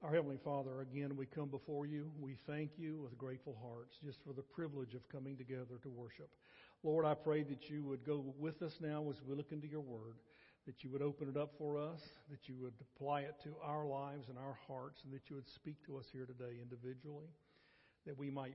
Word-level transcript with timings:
Our 0.00 0.14
Heavenly 0.14 0.38
Father, 0.44 0.80
again, 0.80 1.16
we 1.16 1.26
come 1.26 1.48
before 1.48 1.84
you. 1.84 2.12
We 2.20 2.36
thank 2.46 2.70
you 2.78 3.00
with 3.02 3.18
grateful 3.18 3.58
hearts 3.60 3.96
just 4.04 4.18
for 4.24 4.32
the 4.32 4.42
privilege 4.42 4.94
of 4.94 5.00
coming 5.08 5.36
together 5.36 5.74
to 5.82 5.88
worship. 5.88 6.30
Lord, 6.84 7.04
I 7.04 7.14
pray 7.14 7.42
that 7.42 7.68
you 7.68 7.82
would 7.82 8.06
go 8.06 8.32
with 8.38 8.62
us 8.62 8.74
now 8.80 9.04
as 9.10 9.16
we 9.26 9.34
look 9.34 9.50
into 9.50 9.66
your 9.66 9.80
word, 9.80 10.14
that 10.66 10.84
you 10.84 10.90
would 10.90 11.02
open 11.02 11.28
it 11.28 11.36
up 11.36 11.54
for 11.58 11.80
us, 11.80 11.98
that 12.30 12.48
you 12.48 12.54
would 12.60 12.74
apply 12.94 13.22
it 13.22 13.34
to 13.42 13.56
our 13.60 13.86
lives 13.86 14.28
and 14.28 14.38
our 14.38 14.56
hearts, 14.68 15.00
and 15.04 15.12
that 15.12 15.28
you 15.28 15.34
would 15.34 15.48
speak 15.56 15.84
to 15.86 15.96
us 15.96 16.04
here 16.12 16.26
today 16.26 16.58
individually, 16.62 17.26
that 18.06 18.16
we 18.16 18.30
might 18.30 18.54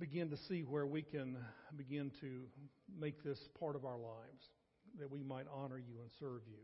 begin 0.00 0.28
to 0.30 0.36
see 0.48 0.62
where 0.62 0.86
we 0.86 1.02
can 1.02 1.36
begin 1.76 2.10
to 2.20 2.42
make 2.98 3.22
this 3.22 3.38
part 3.60 3.76
of 3.76 3.84
our 3.84 3.98
lives, 3.98 4.50
that 4.98 5.08
we 5.08 5.22
might 5.22 5.46
honor 5.54 5.78
you 5.78 6.00
and 6.00 6.10
serve 6.18 6.40
you. 6.48 6.58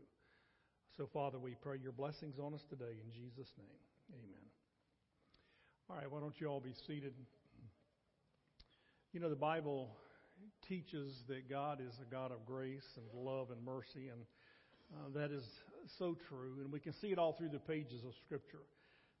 So, 0.97 1.09
Father, 1.11 1.39
we 1.39 1.55
pray 1.59 1.77
your 1.81 1.91
blessings 1.91 2.37
on 2.37 2.53
us 2.53 2.61
today 2.69 3.01
in 3.03 3.11
Jesus' 3.11 3.51
name. 3.57 4.13
Amen. 4.13 4.45
All 5.89 5.95
right, 5.95 6.11
why 6.11 6.19
don't 6.19 6.39
you 6.39 6.45
all 6.45 6.59
be 6.59 6.75
seated? 6.85 7.13
You 9.11 9.19
know, 9.19 9.29
the 9.29 9.35
Bible 9.35 9.89
teaches 10.69 11.23
that 11.29 11.49
God 11.49 11.79
is 11.81 11.95
a 11.99 12.05
God 12.13 12.31
of 12.31 12.45
grace 12.45 12.85
and 12.95 13.25
love 13.25 13.49
and 13.49 13.65
mercy, 13.65 14.09
and 14.09 14.21
uh, 14.93 15.19
that 15.19 15.31
is 15.31 15.43
so 15.97 16.15
true. 16.29 16.57
And 16.61 16.71
we 16.71 16.79
can 16.79 16.93
see 16.93 17.07
it 17.07 17.17
all 17.17 17.33
through 17.33 17.49
the 17.49 17.57
pages 17.57 18.03
of 18.05 18.13
Scripture. 18.23 18.61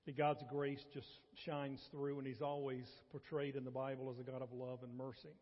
That 0.05 0.15
God's 0.15 0.43
grace 0.51 0.85
just 0.93 1.07
shines 1.43 1.79
through, 1.89 2.19
and 2.19 2.27
He's 2.27 2.43
always 2.43 2.85
portrayed 3.09 3.55
in 3.55 3.65
the 3.65 3.71
Bible 3.71 4.13
as 4.13 4.19
a 4.19 4.31
God 4.31 4.43
of 4.43 4.53
love 4.53 4.83
and 4.83 4.95
mercy. 4.95 5.33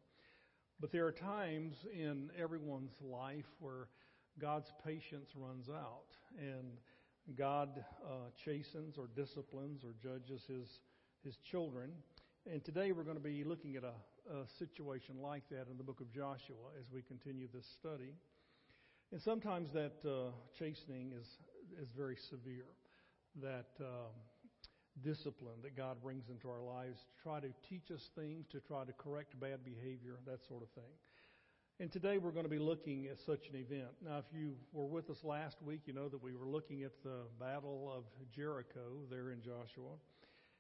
But 0.80 0.94
there 0.94 1.06
are 1.08 1.12
times 1.12 1.76
in 1.94 2.30
everyone's 2.42 2.96
life 3.02 3.52
where 3.60 3.90
God's 4.40 4.72
patience 4.86 5.30
runs 5.36 5.70
out, 5.70 6.16
and 6.38 6.78
God 7.36 7.84
uh, 8.04 8.30
chastens 8.44 8.98
or 8.98 9.08
disciplines 9.16 9.84
or 9.84 9.94
judges 10.02 10.44
His 10.48 10.80
His 11.24 11.38
children. 11.38 11.92
And 12.52 12.64
today 12.64 12.92
we're 12.92 13.04
going 13.04 13.18
to 13.18 13.24
be 13.24 13.44
looking 13.44 13.76
at 13.76 13.84
a, 13.84 13.94
a 14.34 14.48
situation 14.58 15.16
like 15.22 15.44
that 15.50 15.68
in 15.70 15.78
the 15.78 15.84
book 15.84 16.02
of 16.02 16.12
Joshua 16.12 16.74
as 16.80 16.86
we 16.92 17.02
continue 17.04 17.48
this 17.54 17.68
study. 17.80 18.14
And 19.12 19.22
sometimes 19.22 19.72
that 19.74 19.94
uh, 20.06 20.32
chastening 20.58 21.14
is 21.20 21.28
is 21.82 21.90
very 21.96 22.18
severe. 22.30 22.66
That 23.42 23.70
um, 23.80 24.12
discipline 25.04 25.56
that 25.64 25.76
God 25.76 26.02
brings 26.04 26.30
into 26.30 26.50
our 26.50 26.62
lives 26.62 27.00
to 27.00 27.24
try 27.24 27.40
to 27.40 27.48
teach 27.68 27.92
us 27.92 28.10
things, 28.16 28.46
to 28.52 28.60
try 28.60 28.84
to 28.84 28.92
correct 28.94 29.40
bad 29.40 29.64
behavior, 29.64 30.18
that 30.26 30.44
sort 30.48 30.62
of 30.62 30.70
thing. 30.70 30.92
And 31.82 31.92
today 31.92 32.20
we're 32.20 32.30
going 32.30 32.46
to 32.46 32.50
be 32.50 32.60
looking 32.60 33.08
at 33.08 33.18
such 33.26 33.48
an 33.52 33.56
event. 33.56 33.90
Now, 34.06 34.20
if 34.20 34.26
you 34.32 34.54
were 34.72 34.86
with 34.86 35.10
us 35.10 35.18
last 35.24 35.58
week, 35.64 35.80
you 35.88 35.94
know 35.94 36.10
that 36.10 36.22
we 36.22 36.36
were 36.36 36.46
looking 36.46 36.84
at 36.84 36.92
the 37.04 37.24
Battle 37.40 37.92
of 37.92 38.04
Jericho 38.32 39.00
there 39.10 39.32
in 39.32 39.42
Joshua 39.42 39.96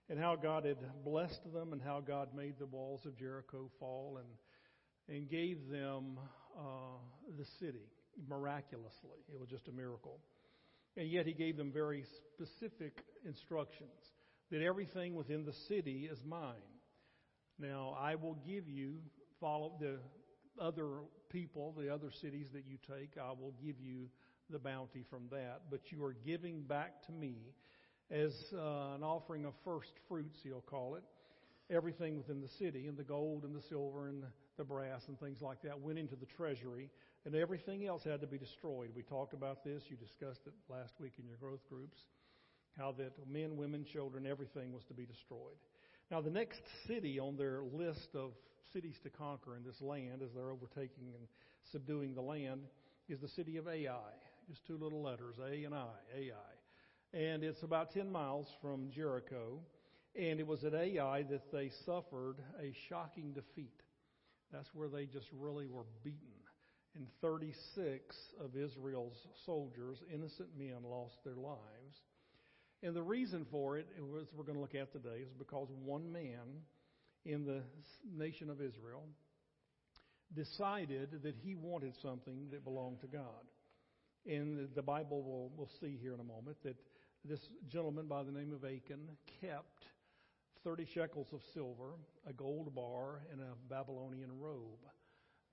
and 0.09 0.17
how 0.17 0.35
God 0.35 0.65
had 0.65 0.77
blessed 1.05 1.53
them 1.53 1.73
and 1.73 1.81
how 1.81 1.99
God 1.99 2.29
made 2.35 2.55
the 2.57 2.65
walls 2.65 3.05
of 3.05 3.15
Jericho 3.19 3.69
fall 3.79 4.17
and, 4.17 5.15
and 5.15 5.29
gave 5.29 5.69
them 5.69 6.17
uh, 6.57 6.97
the 7.37 7.45
city 7.59 7.85
miraculously. 8.27 9.19
It 9.31 9.39
was 9.39 9.47
just 9.47 9.67
a 9.67 9.71
miracle. 9.71 10.17
And 10.97 11.07
yet 11.07 11.27
he 11.27 11.33
gave 11.33 11.55
them 11.55 11.71
very 11.71 12.03
specific 12.33 13.03
instructions 13.27 13.91
that 14.49 14.63
everything 14.63 15.13
within 15.13 15.45
the 15.45 15.53
city 15.67 16.09
is 16.11 16.17
mine. 16.27 16.55
Now, 17.59 17.95
I 18.01 18.15
will 18.15 18.39
give 18.43 18.67
you, 18.67 18.95
follow 19.39 19.73
the 19.79 19.99
other 20.59 20.87
people, 21.29 21.73
the 21.77 21.93
other 21.93 22.11
cities 22.11 22.47
that 22.53 22.63
you 22.67 22.77
take, 22.87 23.17
I 23.17 23.29
will 23.29 23.53
give 23.63 23.75
you 23.79 24.09
the 24.49 24.59
bounty 24.59 25.03
from 25.09 25.23
that. 25.31 25.61
But 25.69 25.91
you 25.91 26.03
are 26.03 26.15
giving 26.25 26.61
back 26.61 27.05
to 27.05 27.11
me 27.11 27.35
as 28.09 28.33
uh, 28.53 28.95
an 28.95 29.03
offering 29.03 29.45
of 29.45 29.53
first 29.63 29.93
fruits, 30.07 30.39
he'll 30.43 30.61
call 30.61 30.95
it, 30.95 31.03
everything 31.69 32.17
within 32.17 32.41
the 32.41 32.49
city, 32.49 32.87
and 32.87 32.97
the 32.97 33.03
gold 33.03 33.43
and 33.43 33.55
the 33.55 33.61
silver 33.61 34.07
and 34.07 34.23
the 34.57 34.63
brass 34.63 35.03
and 35.07 35.17
things 35.19 35.41
like 35.41 35.61
that 35.61 35.79
went 35.79 35.97
into 35.97 36.15
the 36.15 36.25
treasury, 36.25 36.89
and 37.25 37.35
everything 37.35 37.85
else 37.85 38.03
had 38.03 38.19
to 38.19 38.27
be 38.27 38.37
destroyed. 38.37 38.89
We 38.95 39.03
talked 39.03 39.33
about 39.33 39.63
this. 39.63 39.83
You 39.87 39.95
discussed 39.95 40.41
it 40.45 40.53
last 40.69 40.93
week 40.99 41.13
in 41.19 41.25
your 41.25 41.37
growth 41.37 41.67
groups, 41.69 41.97
how 42.77 42.91
that 42.97 43.13
men, 43.29 43.55
women, 43.55 43.85
children, 43.85 44.27
everything 44.27 44.73
was 44.73 44.83
to 44.85 44.93
be 44.93 45.05
destroyed. 45.05 45.57
Now, 46.11 46.19
the 46.19 46.29
next 46.29 46.61
city 46.87 47.19
on 47.19 47.37
their 47.37 47.61
list 47.71 48.09
of 48.15 48.31
cities 48.73 48.97
to 49.03 49.09
conquer 49.09 49.55
in 49.55 49.63
this 49.63 49.79
land 49.79 50.21
as 50.21 50.29
they're 50.35 50.51
overtaking 50.51 51.13
and 51.15 51.25
subduing 51.71 52.13
the 52.13 52.21
land 52.21 52.63
is 53.07 53.21
the 53.21 53.29
city 53.29 53.55
of 53.55 53.65
Ai. 53.65 54.11
Just 54.49 54.67
two 54.67 54.77
little 54.77 55.01
letters, 55.01 55.35
A 55.39 55.63
and 55.63 55.73
I, 55.73 55.87
Ai. 56.13 57.17
And 57.17 57.45
it's 57.45 57.63
about 57.63 57.93
10 57.93 58.11
miles 58.11 58.47
from 58.61 58.91
Jericho. 58.93 59.59
And 60.13 60.41
it 60.41 60.45
was 60.45 60.65
at 60.65 60.73
Ai 60.73 61.23
that 61.29 61.49
they 61.49 61.71
suffered 61.85 62.35
a 62.61 62.73
shocking 62.89 63.31
defeat. 63.31 63.81
That's 64.51 64.69
where 64.73 64.89
they 64.89 65.05
just 65.05 65.27
really 65.31 65.67
were 65.67 65.85
beaten. 66.03 66.19
And 66.93 67.07
36 67.21 68.17
of 68.43 68.57
Israel's 68.57 69.15
soldiers, 69.45 69.99
innocent 70.13 70.49
men, 70.57 70.83
lost 70.83 71.23
their 71.23 71.37
lives. 71.37 72.01
And 72.83 72.95
the 72.95 73.03
reason 73.03 73.45
for 73.51 73.77
it, 73.77 73.87
as 73.97 74.27
we're 74.33 74.43
going 74.43 74.55
to 74.55 74.61
look 74.61 74.75
at 74.75 74.91
today, 74.91 75.23
is 75.23 75.33
because 75.37 75.67
one 75.83 76.11
man 76.11 76.63
in 77.25 77.45
the 77.45 77.61
nation 78.11 78.49
of 78.49 78.59
Israel 78.59 79.03
decided 80.33 81.21
that 81.23 81.35
he 81.35 81.55
wanted 81.55 81.93
something 82.01 82.47
that 82.51 82.63
belonged 82.63 83.01
to 83.01 83.07
God. 83.07 83.45
And 84.25 84.69
the 84.75 84.81
Bible 84.81 85.23
will 85.23 85.51
will 85.55 85.69
see 85.79 85.97
here 86.01 86.13
in 86.13 86.19
a 86.19 86.23
moment 86.23 86.57
that 86.63 86.75
this 87.25 87.39
gentleman 87.67 88.07
by 88.07 88.23
the 88.23 88.31
name 88.31 88.51
of 88.53 88.63
Achan 88.63 89.09
kept 89.41 89.85
30 90.63 90.87
shekels 90.93 91.27
of 91.33 91.41
silver, 91.53 91.93
a 92.27 92.33
gold 92.33 92.73
bar, 92.73 93.21
and 93.31 93.41
a 93.41 93.53
Babylonian 93.69 94.29
robe 94.39 94.85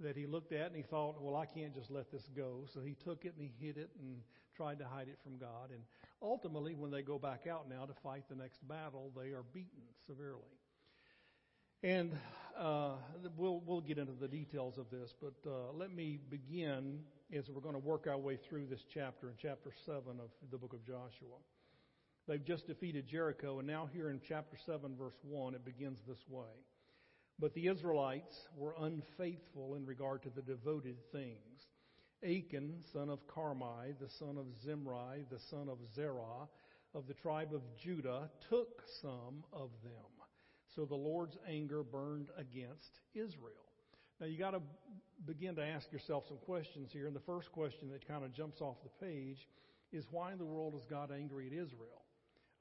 that 0.00 0.16
he 0.16 0.26
looked 0.26 0.52
at 0.52 0.66
and 0.66 0.76
he 0.76 0.82
thought, 0.82 1.20
well, 1.20 1.36
I 1.36 1.46
can't 1.46 1.74
just 1.74 1.90
let 1.90 2.10
this 2.12 2.22
go. 2.36 2.64
So 2.72 2.80
he 2.80 2.94
took 3.04 3.24
it 3.24 3.34
and 3.38 3.42
he 3.42 3.66
hid 3.66 3.76
it 3.78 3.90
and 4.00 4.18
tried 4.56 4.78
to 4.78 4.84
hide 4.84 5.08
it 5.08 5.18
from 5.24 5.38
God. 5.38 5.70
And 5.70 5.82
ultimately, 6.22 6.74
when 6.74 6.90
they 6.90 7.02
go 7.02 7.18
back 7.18 7.46
out 7.46 7.68
now 7.68 7.84
to 7.84 7.94
fight 8.02 8.24
the 8.28 8.36
next 8.36 8.66
battle, 8.66 9.12
they 9.16 9.30
are 9.30 9.44
beaten 9.52 9.82
severely. 10.06 10.42
And 11.82 12.12
uh, 12.58 12.94
we'll 13.36 13.62
we'll 13.64 13.80
get 13.80 13.98
into 13.98 14.14
the 14.20 14.26
details 14.26 14.78
of 14.78 14.90
this, 14.90 15.14
but 15.20 15.34
uh, 15.48 15.72
let 15.72 15.94
me 15.94 16.18
begin 16.28 17.00
as 17.32 17.48
we're 17.48 17.60
going 17.60 17.74
to 17.74 17.80
work 17.80 18.06
our 18.08 18.18
way 18.18 18.36
through 18.48 18.66
this 18.66 18.84
chapter 18.92 19.28
in 19.28 19.34
chapter 19.40 19.70
seven 19.86 20.18
of 20.18 20.30
the 20.50 20.58
book 20.58 20.72
of 20.72 20.84
Joshua. 20.84 21.38
They've 22.26 22.44
just 22.44 22.66
defeated 22.66 23.06
Jericho, 23.06 23.58
and 23.58 23.68
now 23.68 23.88
here 23.92 24.10
in 24.10 24.20
chapter 24.26 24.56
seven, 24.66 24.96
verse 24.98 25.14
one, 25.22 25.54
it 25.54 25.64
begins 25.64 26.00
this 26.06 26.24
way. 26.28 26.50
But 27.38 27.54
the 27.54 27.68
Israelites 27.68 28.36
were 28.56 28.74
unfaithful 28.80 29.76
in 29.76 29.86
regard 29.86 30.22
to 30.24 30.30
the 30.30 30.42
devoted 30.42 30.96
things. 31.12 31.68
Achan, 32.22 32.82
son 32.92 33.10
of 33.10 33.26
Carmi, 33.26 33.94
the 34.00 34.08
son 34.18 34.36
of 34.38 34.46
Zimri, 34.64 35.24
the 35.30 35.38
son 35.50 35.68
of 35.68 35.78
Zerah, 35.94 36.48
of 36.94 37.06
the 37.06 37.14
tribe 37.14 37.54
of 37.54 37.62
Judah, 37.82 38.28
took 38.48 38.82
some 39.00 39.44
of 39.52 39.70
them 39.82 40.18
so 40.78 40.84
the 40.84 40.94
Lord's 40.94 41.36
anger 41.48 41.82
burned 41.82 42.28
against 42.38 43.00
Israel. 43.12 43.66
Now 44.20 44.26
you 44.26 44.38
got 44.38 44.52
to 44.52 44.62
begin 45.26 45.56
to 45.56 45.64
ask 45.64 45.90
yourself 45.90 46.24
some 46.28 46.38
questions 46.38 46.90
here. 46.92 47.08
And 47.08 47.16
the 47.16 47.20
first 47.26 47.50
question 47.50 47.90
that 47.90 48.06
kind 48.06 48.24
of 48.24 48.32
jumps 48.32 48.60
off 48.60 48.76
the 48.84 49.04
page 49.04 49.48
is 49.92 50.04
why 50.12 50.30
in 50.30 50.38
the 50.38 50.44
world 50.44 50.74
is 50.76 50.84
God 50.88 51.10
angry 51.12 51.48
at 51.48 51.52
Israel? 51.52 52.04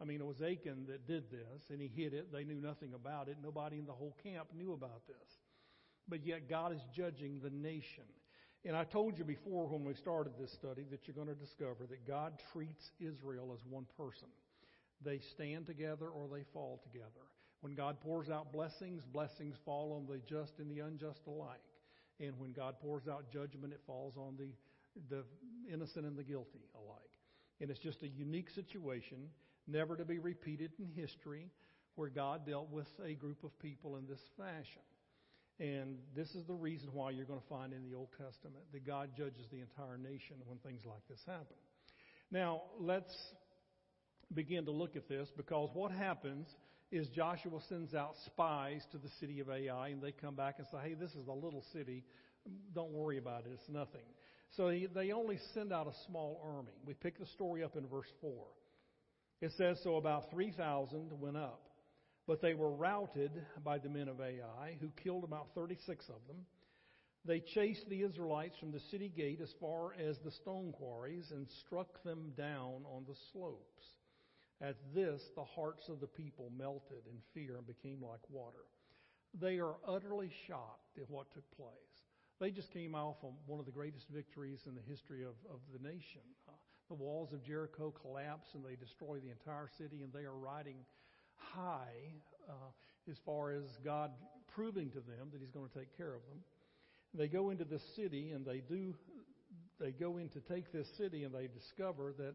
I 0.02 0.06
mean, 0.06 0.20
it 0.20 0.26
was 0.26 0.42
Achan 0.42 0.86
that 0.88 1.08
did 1.08 1.30
this, 1.30 1.70
and 1.70 1.80
he 1.80 1.88
hid 1.88 2.14
it. 2.14 2.32
They 2.32 2.44
knew 2.44 2.60
nothing 2.60 2.94
about 2.94 3.28
it. 3.28 3.38
Nobody 3.44 3.78
in 3.78 3.86
the 3.86 3.94
whole 3.94 4.16
camp 4.24 4.48
knew 4.56 4.74
about 4.74 5.06
this. 5.08 5.38
But 6.08 6.26
yet, 6.26 6.50
God 6.50 6.74
is 6.74 6.82
judging 6.96 7.40
the 7.44 7.50
nation. 7.50 8.06
And 8.66 8.76
I 8.76 8.84
told 8.84 9.18
you 9.18 9.24
before 9.24 9.68
when 9.68 9.86
we 9.86 9.94
started 9.94 10.34
this 10.40 10.52
study 10.52 10.86
that 10.92 11.08
you're 11.08 11.16
going 11.16 11.28
to 11.28 11.36
discover 11.36 11.86
that 11.90 12.08
God 12.08 12.34
treats 12.52 12.92
Israel 13.00 13.52
as 13.54 13.60
one 13.70 13.86
person. 13.98 14.28
They 15.04 15.20
stand 15.20 15.68
together 15.68 16.08
or 16.08 16.28
they 16.28 16.44
fall 16.54 16.82
together. 16.84 17.28
When 17.62 17.76
God 17.76 18.00
pours 18.02 18.30
out 18.30 18.52
blessings, 18.52 19.04
blessings 19.12 19.56
fall 19.66 19.94
on 19.94 20.12
the 20.12 20.20
just 20.28 20.60
and 20.60 20.70
the 20.70 20.80
unjust 20.80 21.22
alike. 21.28 21.62
And 22.20 22.38
when 22.40 22.52
God 22.52 22.76
pours 22.82 23.08
out 23.08 23.32
judgment, 23.32 23.74
it 23.74 23.82
falls 23.86 24.16
on 24.18 24.36
the, 24.38 24.50
the 25.10 25.24
innocent 25.72 26.06
and 26.06 26.18
the 26.18 26.24
guilty 26.24 26.66
alike. 26.76 27.10
And 27.62 27.70
it's 27.70 27.80
just 27.80 28.04
a 28.04 28.08
unique 28.08 28.50
situation, 28.50 29.18
never 29.68 29.96
to 29.96 30.06
be 30.06 30.20
repeated 30.20 30.72
in 30.80 30.90
history, 30.96 31.50
where 31.96 32.10
God 32.10 32.46
dealt 32.46 32.70
with 32.72 32.88
a 33.04 33.14
group 33.14 33.44
of 33.44 33.58
people 33.60 33.98
in 33.98 34.08
this 34.08 34.22
fashion. 34.38 34.82
And 35.60 35.98
this 36.16 36.30
is 36.36 36.46
the 36.46 36.54
reason 36.54 36.90
why 36.94 37.12
you're 37.12 37.26
going 37.26 37.40
to 37.40 37.50
find 37.50 37.74
in 37.74 37.84
the 37.84 37.96
Old 37.96 38.10
Testament 38.12 38.64
that 38.74 38.86
God 38.86 39.10
judges 39.18 39.46
the 39.52 39.60
entire 39.60 39.98
nation 39.98 40.36
when 40.46 40.60
things 40.60 40.82
like 40.86 41.02
this 41.10 41.20
happen. 41.26 41.58
Now, 42.30 42.62
let's 42.80 43.16
begin 44.34 44.66
to 44.66 44.72
look 44.72 44.96
at 44.96 45.08
this 45.10 45.30
because 45.36 45.70
what 45.74 45.92
happens 45.92 46.48
is 46.92 47.08
Joshua 47.10 47.60
sends 47.68 47.94
out 47.94 48.14
spies 48.26 48.84
to 48.92 48.98
the 48.98 49.10
city 49.20 49.40
of 49.40 49.50
Ai, 49.50 49.90
and 49.90 50.02
they 50.02 50.12
come 50.12 50.36
back 50.36 50.56
and 50.60 50.68
say, 50.72 50.78
hey, 50.90 50.94
this 50.94 51.12
is 51.12 51.28
a 51.28 51.34
little 51.34 51.64
city. 51.74 52.04
Don't 52.74 52.92
worry 52.92 53.18
about 53.18 53.42
it. 53.46 53.52
It's 53.54 53.70
nothing. 53.70 54.06
So 54.56 54.70
they 54.70 55.12
only 55.12 55.40
send 55.54 55.74
out 55.74 55.88
a 55.88 56.06
small 56.08 56.42
army. 56.44 56.72
We 56.86 56.94
pick 56.94 57.20
the 57.20 57.26
story 57.26 57.64
up 57.64 57.76
in 57.76 57.88
verse 57.88 58.08
4. 58.22 58.32
It 59.42 59.52
says, 59.58 59.78
So 59.84 59.98
about 59.98 60.32
3,000 60.32 61.12
went 61.20 61.38
up. 61.38 61.62
But 62.28 62.42
they 62.42 62.54
were 62.54 62.72
routed 62.72 63.32
by 63.64 63.78
the 63.78 63.90
men 63.90 64.10
of 64.10 64.20
Ai, 64.20 64.78
who 64.82 64.90
killed 65.02 65.24
about 65.24 65.48
36 65.56 66.10
of 66.10 66.28
them. 66.28 66.46
They 67.26 67.40
chased 67.40 67.90
the 67.90 68.04
Israelites 68.04 68.58
from 68.60 68.72
the 68.72 68.80
city 68.92 69.10
gate 69.16 69.40
as 69.42 69.54
far 69.60 69.94
as 69.94 70.18
the 70.20 70.32
stone 70.32 70.74
quarries 70.74 71.32
and 71.32 71.48
struck 71.66 72.04
them 72.04 72.34
down 72.38 72.84
on 72.86 73.06
the 73.08 73.16
slopes. 73.32 73.84
At 74.62 74.76
this, 74.94 75.22
the 75.36 75.44
hearts 75.44 75.88
of 75.88 76.00
the 76.00 76.08
people 76.08 76.52
melted 76.58 77.04
in 77.06 77.18
fear 77.34 77.58
and 77.58 77.68
became 77.68 78.02
like 78.02 78.22
water. 78.30 78.66
They 79.40 79.60
are 79.60 79.76
utterly 79.88 80.32
shocked 80.48 80.98
at 80.98 81.10
what 81.10 81.32
took 81.32 81.50
place. 81.56 81.76
They 82.40 82.52
just 82.52 82.72
came 82.72 82.96
off 82.96 83.18
on 83.24 83.34
one 83.46 83.60
of 83.60 83.66
the 83.66 83.72
greatest 83.72 84.08
victories 84.10 84.62
in 84.68 84.76
the 84.76 84.82
history 84.90 85.24
of, 85.24 85.36
of 85.50 85.60
the 85.74 85.84
nation. 85.88 86.22
Uh, 86.48 86.54
the 86.88 86.96
walls 86.96 87.34
of 87.34 87.44
Jericho 87.44 87.94
collapse 88.02 88.48
and 88.54 88.64
they 88.64 88.76
destroy 88.76 89.20
the 89.20 89.30
entire 89.30 89.70
city, 89.78 90.02
and 90.02 90.14
they 90.14 90.26
are 90.26 90.38
riding 90.38 90.78
high 91.38 92.14
uh, 92.50 92.72
as 93.10 93.18
far 93.26 93.52
as 93.52 93.64
God 93.84 94.12
proving 94.54 94.90
to 94.92 95.00
them 95.00 95.30
that 95.32 95.42
He's 95.42 95.52
going 95.52 95.70
to 95.70 95.80
take 95.80 95.96
care 95.98 96.14
of 96.14 96.22
them. 96.30 96.40
They 97.14 97.28
go 97.28 97.50
into 97.50 97.64
the 97.64 97.80
city 97.96 98.32
and 98.32 98.46
they 98.46 98.62
do. 98.68 98.94
They 99.80 99.92
go 99.92 100.18
in 100.18 100.30
to 100.30 100.40
take 100.42 100.72
this 100.72 100.88
city 100.98 101.24
and 101.24 101.34
they 101.34 101.48
discover 101.48 102.14
that 102.18 102.34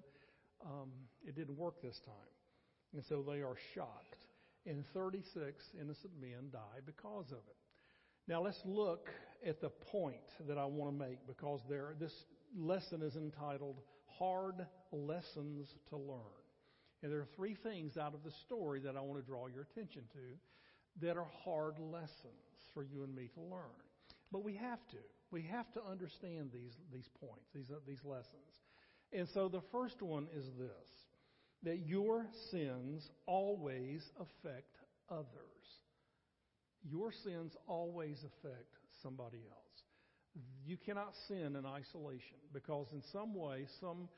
um, 0.64 0.90
it 1.26 1.34
didn't 1.34 1.56
work 1.56 1.82
this 1.82 2.00
time, 2.06 2.94
and 2.94 3.02
so 3.08 3.22
they 3.22 3.42
are 3.42 3.56
shocked. 3.74 4.16
And 4.64 4.84
36 4.94 5.64
innocent 5.80 6.12
men 6.20 6.50
die 6.52 6.80
because 6.86 7.26
of 7.32 7.38
it. 7.38 7.56
Now 8.28 8.42
let's 8.42 8.60
look 8.64 9.08
at 9.44 9.60
the 9.60 9.70
point 9.70 10.22
that 10.46 10.56
I 10.56 10.64
want 10.64 10.96
to 10.96 11.04
make 11.04 11.26
because 11.26 11.60
there, 11.68 11.94
this 11.98 12.12
lesson 12.56 13.02
is 13.02 13.16
entitled 13.16 13.80
Hard 14.18 14.64
Lessons 14.92 15.68
to 15.90 15.96
Learn. 15.96 16.41
And 17.02 17.12
there 17.12 17.20
are 17.20 17.28
three 17.36 17.54
things 17.54 17.96
out 17.96 18.14
of 18.14 18.22
the 18.24 18.30
story 18.46 18.80
that 18.80 18.96
I 18.96 19.00
want 19.00 19.18
to 19.18 19.26
draw 19.26 19.48
your 19.48 19.62
attention 19.62 20.02
to 20.12 21.04
that 21.06 21.16
are 21.16 21.26
hard 21.44 21.78
lessons 21.78 22.70
for 22.74 22.82
you 22.82 23.02
and 23.02 23.14
me 23.14 23.28
to 23.34 23.40
learn. 23.40 23.82
But 24.30 24.44
we 24.44 24.54
have 24.54 24.86
to. 24.90 24.98
We 25.30 25.42
have 25.42 25.70
to 25.72 25.80
understand 25.90 26.50
these, 26.52 26.72
these 26.92 27.08
points, 27.20 27.48
these, 27.54 27.70
uh, 27.70 27.80
these 27.86 28.04
lessons. 28.04 28.60
And 29.12 29.28
so 29.34 29.48
the 29.48 29.62
first 29.72 30.00
one 30.00 30.28
is 30.34 30.46
this 30.58 30.88
that 31.64 31.86
your 31.86 32.26
sins 32.50 33.08
always 33.26 34.02
affect 34.18 34.76
others. 35.08 35.28
Your 36.82 37.12
sins 37.12 37.52
always 37.68 38.18
affect 38.18 38.74
somebody 39.00 39.38
else. 39.48 39.62
You 40.66 40.76
cannot 40.76 41.12
sin 41.28 41.54
in 41.56 41.64
isolation 41.64 42.38
because, 42.52 42.88
in 42.92 43.02
some 43.12 43.34
way, 43.34 43.66
some 43.80 44.08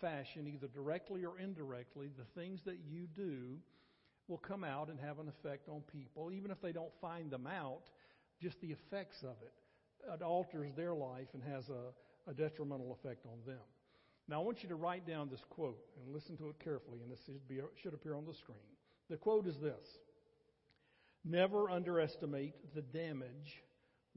fashion, 0.00 0.46
either 0.46 0.68
directly 0.68 1.24
or 1.24 1.38
indirectly, 1.38 2.10
the 2.16 2.40
things 2.40 2.60
that 2.64 2.78
you 2.88 3.06
do 3.14 3.58
will 4.28 4.38
come 4.38 4.64
out 4.64 4.88
and 4.88 4.98
have 5.00 5.18
an 5.18 5.28
effect 5.28 5.68
on 5.68 5.82
people. 5.92 6.30
Even 6.32 6.50
if 6.50 6.60
they 6.60 6.72
don't 6.72 6.92
find 7.00 7.30
them 7.30 7.46
out, 7.46 7.82
just 8.40 8.60
the 8.60 8.68
effects 8.68 9.22
of 9.22 9.36
it. 9.42 9.52
It 10.12 10.22
alters 10.22 10.72
their 10.76 10.94
life 10.94 11.28
and 11.34 11.42
has 11.42 11.64
a, 11.68 12.30
a 12.30 12.34
detrimental 12.34 12.96
effect 13.00 13.26
on 13.26 13.38
them. 13.46 13.62
Now, 14.28 14.40
I 14.40 14.44
want 14.44 14.62
you 14.62 14.68
to 14.68 14.76
write 14.76 15.06
down 15.06 15.28
this 15.28 15.42
quote 15.50 15.84
and 16.00 16.14
listen 16.14 16.36
to 16.36 16.48
it 16.48 16.56
carefully, 16.62 17.00
and 17.02 17.10
this 17.10 17.18
should, 17.26 17.46
be, 17.48 17.60
should 17.82 17.94
appear 17.94 18.14
on 18.14 18.24
the 18.24 18.34
screen. 18.34 18.58
The 19.10 19.16
quote 19.16 19.46
is 19.46 19.58
this 19.60 19.98
Never 21.24 21.68
underestimate 21.68 22.54
the 22.74 22.82
damage 22.82 23.62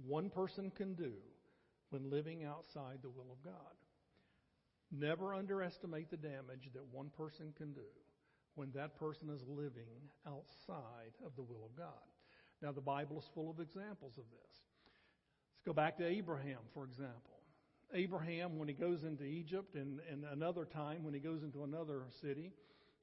one 0.06 0.29
person 0.29 0.71
can 0.75 0.94
do 0.94 1.12
when 1.89 2.09
living 2.09 2.44
outside 2.44 3.00
the 3.01 3.09
will 3.09 3.31
of 3.31 3.44
God. 3.44 3.53
Never 4.95 5.33
underestimate 5.33 6.11
the 6.11 6.17
damage 6.17 6.69
that 6.73 6.85
one 6.91 7.09
person 7.17 7.51
can 7.57 7.73
do 7.73 7.81
when 8.53 8.71
that 8.75 8.95
person 8.99 9.29
is 9.29 9.41
living 9.47 10.09
outside 10.27 11.13
of 11.25 11.35
the 11.35 11.41
will 11.41 11.65
of 11.65 11.75
God. 11.75 12.05
Now, 12.61 12.71
the 12.71 12.81
Bible 12.81 13.17
is 13.17 13.25
full 13.33 13.49
of 13.49 13.59
examples 13.59 14.13
of 14.17 14.23
this. 14.29 14.53
Let's 14.53 15.65
go 15.65 15.73
back 15.73 15.97
to 15.97 16.05
Abraham, 16.05 16.59
for 16.73 16.85
example. 16.85 17.33
Abraham, 17.93 18.57
when 18.57 18.67
he 18.67 18.73
goes 18.73 19.03
into 19.03 19.23
Egypt, 19.23 19.75
and, 19.75 19.99
and 20.11 20.25
another 20.31 20.65
time 20.65 21.03
when 21.03 21.13
he 21.13 21.19
goes 21.19 21.41
into 21.43 21.63
another 21.63 22.03
city, 22.21 22.51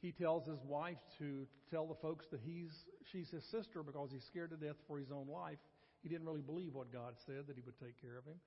he 0.01 0.13
tells 0.13 0.47
his 0.47 0.61
wife 0.65 0.99
to 1.19 1.47
tell 1.71 1.87
the 1.87 1.95
folks 1.95 2.27
that 2.31 2.41
he's 2.41 2.71
she's 3.13 3.31
his 3.31 3.45
sister 3.51 3.83
because 3.83 4.11
he's 4.13 4.25
scared 4.25 4.51
to 4.51 4.57
death 4.57 4.77
for 4.87 4.99
his 4.99 5.11
own 5.11 5.29
life. 5.29 5.59
He 6.03 6.09
didn't 6.09 6.27
really 6.27 6.41
believe 6.41 6.75
what 6.75 6.93
God 6.93 7.15
said 7.27 7.47
that 7.49 7.57
he 7.57 7.63
would 7.67 7.79
take 7.79 8.01
care 8.01 8.17
of 8.17 8.25
him. 8.25 8.41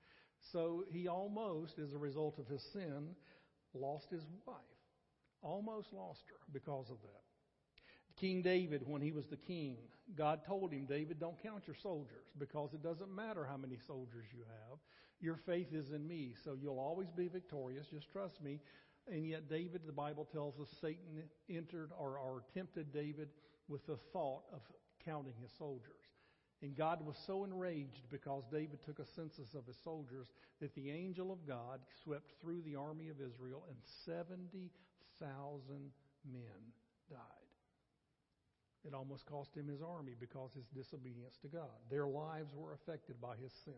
So 0.52 0.84
he 0.90 1.08
almost, 1.08 1.78
as 1.78 1.92
a 1.92 1.98
result 1.98 2.38
of 2.38 2.46
his 2.48 2.62
sin, 2.72 3.14
lost 3.74 4.10
his 4.10 4.24
wife. 4.46 4.56
Almost 5.42 5.92
lost 5.92 6.22
her 6.28 6.40
because 6.52 6.90
of 6.90 6.96
that. 7.02 7.22
King 8.16 8.42
David, 8.42 8.82
when 8.86 9.02
he 9.02 9.12
was 9.12 9.26
the 9.26 9.36
king, 9.36 9.76
God 10.16 10.40
told 10.46 10.72
him, 10.72 10.86
David, 10.86 11.18
don't 11.18 11.42
count 11.42 11.66
your 11.66 11.76
soldiers 11.82 12.26
because 12.38 12.72
it 12.72 12.82
doesn't 12.82 13.14
matter 13.14 13.44
how 13.44 13.56
many 13.56 13.78
soldiers 13.86 14.26
you 14.32 14.44
have. 14.44 14.78
Your 15.20 15.36
faith 15.36 15.72
is 15.72 15.90
in 15.90 16.06
me, 16.06 16.34
so 16.44 16.56
you'll 16.60 16.78
always 16.78 17.10
be 17.10 17.28
victorious. 17.28 17.86
Just 17.92 18.10
trust 18.12 18.42
me. 18.42 18.60
And 19.10 19.26
yet, 19.26 19.48
David, 19.48 19.82
the 19.86 19.92
Bible 19.92 20.26
tells 20.32 20.58
us, 20.60 20.68
Satan 20.80 21.24
entered 21.50 21.90
or, 21.98 22.18
or 22.18 22.42
tempted 22.54 22.92
David 22.92 23.28
with 23.68 23.86
the 23.86 23.96
thought 24.12 24.44
of 24.52 24.60
counting 25.04 25.34
his 25.40 25.50
soldiers. 25.58 26.03
And 26.62 26.76
God 26.76 27.04
was 27.04 27.16
so 27.26 27.44
enraged 27.44 28.08
because 28.10 28.44
David 28.50 28.78
took 28.84 28.98
a 28.98 29.06
census 29.14 29.54
of 29.54 29.66
his 29.66 29.76
soldiers 29.84 30.28
that 30.60 30.74
the 30.74 30.90
angel 30.90 31.30
of 31.30 31.46
God 31.46 31.80
swept 32.02 32.32
through 32.40 32.62
the 32.62 32.76
army 32.76 33.08
of 33.08 33.20
Israel 33.20 33.64
and 33.68 33.76
70,000 34.06 34.70
men 36.32 36.72
died. 37.10 37.18
It 38.86 38.94
almost 38.94 39.26
cost 39.26 39.56
him 39.56 39.68
his 39.68 39.82
army 39.82 40.14
because 40.18 40.50
his 40.54 40.66
disobedience 40.74 41.36
to 41.42 41.48
God. 41.48 41.70
Their 41.90 42.06
lives 42.06 42.54
were 42.54 42.74
affected 42.74 43.20
by 43.20 43.36
his 43.42 43.52
sin. 43.64 43.74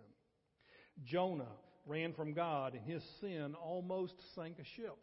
Jonah 1.05 1.53
ran 1.87 2.13
from 2.13 2.33
God, 2.33 2.75
and 2.75 2.85
his 2.85 3.03
sin 3.21 3.55
almost 3.55 4.35
sank 4.35 4.59
a 4.59 4.65
ship 4.65 4.97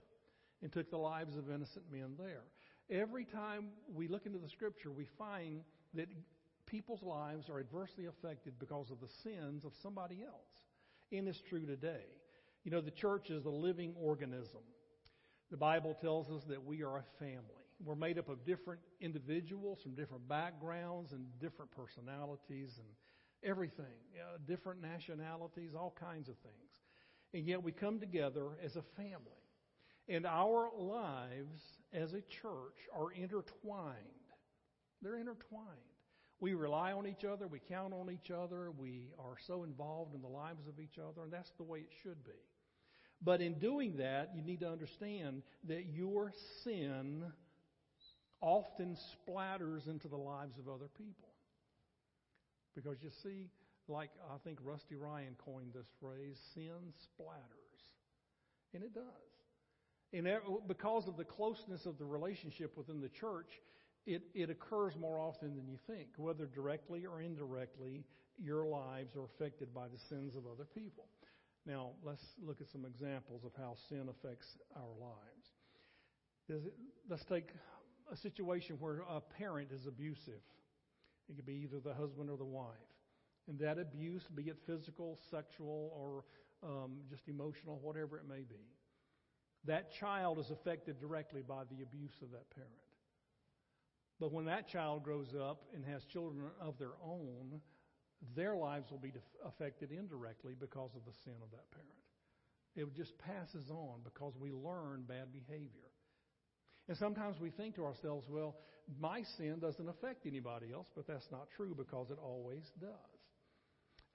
and 0.61 0.71
took 0.71 0.89
the 0.89 0.97
lives 0.97 1.37
of 1.37 1.49
innocent 1.49 1.85
men 1.91 2.15
there. 2.17 2.43
Every 2.89 3.23
time 3.23 3.67
we 3.93 4.07
look 4.07 4.25
into 4.25 4.39
the 4.39 4.49
scripture, 4.49 4.91
we 4.91 5.05
find 5.17 5.61
that 5.93 6.07
people's 6.73 7.03
lives 7.03 7.49
are 7.51 7.59
adversely 7.59 8.07
affected 8.07 8.51
because 8.57 8.89
of 8.89 8.99
the 8.99 9.07
sins 9.21 9.63
of 9.63 9.71
somebody 9.83 10.23
else. 10.25 10.49
And 11.11 11.27
it's 11.27 11.39
true 11.39 11.67
today. 11.67 12.07
You 12.63 12.71
know, 12.71 12.81
the 12.81 12.89
church 12.89 13.29
is 13.29 13.45
a 13.45 13.49
living 13.51 13.93
organism. 13.95 14.61
The 15.51 15.57
Bible 15.57 15.95
tells 16.01 16.31
us 16.31 16.41
that 16.49 16.65
we 16.65 16.81
are 16.81 16.97
a 16.97 17.03
family. 17.19 17.67
We're 17.85 17.93
made 17.93 18.17
up 18.17 18.27
of 18.27 18.43
different 18.43 18.81
individuals 19.01 19.83
from 19.83 19.93
different 19.93 20.27
backgrounds 20.27 21.11
and 21.11 21.27
different 21.39 21.69
personalities 21.69 22.79
and 22.79 22.87
everything, 23.47 23.99
you 24.11 24.21
know, 24.21 24.37
different 24.47 24.81
nationalities, 24.81 25.75
all 25.75 25.95
kinds 25.99 26.27
of 26.27 26.35
things. 26.37 26.81
And 27.35 27.47
yet 27.47 27.61
we 27.61 27.71
come 27.71 27.99
together 27.99 28.47
as 28.65 28.77
a 28.77 28.83
family. 28.97 29.43
And 30.09 30.25
our 30.25 30.71
lives 30.75 31.61
as 31.93 32.13
a 32.13 32.21
church 32.21 32.79
are 32.97 33.11
intertwined. 33.11 33.97
They're 35.03 35.19
intertwined. 35.19 35.92
We 36.43 36.55
rely 36.55 36.91
on 36.91 37.07
each 37.07 37.23
other, 37.23 37.47
we 37.47 37.61
count 37.69 37.93
on 37.93 38.11
each 38.11 38.29
other, 38.29 38.69
we 38.69 39.07
are 39.17 39.37
so 39.47 39.63
involved 39.63 40.13
in 40.13 40.21
the 40.21 40.27
lives 40.27 40.67
of 40.67 40.77
each 40.77 40.99
other, 40.99 41.23
and 41.23 41.31
that's 41.31 41.53
the 41.55 41.63
way 41.63 41.79
it 41.79 41.89
should 42.03 42.21
be. 42.25 42.31
But 43.21 43.39
in 43.39 43.59
doing 43.59 43.95
that, 43.99 44.31
you 44.35 44.41
need 44.41 44.59
to 44.59 44.69
understand 44.69 45.43
that 45.69 45.85
your 45.93 46.33
sin 46.65 47.23
often 48.41 48.97
splatters 49.15 49.87
into 49.87 50.09
the 50.09 50.17
lives 50.17 50.57
of 50.59 50.67
other 50.67 50.89
people. 50.97 51.29
Because 52.75 52.97
you 53.01 53.11
see, 53.23 53.49
like 53.87 54.09
I 54.29 54.35
think 54.43 54.59
Rusty 54.65 54.95
Ryan 54.95 55.37
coined 55.45 55.71
this 55.73 55.87
phrase, 56.01 56.35
sin 56.53 56.91
splatters. 57.07 57.93
And 58.73 58.83
it 58.83 58.93
does. 58.93 59.03
And 60.11 60.27
because 60.67 61.07
of 61.07 61.15
the 61.15 61.23
closeness 61.23 61.85
of 61.85 61.97
the 61.97 62.05
relationship 62.05 62.75
within 62.75 62.99
the 62.99 63.07
church, 63.07 63.47
it, 64.05 64.23
it 64.33 64.49
occurs 64.49 64.93
more 64.99 65.19
often 65.19 65.55
than 65.55 65.67
you 65.67 65.77
think. 65.87 66.07
Whether 66.17 66.45
directly 66.45 67.05
or 67.05 67.21
indirectly, 67.21 68.03
your 68.37 68.65
lives 68.65 69.15
are 69.15 69.25
affected 69.25 69.73
by 69.73 69.87
the 69.87 69.99
sins 70.09 70.35
of 70.35 70.43
other 70.45 70.65
people. 70.65 71.05
Now, 71.65 71.91
let's 72.03 72.23
look 72.45 72.59
at 72.59 72.69
some 72.69 72.85
examples 72.85 73.43
of 73.45 73.51
how 73.57 73.75
sin 73.87 74.09
affects 74.09 74.57
our 74.75 74.93
lives. 74.99 76.63
let's 77.09 77.23
take 77.25 77.49
a 78.11 78.17
situation 78.17 78.75
where 78.79 79.01
a 79.09 79.21
parent 79.21 79.71
is 79.71 79.87
abusive. 79.87 80.41
It 81.29 81.35
could 81.37 81.45
be 81.45 81.63
either 81.63 81.79
the 81.79 81.93
husband 81.93 82.29
or 82.29 82.35
the 82.37 82.43
wife. 82.43 82.75
And 83.47 83.57
that 83.59 83.79
abuse, 83.79 84.23
be 84.35 84.43
it 84.43 84.57
physical, 84.65 85.17
sexual, 85.31 85.91
or 85.95 86.25
um, 86.69 86.97
just 87.09 87.27
emotional, 87.27 87.79
whatever 87.81 88.17
it 88.17 88.23
may 88.27 88.43
be, 88.43 88.67
that 89.65 89.93
child 89.93 90.39
is 90.39 90.49
affected 90.49 90.99
directly 90.99 91.41
by 91.41 91.63
the 91.71 91.81
abuse 91.81 92.15
of 92.21 92.31
that 92.31 92.49
parent. 92.53 92.71
But 94.23 94.31
when 94.31 94.45
that 94.45 94.69
child 94.69 95.03
grows 95.03 95.35
up 95.35 95.63
and 95.75 95.83
has 95.83 96.01
children 96.13 96.45
of 96.61 96.79
their 96.79 96.95
own, 97.05 97.59
their 98.37 98.55
lives 98.55 98.89
will 98.89 98.97
be 98.97 99.11
affected 99.45 99.91
indirectly 99.91 100.55
because 100.57 100.91
of 100.95 101.03
the 101.03 101.11
sin 101.25 101.35
of 101.43 101.51
that 101.51 101.69
parent. 101.71 101.91
It 102.73 102.95
just 102.95 103.11
passes 103.17 103.69
on 103.69 103.99
because 104.05 104.31
we 104.39 104.53
learn 104.53 105.03
bad 105.05 105.33
behavior. 105.33 105.91
And 106.87 106.95
sometimes 106.95 107.41
we 107.41 107.49
think 107.49 107.75
to 107.75 107.83
ourselves, 107.83 108.25
well, 108.29 108.55
my 108.97 109.23
sin 109.35 109.57
doesn't 109.59 109.89
affect 109.89 110.25
anybody 110.25 110.67
else, 110.73 110.87
but 110.95 111.05
that's 111.05 111.27
not 111.29 111.49
true 111.57 111.75
because 111.77 112.09
it 112.09 112.17
always 112.23 112.63
does. 112.79 113.19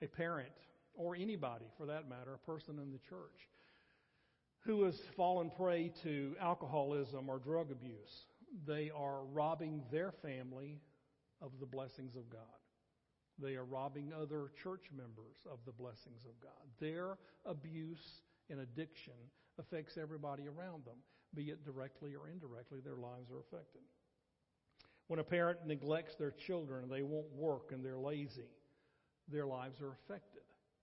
A 0.01 0.07
parent, 0.07 0.49
or 0.95 1.17
anybody 1.17 1.67
for 1.77 1.85
that 1.85 2.09
matter, 2.09 2.33
a 2.33 2.51
person 2.51 2.79
in 2.79 2.93
the 2.93 3.01
church, 3.11 3.47
who 4.61 4.85
has 4.85 4.99
fallen 5.19 5.51
prey 5.55 5.93
to 6.03 6.35
alcoholism 6.41 7.29
or 7.29 7.39
drug 7.39 7.71
abuse, 7.71 8.25
they 8.67 8.91
are 8.91 9.25
robbing 9.25 9.83
their 9.91 10.13
family 10.13 10.81
of 11.41 11.53
the 11.61 11.67
blessings 11.67 12.17
of 12.17 12.29
God. 12.31 12.41
They 13.41 13.55
are 13.55 13.65
robbing 13.65 14.13
other 14.13 14.51
church 14.61 14.91
members 14.97 15.37
of 15.51 15.59
the 15.65 15.73
blessings 15.73 16.25
of 16.25 16.41
God. 16.41 16.67
Their 16.81 17.19
abuse 17.47 18.23
and 18.51 18.61
addiction 18.61 19.15
affects 19.59 19.97
everybody 19.97 20.45
around 20.49 20.85
them, 20.85 20.97
be 21.35 21.51
it 21.51 21.65
directly 21.65 22.15
or 22.15 22.29
indirectly, 22.29 22.81
their 22.81 22.97
lives 22.97 23.31
are 23.31 23.41
affected. 23.41 23.83
When 25.07 25.21
a 25.21 25.25
parent 25.25 25.67
neglects 25.67 26.17
their 26.17 26.33
children 26.33 26.89
they 26.89 27.03
won't 27.03 27.33
work 27.33 27.73
and 27.73 27.85
they're 27.85 27.99
lazy, 27.99 28.51
their 29.29 29.47
lives 29.47 29.81
are 29.81 29.93
affected. 29.93 30.43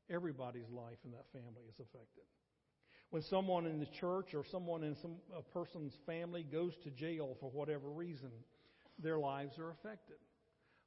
Everybody's 0.10 0.70
life 0.70 1.00
in 1.04 1.12
that 1.12 1.32
family 1.32 1.64
is 1.70 1.80
affected. 1.80 2.24
When 3.12 3.22
someone 3.22 3.66
in 3.66 3.80
the 3.80 3.86
church 3.86 4.34
or 4.34 4.44
someone 4.44 4.84
in 4.84 4.96
some 5.02 5.16
a 5.38 5.42
person's 5.42 5.94
family 6.06 6.44
goes 6.44 6.74
to 6.84 6.90
jail 6.92 7.38
for 7.40 7.50
whatever 7.50 7.90
reason, 7.90 8.32
their 9.00 9.18
lives 9.18 9.58
are 9.58 9.72
affected. 9.72 10.18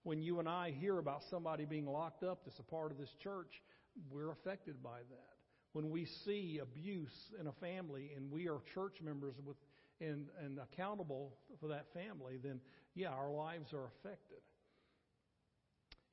When 0.02 0.22
you 0.22 0.38
and 0.38 0.48
I 0.48 0.70
hear 0.78 0.98
about 0.98 1.22
somebody 1.30 1.64
being 1.64 1.86
locked 1.86 2.22
up 2.22 2.40
that's 2.44 2.58
a 2.58 2.62
part 2.62 2.90
of 2.92 2.98
this 2.98 3.14
church, 3.22 3.62
we're 4.10 4.30
affected 4.30 4.82
by 4.82 4.98
that. 5.10 5.34
When 5.72 5.90
we 5.90 6.06
see 6.24 6.60
abuse 6.62 7.32
in 7.38 7.46
a 7.46 7.52
family 7.52 8.10
and 8.16 8.30
we 8.30 8.48
are 8.48 8.58
church 8.74 8.96
members 9.02 9.34
with 9.44 9.56
and, 10.00 10.26
and 10.44 10.58
accountable 10.58 11.34
for 11.60 11.68
that 11.68 11.86
family, 11.92 12.38
then 12.42 12.60
yeah, 12.94 13.08
our 13.08 13.30
lives 13.30 13.72
are 13.72 13.86
affected. 13.86 14.38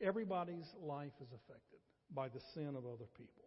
Everybody's 0.01 0.73
life 0.81 1.13
is 1.21 1.29
affected 1.29 1.79
by 2.13 2.27
the 2.27 2.41
sin 2.53 2.69
of 2.69 2.85
other 2.85 3.07
people. 3.17 3.44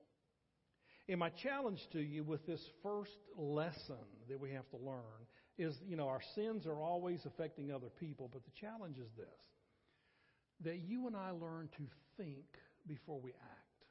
And 1.08 1.18
my 1.18 1.30
challenge 1.30 1.80
to 1.92 2.00
you 2.00 2.22
with 2.22 2.46
this 2.46 2.60
first 2.82 3.16
lesson 3.36 3.96
that 4.28 4.38
we 4.38 4.50
have 4.52 4.68
to 4.70 4.76
learn 4.76 5.26
is, 5.56 5.74
you 5.86 5.96
know, 5.96 6.08
our 6.08 6.20
sins 6.34 6.66
are 6.66 6.80
always 6.80 7.24
affecting 7.24 7.72
other 7.72 7.88
people, 7.98 8.28
but 8.32 8.44
the 8.44 8.52
challenge 8.60 8.98
is 8.98 9.10
this 9.16 9.26
that 10.64 10.78
you 10.78 11.06
and 11.06 11.16
I 11.16 11.30
learn 11.30 11.68
to 11.76 11.84
think 12.16 12.44
before 12.88 13.20
we 13.20 13.30
act. 13.30 13.84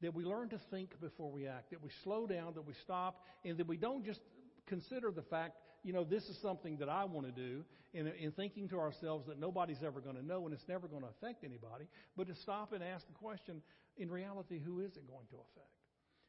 That 0.00 0.14
we 0.14 0.24
learn 0.24 0.48
to 0.48 0.60
think 0.70 0.98
before 0.98 1.30
we 1.30 1.46
act. 1.46 1.72
That 1.72 1.82
we 1.82 1.90
slow 2.04 2.26
down, 2.26 2.54
that 2.54 2.66
we 2.66 2.72
stop, 2.84 3.22
and 3.44 3.58
that 3.58 3.66
we 3.66 3.76
don't 3.76 4.02
just 4.02 4.20
consider 4.66 5.10
the 5.10 5.22
fact, 5.22 5.58
you 5.84 5.92
know, 5.92 6.04
this 6.04 6.24
is 6.24 6.38
something 6.40 6.78
that 6.78 6.88
I 6.88 7.04
want 7.04 7.26
to 7.26 7.32
do, 7.32 7.64
in, 7.92 8.06
in 8.06 8.32
thinking 8.32 8.68
to 8.70 8.78
ourselves 8.78 9.26
that 9.26 9.38
nobody's 9.38 9.82
ever 9.84 10.00
going 10.00 10.16
to 10.16 10.24
know 10.24 10.46
and 10.46 10.54
it's 10.54 10.68
never 10.68 10.88
going 10.88 11.02
to 11.02 11.08
affect 11.08 11.44
anybody, 11.44 11.86
but 12.16 12.28
to 12.28 12.34
stop 12.36 12.72
and 12.72 12.82
ask 12.82 13.06
the 13.06 13.12
question, 13.12 13.60
in 13.96 14.10
reality, 14.10 14.60
who 14.64 14.80
is 14.80 14.96
it 14.96 15.06
going 15.06 15.26
to 15.30 15.36
affect? 15.36 15.77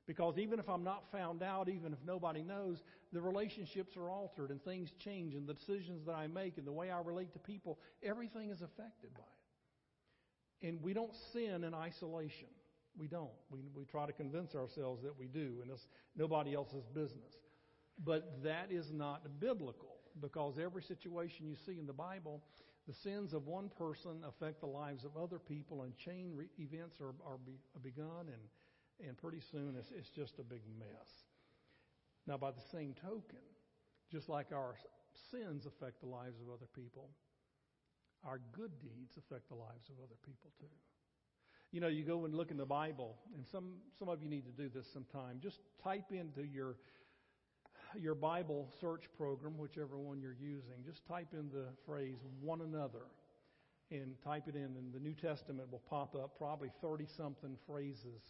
Because 0.10 0.40
even 0.40 0.58
if 0.58 0.68
I'm 0.68 0.84
not 0.84 1.04
found 1.12 1.44
out, 1.44 1.70
even 1.70 1.94
if 1.94 2.00
nobody 2.04 2.42
knows, 2.42 2.82
the 3.14 3.22
relationships 3.22 3.96
are 3.96 4.10
altered 4.10 4.50
and 4.50 4.60
things 4.64 4.90
change 4.98 5.36
and 5.36 5.48
the 5.48 5.54
decisions 5.54 6.04
that 6.08 6.16
I 6.16 6.26
make 6.26 6.58
and 6.58 6.66
the 6.66 6.72
way 6.72 6.90
I 6.90 7.00
relate 7.00 7.32
to 7.34 7.40
people, 7.40 7.78
everything 8.02 8.50
is 8.50 8.64
affected 8.64 9.14
by 9.14 9.22
it. 10.64 10.68
And 10.68 10.82
we 10.82 10.94
don't 10.94 11.14
sin 11.32 11.64
in 11.64 11.76
isolation. 11.76 12.48
We 12.98 13.06
don't. 13.06 13.30
We, 13.52 13.60
we 13.76 13.86
try 13.86 14.08
to 14.08 14.12
convince 14.12 14.56
ourselves 14.56 15.04
that 15.04 15.14
we 15.16 15.28
do, 15.28 15.60
and 15.62 15.70
it's 15.70 15.86
nobody 16.18 16.56
else's 16.56 16.88
business. 16.88 17.36
But 18.04 18.42
that 18.42 18.72
is 18.72 18.92
not 18.92 19.40
biblical 19.40 19.98
because 20.20 20.56
every 20.58 20.82
situation 20.82 21.46
you 21.46 21.56
see 21.68 21.78
in 21.78 21.86
the 21.86 21.94
Bible, 21.94 22.42
the 22.88 22.96
sins 22.96 23.32
of 23.34 23.46
one 23.46 23.70
person 23.78 24.24
affect 24.28 24.62
the 24.62 24.66
lives 24.66 25.06
of 25.06 25.12
other 25.22 25.38
people, 25.38 25.84
and 25.84 25.96
chain 25.98 26.32
re- 26.34 26.50
events 26.58 27.00
are, 27.00 27.14
are, 27.32 27.38
be, 27.46 27.60
are 27.76 27.80
begun 27.84 28.26
and 28.26 28.42
and 29.06 29.18
pretty 29.18 29.42
soon 29.52 29.76
it's, 29.78 29.92
it's 29.92 30.10
just 30.10 30.40
a 30.40 30.44
big 30.44 30.62
mess. 30.78 31.10
Now, 32.28 32.38
by 32.38 32.52
the 32.52 32.62
same 32.72 32.94
token, 33.02 33.44
just 34.12 34.30
like 34.30 34.48
our 34.54 34.76
sins 35.32 35.66
affect 35.66 36.02
the 36.02 36.08
lives 36.08 36.40
of 36.42 36.54
other 36.54 36.68
people, 36.76 37.10
our 38.26 38.40
good 38.52 38.72
deeds 38.82 39.18
affect 39.18 39.50
the 39.50 39.56
lives 39.56 39.90
of 39.90 39.96
other 40.04 40.18
people 40.26 40.52
too. 40.60 40.68
You 41.72 41.82
know, 41.82 41.88
you 41.88 42.04
go 42.04 42.26
and 42.26 42.34
look 42.34 42.52
in 42.52 42.58
the 42.58 42.66
Bible, 42.66 43.16
and 43.36 43.46
some, 43.46 43.76
some 43.98 44.10
of 44.10 44.24
you 44.24 44.30
need 44.30 44.46
to 44.46 44.52
do 44.52 44.70
this 44.70 44.88
sometime. 44.92 45.40
Just 45.42 45.60
type 45.84 46.12
into 46.12 46.44
your, 46.44 46.76
your 47.96 48.16
Bible 48.16 48.68
search 48.82 49.04
program, 49.18 49.58
whichever 49.58 49.98
one 49.98 50.20
you're 50.20 50.38
using, 50.40 50.84
just 50.86 51.06
type 51.06 51.28
in 51.34 51.50
the 51.54 51.66
phrase 51.86 52.18
one 52.42 52.62
another 52.62 53.06
and 53.92 54.16
type 54.24 54.44
it 54.48 54.56
in, 54.56 54.76
and 54.78 54.94
the 54.94 55.00
New 55.00 55.14
Testament 55.14 55.72
will 55.72 55.82
pop 55.90 56.16
up 56.16 56.38
probably 56.38 56.72
30 56.82 57.06
something 57.18 57.58
phrases 57.68 58.22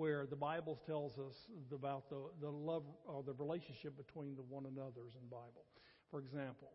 where 0.00 0.24
the 0.24 0.34
Bible 0.34 0.80
tells 0.86 1.12
us 1.18 1.36
about 1.70 2.08
the, 2.08 2.16
the 2.40 2.48
love 2.48 2.84
or 3.04 3.22
the 3.22 3.34
relationship 3.34 3.92
between 3.98 4.34
the 4.34 4.40
one 4.48 4.64
another's 4.64 5.12
in 5.12 5.20
the 5.28 5.36
Bible. 5.36 5.68
For 6.10 6.20
example, 6.20 6.72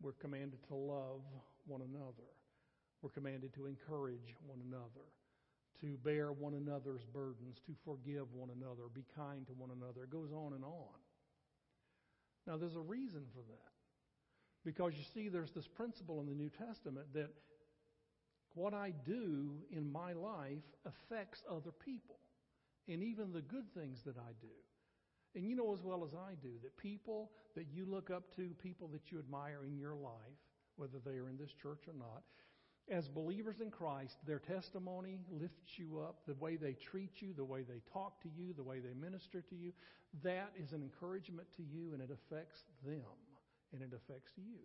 we're 0.00 0.16
commanded 0.16 0.66
to 0.68 0.74
love 0.74 1.20
one 1.66 1.82
another. 1.82 2.32
We're 3.02 3.10
commanded 3.10 3.52
to 3.56 3.66
encourage 3.66 4.34
one 4.46 4.60
another, 4.66 5.04
to 5.82 5.98
bear 6.02 6.32
one 6.32 6.54
another's 6.54 7.04
burdens, 7.12 7.60
to 7.66 7.74
forgive 7.84 8.32
one 8.32 8.48
another, 8.48 8.88
be 8.94 9.04
kind 9.14 9.46
to 9.48 9.52
one 9.52 9.68
another. 9.68 10.04
It 10.04 10.10
goes 10.10 10.32
on 10.32 10.54
and 10.54 10.64
on. 10.64 10.96
Now, 12.46 12.56
there's 12.56 12.76
a 12.76 12.80
reason 12.80 13.20
for 13.34 13.42
that. 13.52 13.72
Because 14.64 14.94
you 14.96 15.04
see, 15.12 15.28
there's 15.28 15.52
this 15.52 15.68
principle 15.76 16.20
in 16.20 16.26
the 16.26 16.34
New 16.34 16.48
Testament 16.48 17.12
that 17.12 17.28
what 18.54 18.72
I 18.72 18.94
do 19.04 19.60
in 19.70 19.92
my 19.92 20.14
life 20.14 20.64
affects 20.86 21.42
other 21.50 21.70
people 21.84 22.16
and 22.88 23.02
even 23.02 23.32
the 23.32 23.42
good 23.42 23.72
things 23.74 24.02
that 24.06 24.16
I 24.16 24.32
do. 24.40 24.48
And 25.34 25.46
you 25.46 25.56
know 25.56 25.72
as 25.72 25.82
well 25.82 26.04
as 26.04 26.14
I 26.14 26.34
do 26.42 26.50
that 26.62 26.76
people 26.76 27.30
that 27.56 27.66
you 27.72 27.86
look 27.86 28.10
up 28.10 28.34
to, 28.36 28.50
people 28.62 28.88
that 28.88 29.10
you 29.10 29.18
admire 29.18 29.64
in 29.66 29.78
your 29.78 29.94
life, 29.94 30.40
whether 30.76 30.98
they 31.04 31.16
are 31.18 31.28
in 31.28 31.38
this 31.38 31.52
church 31.62 31.84
or 31.88 31.94
not, 31.94 32.22
as 32.90 33.08
believers 33.08 33.60
in 33.60 33.70
Christ, 33.70 34.16
their 34.26 34.40
testimony 34.40 35.20
lifts 35.30 35.78
you 35.78 36.00
up, 36.00 36.16
the 36.26 36.34
way 36.34 36.56
they 36.56 36.72
treat 36.74 37.22
you, 37.22 37.32
the 37.32 37.44
way 37.44 37.62
they 37.62 37.80
talk 37.92 38.20
to 38.22 38.28
you, 38.28 38.52
the 38.52 38.62
way 38.62 38.80
they 38.80 38.92
minister 38.92 39.40
to 39.40 39.54
you, 39.54 39.72
that 40.22 40.52
is 40.62 40.72
an 40.72 40.82
encouragement 40.82 41.46
to 41.56 41.62
you 41.62 41.92
and 41.92 42.02
it 42.02 42.10
affects 42.10 42.64
them 42.84 43.00
and 43.72 43.82
it 43.82 43.92
affects 43.94 44.32
you. 44.36 44.58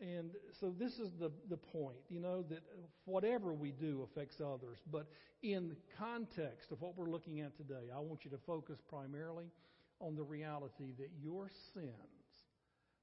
And 0.00 0.30
so 0.58 0.74
this 0.78 0.98
is 0.98 1.10
the, 1.20 1.30
the 1.50 1.58
point, 1.58 1.98
you 2.08 2.20
know, 2.20 2.42
that 2.48 2.60
whatever 3.04 3.52
we 3.52 3.70
do 3.70 4.06
affects 4.10 4.40
others. 4.40 4.78
But 4.90 5.06
in 5.42 5.76
context 5.98 6.72
of 6.72 6.80
what 6.80 6.96
we're 6.96 7.10
looking 7.10 7.40
at 7.40 7.56
today, 7.56 7.92
I 7.94 8.00
want 8.00 8.24
you 8.24 8.30
to 8.30 8.38
focus 8.46 8.78
primarily 8.88 9.46
on 10.00 10.16
the 10.16 10.22
reality 10.22 10.92
that 10.98 11.10
your 11.22 11.50
sins, 11.74 11.92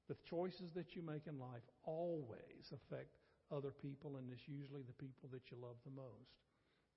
the 0.08 0.16
choices 0.28 0.72
that 0.74 0.96
you 0.96 1.02
make 1.02 1.28
in 1.28 1.38
life, 1.38 1.62
always 1.84 2.72
affect 2.72 3.14
other 3.54 3.70
people, 3.70 4.16
and 4.16 4.28
it's 4.32 4.48
usually 4.48 4.82
the 4.82 4.92
people 4.92 5.28
that 5.32 5.42
you 5.50 5.56
love 5.62 5.76
the 5.84 5.94
most 5.94 6.34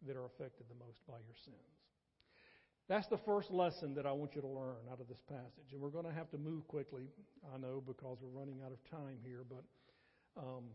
that 0.08 0.18
are 0.18 0.26
affected 0.26 0.66
the 0.68 0.84
most 0.84 1.06
by 1.08 1.22
your 1.22 1.38
sins. 1.46 1.78
That's 2.90 3.08
the 3.08 3.18
first 3.18 3.52
lesson 3.52 3.94
that 3.96 4.06
I 4.06 4.12
want 4.12 4.36
you 4.36 4.42
to 4.42 4.48
learn 4.48 4.90
out 4.92 5.00
of 5.00 5.08
this 5.08 5.22
passage. 5.30 5.72
And 5.72 5.80
we're 5.80 5.94
going 5.94 6.06
to 6.06 6.12
have 6.12 6.30
to 6.32 6.38
move 6.38 6.68
quickly, 6.68 7.04
I 7.54 7.58
know, 7.58 7.82
because 7.86 8.18
we're 8.20 8.38
running 8.38 8.62
out 8.66 8.72
of 8.74 8.84
time 8.90 9.22
here, 9.24 9.46
but 9.48 9.64
um, 10.38 10.66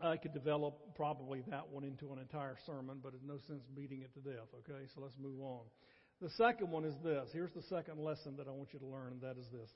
I 0.00 0.16
could 0.16 0.32
develop 0.32 0.94
probably 0.96 1.42
that 1.48 1.68
one 1.70 1.84
into 1.84 2.12
an 2.12 2.18
entire 2.18 2.56
sermon, 2.66 2.98
but 3.02 3.12
there's 3.12 3.24
no 3.24 3.38
sense 3.46 3.62
beating 3.74 4.02
it 4.02 4.12
to 4.14 4.20
death, 4.20 4.48
okay? 4.58 4.86
So 4.94 5.00
let's 5.00 5.16
move 5.20 5.40
on. 5.40 5.60
The 6.20 6.30
second 6.30 6.70
one 6.70 6.84
is 6.84 6.94
this. 7.04 7.28
Here's 7.32 7.52
the 7.52 7.62
second 7.62 7.98
lesson 7.98 8.36
that 8.36 8.48
I 8.48 8.50
want 8.50 8.72
you 8.72 8.78
to 8.80 8.86
learn, 8.86 9.12
and 9.12 9.20
that 9.22 9.36
is 9.38 9.46
this 9.52 9.70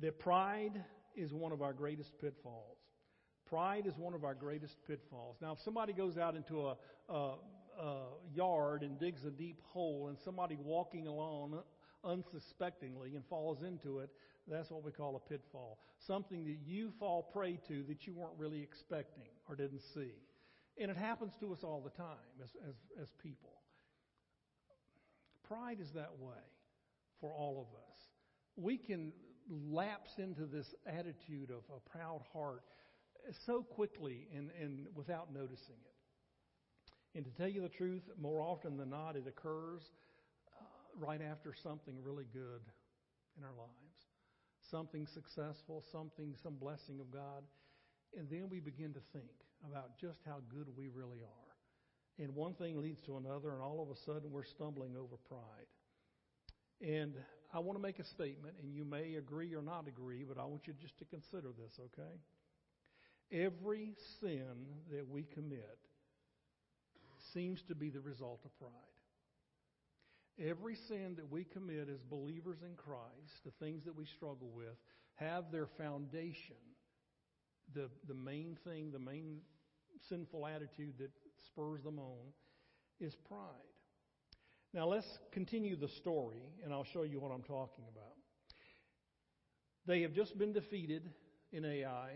that 0.00 0.18
pride 0.18 0.84
is 1.14 1.32
one 1.32 1.52
of 1.52 1.62
our 1.62 1.72
greatest 1.72 2.10
pitfalls. 2.20 2.78
Pride 3.48 3.86
is 3.86 3.96
one 3.96 4.14
of 4.14 4.24
our 4.24 4.34
greatest 4.34 4.74
pitfalls. 4.86 5.36
Now, 5.40 5.52
if 5.52 5.58
somebody 5.64 5.92
goes 5.92 6.16
out 6.18 6.34
into 6.34 6.66
a, 6.66 6.76
a, 7.08 7.34
a 7.80 8.02
yard 8.34 8.82
and 8.82 8.98
digs 8.98 9.24
a 9.24 9.30
deep 9.30 9.60
hole, 9.66 10.08
and 10.08 10.18
somebody 10.24 10.56
walking 10.60 11.06
along 11.06 11.60
unsuspectingly 12.04 13.14
and 13.14 13.24
falls 13.26 13.62
into 13.62 14.00
it, 14.00 14.10
that's 14.46 14.70
what 14.70 14.84
we 14.84 14.92
call 14.92 15.16
a 15.16 15.28
pitfall. 15.28 15.78
Something 16.06 16.44
that 16.44 16.58
you 16.66 16.92
fall 16.98 17.22
prey 17.22 17.58
to 17.68 17.82
that 17.88 18.06
you 18.06 18.14
weren't 18.14 18.38
really 18.38 18.62
expecting 18.62 19.28
or 19.48 19.56
didn't 19.56 19.82
see. 19.94 20.12
And 20.78 20.90
it 20.90 20.96
happens 20.96 21.32
to 21.40 21.52
us 21.52 21.60
all 21.62 21.80
the 21.80 21.90
time 21.90 22.16
as, 22.42 22.50
as, 22.68 22.74
as 23.02 23.08
people. 23.22 23.52
Pride 25.48 25.78
is 25.80 25.90
that 25.94 26.12
way 26.18 26.42
for 27.20 27.32
all 27.32 27.60
of 27.60 27.74
us. 27.74 27.98
We 28.56 28.76
can 28.76 29.12
lapse 29.48 30.18
into 30.18 30.46
this 30.46 30.74
attitude 30.86 31.50
of 31.50 31.62
a 31.74 31.80
proud 31.88 32.22
heart 32.32 32.62
so 33.46 33.62
quickly 33.62 34.26
and, 34.34 34.50
and 34.60 34.86
without 34.94 35.32
noticing 35.32 35.76
it. 35.76 37.16
And 37.16 37.24
to 37.24 37.30
tell 37.30 37.48
you 37.48 37.62
the 37.62 37.68
truth, 37.68 38.02
more 38.20 38.42
often 38.42 38.76
than 38.76 38.90
not, 38.90 39.16
it 39.16 39.24
occurs 39.26 39.82
uh, 40.48 40.64
right 40.98 41.20
after 41.22 41.54
something 41.62 41.94
really 42.02 42.26
good 42.32 42.60
in 43.38 43.44
our 43.44 43.54
lives 43.56 43.93
something 44.74 45.06
successful, 45.06 45.84
something, 45.92 46.34
some 46.42 46.54
blessing 46.54 46.98
of 46.98 47.08
God. 47.12 47.44
And 48.18 48.28
then 48.28 48.48
we 48.50 48.58
begin 48.58 48.92
to 48.94 49.00
think 49.12 49.30
about 49.70 49.96
just 50.00 50.18
how 50.26 50.38
good 50.48 50.66
we 50.76 50.88
really 50.88 51.22
are. 51.22 52.24
And 52.24 52.34
one 52.34 52.54
thing 52.54 52.82
leads 52.82 53.00
to 53.02 53.16
another, 53.16 53.52
and 53.52 53.62
all 53.62 53.80
of 53.80 53.88
a 53.88 54.00
sudden 54.04 54.32
we're 54.32 54.44
stumbling 54.44 54.96
over 54.96 55.16
pride. 55.28 55.70
And 56.80 57.14
I 57.52 57.60
want 57.60 57.78
to 57.78 57.82
make 57.82 58.00
a 58.00 58.04
statement, 58.04 58.54
and 58.62 58.74
you 58.74 58.84
may 58.84 59.14
agree 59.14 59.54
or 59.54 59.62
not 59.62 59.86
agree, 59.86 60.24
but 60.28 60.38
I 60.38 60.44
want 60.44 60.66
you 60.66 60.74
just 60.80 60.98
to 60.98 61.04
consider 61.04 61.50
this, 61.56 61.78
okay? 61.78 62.18
Every 63.30 63.94
sin 64.20 64.66
that 64.90 65.08
we 65.08 65.22
commit 65.22 65.78
seems 67.32 67.62
to 67.68 67.76
be 67.76 67.90
the 67.90 68.00
result 68.00 68.40
of 68.44 68.58
pride. 68.58 68.93
Every 70.38 70.74
sin 70.88 71.14
that 71.16 71.30
we 71.30 71.44
commit 71.44 71.88
as 71.88 72.00
believers 72.10 72.58
in 72.62 72.74
Christ, 72.76 73.44
the 73.44 73.52
things 73.64 73.84
that 73.84 73.94
we 73.96 74.04
struggle 74.04 74.50
with, 74.54 74.76
have 75.14 75.52
their 75.52 75.66
foundation. 75.78 76.56
The, 77.72 77.88
the 78.08 78.14
main 78.14 78.58
thing, 78.64 78.90
the 78.92 78.98
main 78.98 79.38
sinful 80.08 80.46
attitude 80.46 80.94
that 80.98 81.10
spurs 81.46 81.82
them 81.84 81.98
on 81.98 82.32
is 83.00 83.14
pride. 83.28 83.38
Now 84.72 84.86
let's 84.88 85.06
continue 85.30 85.76
the 85.76 85.88
story, 85.88 86.42
and 86.64 86.72
I'll 86.72 86.86
show 86.92 87.04
you 87.04 87.20
what 87.20 87.30
I'm 87.30 87.42
talking 87.42 87.84
about. 87.92 88.16
They 89.86 90.02
have 90.02 90.12
just 90.12 90.36
been 90.36 90.52
defeated 90.52 91.10
in 91.52 91.64
Ai, 91.64 92.10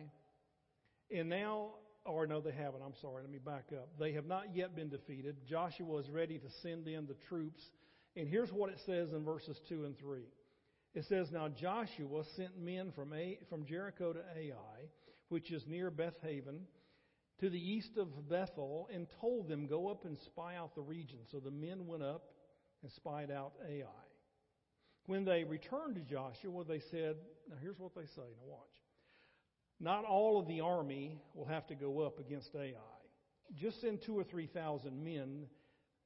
and 1.14 1.28
now, 1.28 1.68
or 2.04 2.26
no, 2.26 2.40
they 2.40 2.50
haven't. 2.50 2.82
I'm 2.84 2.94
sorry. 3.00 3.22
Let 3.22 3.30
me 3.30 3.38
back 3.38 3.66
up. 3.72 3.88
They 3.98 4.12
have 4.12 4.26
not 4.26 4.54
yet 4.54 4.74
been 4.74 4.88
defeated. 4.88 5.36
Joshua 5.48 5.98
is 5.98 6.10
ready 6.10 6.38
to 6.38 6.50
send 6.62 6.88
in 6.88 7.06
the 7.06 7.16
troops 7.28 7.62
and 8.16 8.28
here's 8.28 8.52
what 8.52 8.70
it 8.70 8.78
says 8.86 9.12
in 9.12 9.24
verses 9.24 9.60
2 9.68 9.84
and 9.84 9.98
3. 9.98 10.20
It 10.94 11.04
says, 11.04 11.30
Now 11.30 11.48
Joshua 11.48 12.24
sent 12.36 12.58
men 12.58 12.92
from, 12.92 13.12
A, 13.12 13.38
from 13.48 13.64
Jericho 13.64 14.12
to 14.12 14.20
Ai, 14.36 14.88
which 15.28 15.52
is 15.52 15.66
near 15.66 15.90
Bethaven, 15.90 16.60
to 17.40 17.50
the 17.50 17.58
east 17.58 17.96
of 17.96 18.28
Bethel, 18.28 18.88
and 18.92 19.06
told 19.20 19.48
them, 19.48 19.66
Go 19.66 19.88
up 19.88 20.04
and 20.04 20.18
spy 20.18 20.56
out 20.56 20.74
the 20.74 20.82
region. 20.82 21.18
So 21.30 21.38
the 21.38 21.50
men 21.50 21.86
went 21.86 22.02
up 22.02 22.32
and 22.82 22.90
spied 22.90 23.30
out 23.30 23.52
Ai. 23.68 23.84
When 25.06 25.24
they 25.24 25.44
returned 25.44 25.94
to 25.94 26.00
Joshua, 26.00 26.64
they 26.64 26.80
said, 26.90 27.16
Now 27.48 27.56
here's 27.60 27.78
what 27.78 27.94
they 27.94 28.06
say. 28.06 28.22
Now 28.36 28.46
watch. 28.46 28.66
Not 29.80 30.04
all 30.04 30.40
of 30.40 30.48
the 30.48 30.60
army 30.60 31.20
will 31.34 31.46
have 31.46 31.66
to 31.68 31.74
go 31.74 32.00
up 32.00 32.18
against 32.18 32.54
Ai. 32.56 32.74
Just 33.54 33.80
send 33.80 34.02
two 34.02 34.18
or 34.18 34.24
three 34.24 34.46
thousand 34.46 35.02
men 35.02 35.46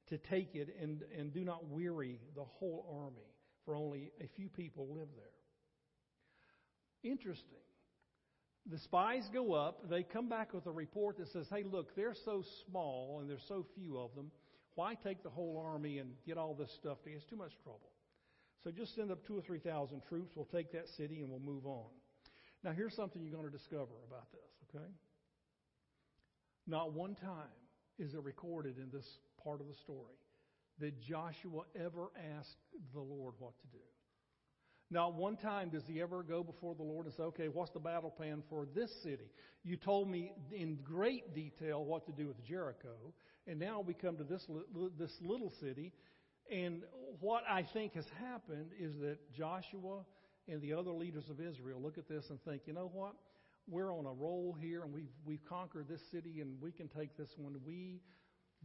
to 0.09 0.17
take 0.17 0.55
it 0.55 0.75
and, 0.81 1.03
and 1.17 1.33
do 1.33 1.43
not 1.43 1.69
weary 1.69 2.19
the 2.35 2.43
whole 2.43 3.03
army, 3.03 3.27
for 3.65 3.75
only 3.75 4.11
a 4.21 4.27
few 4.35 4.49
people 4.49 4.87
live 4.93 5.07
there. 5.15 7.11
Interesting. 7.11 7.57
The 8.69 8.79
spies 8.79 9.23
go 9.33 9.53
up, 9.53 9.89
they 9.89 10.03
come 10.03 10.29
back 10.29 10.53
with 10.53 10.65
a 10.67 10.71
report 10.71 11.17
that 11.17 11.29
says, 11.29 11.47
hey, 11.49 11.63
look, 11.63 11.95
they're 11.95 12.15
so 12.23 12.43
small 12.65 13.19
and 13.19 13.29
there's 13.29 13.43
so 13.47 13.65
few 13.75 13.97
of 13.97 14.15
them. 14.15 14.31
Why 14.75 14.95
take 14.95 15.21
the 15.21 15.29
whole 15.29 15.61
army 15.65 15.99
and 15.99 16.11
get 16.25 16.37
all 16.37 16.53
this 16.53 16.71
stuff? 16.79 16.97
It's 17.05 17.25
too 17.25 17.35
much 17.35 17.51
trouble. 17.63 17.91
So 18.63 18.71
just 18.71 18.95
send 18.95 19.11
up 19.11 19.25
two 19.27 19.37
or 19.37 19.41
three 19.41 19.59
thousand 19.59 20.01
troops. 20.07 20.31
We'll 20.35 20.45
take 20.45 20.71
that 20.71 20.87
city 20.95 21.19
and 21.19 21.29
we'll 21.29 21.39
move 21.39 21.65
on. 21.65 21.89
Now, 22.63 22.71
here's 22.71 22.95
something 22.95 23.21
you're 23.21 23.37
going 23.37 23.51
to 23.51 23.57
discover 23.57 23.91
about 24.07 24.31
this, 24.31 24.75
okay? 24.75 24.87
Not 26.65 26.93
one 26.93 27.15
time 27.15 27.51
is 27.99 28.13
it 28.13 28.23
recorded 28.23 28.77
in 28.77 28.89
this 28.91 29.05
part 29.43 29.61
of 29.61 29.67
the 29.67 29.75
story 29.83 30.15
that 30.79 31.01
Joshua 31.01 31.63
ever 31.79 32.09
asked 32.37 32.57
the 32.93 32.99
Lord 33.01 33.35
what 33.39 33.53
to 33.61 33.67
do. 33.67 33.83
Not 34.89 35.15
one 35.15 35.37
time 35.37 35.69
does 35.69 35.83
he 35.87 36.01
ever 36.01 36.23
go 36.23 36.43
before 36.43 36.75
the 36.75 36.83
Lord 36.83 37.05
and 37.05 37.15
say, 37.15 37.23
okay, 37.23 37.47
what's 37.47 37.71
the 37.71 37.79
battle 37.79 38.11
plan 38.11 38.43
for 38.49 38.67
this 38.75 38.91
city? 39.01 39.31
You 39.63 39.77
told 39.77 40.09
me 40.09 40.33
in 40.51 40.77
great 40.83 41.33
detail 41.33 41.83
what 41.83 42.05
to 42.05 42.11
do 42.11 42.27
with 42.27 42.43
Jericho, 42.45 43.13
and 43.47 43.59
now 43.59 43.81
we 43.81 43.93
come 43.93 44.17
to 44.17 44.23
this, 44.23 44.45
this 44.99 45.11
little 45.21 45.51
city. 45.59 45.93
And 46.51 46.83
what 47.21 47.43
I 47.49 47.65
think 47.73 47.93
has 47.93 48.05
happened 48.19 48.71
is 48.79 48.93
that 49.01 49.17
Joshua 49.35 50.01
and 50.47 50.61
the 50.61 50.73
other 50.73 50.91
leaders 50.91 51.29
of 51.29 51.39
Israel 51.39 51.81
look 51.81 51.97
at 51.97 52.07
this 52.07 52.25
and 52.29 52.39
think, 52.43 52.63
you 52.65 52.73
know 52.73 52.91
what? 52.93 53.13
We're 53.67 53.93
on 53.93 54.05
a 54.05 54.11
roll 54.11 54.55
here, 54.59 54.83
and 54.83 54.93
we've, 54.93 55.13
we've 55.25 55.45
conquered 55.47 55.87
this 55.87 56.01
city, 56.11 56.41
and 56.41 56.61
we 56.61 56.71
can 56.71 56.89
take 56.89 57.17
this 57.17 57.29
one. 57.37 57.55
We 57.65 58.01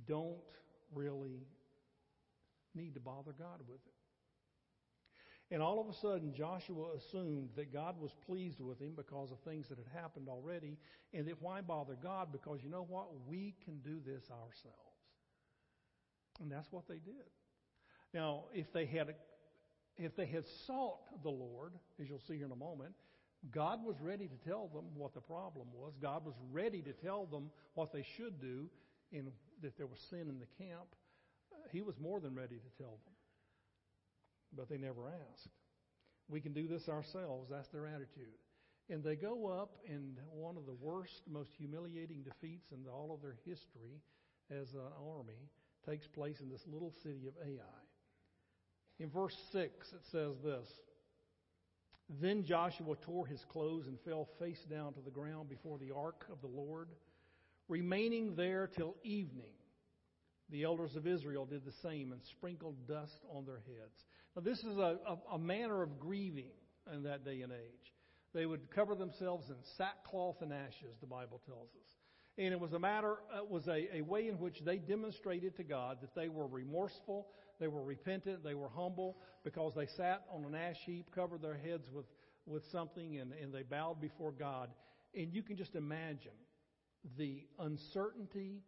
don't 0.06 0.36
really 0.94 1.46
need 2.74 2.94
to 2.94 3.00
bother 3.00 3.32
God 3.32 3.60
with 3.66 3.80
it. 3.86 3.94
And 5.50 5.62
all 5.62 5.80
of 5.80 5.88
a 5.88 5.94
sudden, 5.94 6.34
Joshua 6.34 6.92
assumed 6.96 7.50
that 7.56 7.72
God 7.72 7.98
was 7.98 8.10
pleased 8.26 8.60
with 8.60 8.78
him 8.80 8.92
because 8.94 9.30
of 9.32 9.38
things 9.40 9.68
that 9.68 9.78
had 9.78 10.00
happened 10.00 10.28
already, 10.28 10.76
and 11.14 11.26
that 11.26 11.40
why 11.40 11.62
bother 11.62 11.96
God? 12.02 12.28
Because 12.32 12.60
you 12.62 12.68
know 12.68 12.84
what? 12.86 13.08
We 13.26 13.54
can 13.64 13.78
do 13.78 13.98
this 14.04 14.24
ourselves. 14.30 14.76
And 16.40 16.52
that's 16.52 16.70
what 16.70 16.86
they 16.86 16.98
did. 16.98 17.30
Now, 18.12 18.44
if 18.52 18.72
they 18.72 18.84
had 18.86 19.14
if 19.96 20.14
they 20.14 20.26
had 20.26 20.44
sought 20.66 21.00
the 21.24 21.30
Lord, 21.30 21.72
as 22.00 22.08
you'll 22.08 22.20
see 22.20 22.36
here 22.36 22.46
in 22.46 22.52
a 22.52 22.56
moment, 22.56 22.94
God 23.50 23.84
was 23.84 23.96
ready 24.00 24.28
to 24.28 24.48
tell 24.48 24.68
them 24.68 24.84
what 24.94 25.12
the 25.12 25.20
problem 25.20 25.66
was. 25.74 25.94
God 26.00 26.24
was 26.24 26.34
ready 26.52 26.82
to 26.82 26.92
tell 26.92 27.26
them 27.26 27.50
what 27.74 27.92
they 27.92 28.04
should 28.16 28.40
do, 28.40 28.68
and 29.12 29.32
that 29.62 29.76
there 29.76 29.86
was 29.86 30.00
sin 30.10 30.28
in 30.28 30.38
the 30.38 30.64
camp. 30.64 30.94
Uh, 31.52 31.68
he 31.72 31.82
was 31.82 31.98
more 31.98 32.20
than 32.20 32.34
ready 32.34 32.56
to 32.56 32.82
tell 32.82 32.98
them. 33.04 33.14
But 34.56 34.68
they 34.68 34.78
never 34.78 35.08
asked. 35.08 35.48
We 36.28 36.40
can 36.40 36.52
do 36.52 36.66
this 36.66 36.88
ourselves. 36.88 37.48
That's 37.50 37.68
their 37.68 37.86
attitude. 37.86 38.36
And 38.90 39.04
they 39.04 39.16
go 39.16 39.46
up, 39.46 39.76
and 39.86 40.16
one 40.32 40.56
of 40.56 40.64
the 40.64 40.76
worst, 40.80 41.22
most 41.30 41.50
humiliating 41.58 42.22
defeats 42.22 42.66
in 42.72 42.88
all 42.90 43.12
of 43.12 43.20
their 43.20 43.36
history 43.44 44.00
as 44.50 44.72
an 44.72 44.80
army 45.16 45.50
takes 45.86 46.06
place 46.06 46.40
in 46.40 46.48
this 46.48 46.62
little 46.66 46.92
city 47.02 47.26
of 47.26 47.34
Ai. 47.46 47.78
In 48.98 49.10
verse 49.10 49.36
6, 49.52 49.92
it 49.92 50.04
says 50.10 50.34
this 50.42 50.68
Then 52.20 52.44
Joshua 52.44 52.96
tore 52.96 53.26
his 53.26 53.44
clothes 53.44 53.86
and 53.86 53.98
fell 54.00 54.28
face 54.38 54.64
down 54.70 54.94
to 54.94 55.00
the 55.00 55.10
ground 55.10 55.48
before 55.48 55.78
the 55.78 55.94
ark 55.94 56.26
of 56.32 56.40
the 56.40 56.48
Lord, 56.48 56.88
remaining 57.68 58.34
there 58.34 58.66
till 58.66 58.96
evening. 59.02 59.52
The 60.50 60.64
elders 60.64 60.96
of 60.96 61.06
Israel 61.06 61.44
did 61.44 61.64
the 61.64 61.74
same 61.82 62.12
and 62.12 62.22
sprinkled 62.36 62.86
dust 62.88 63.20
on 63.30 63.44
their 63.44 63.60
heads. 63.66 64.04
Now, 64.34 64.42
this 64.42 64.58
is 64.60 64.78
a, 64.78 64.98
a, 65.06 65.34
a 65.34 65.38
manner 65.38 65.82
of 65.82 66.00
grieving 66.00 66.52
in 66.92 67.02
that 67.02 67.24
day 67.24 67.42
and 67.42 67.52
age. 67.52 67.92
They 68.34 68.46
would 68.46 68.70
cover 68.74 68.94
themselves 68.94 69.48
in 69.50 69.56
sackcloth 69.76 70.36
and 70.40 70.52
ashes, 70.52 70.96
the 71.00 71.06
Bible 71.06 71.40
tells 71.46 71.68
us. 71.68 71.96
And 72.38 72.52
it 72.52 72.60
was 72.60 72.72
a 72.72 72.78
matter, 72.78 73.16
it 73.36 73.50
was 73.50 73.66
a, 73.66 73.96
a 73.96 74.00
way 74.02 74.28
in 74.28 74.38
which 74.38 74.60
they 74.64 74.76
demonstrated 74.76 75.56
to 75.56 75.64
God 75.64 75.98
that 76.02 76.14
they 76.14 76.28
were 76.28 76.46
remorseful, 76.46 77.26
they 77.58 77.68
were 77.68 77.82
repentant, 77.82 78.44
they 78.44 78.54
were 78.54 78.68
humble, 78.68 79.16
because 79.44 79.72
they 79.74 79.86
sat 79.96 80.22
on 80.32 80.44
an 80.44 80.54
ash 80.54 80.78
heap, 80.86 81.10
covered 81.14 81.42
their 81.42 81.56
heads 81.56 81.88
with, 81.92 82.06
with 82.46 82.62
something, 82.70 83.18
and, 83.18 83.32
and 83.32 83.52
they 83.52 83.62
bowed 83.62 84.00
before 84.00 84.30
God. 84.30 84.70
And 85.14 85.34
you 85.34 85.42
can 85.42 85.56
just 85.56 85.74
imagine 85.74 86.30
the 87.16 87.46
uncertainty, 87.58 88.62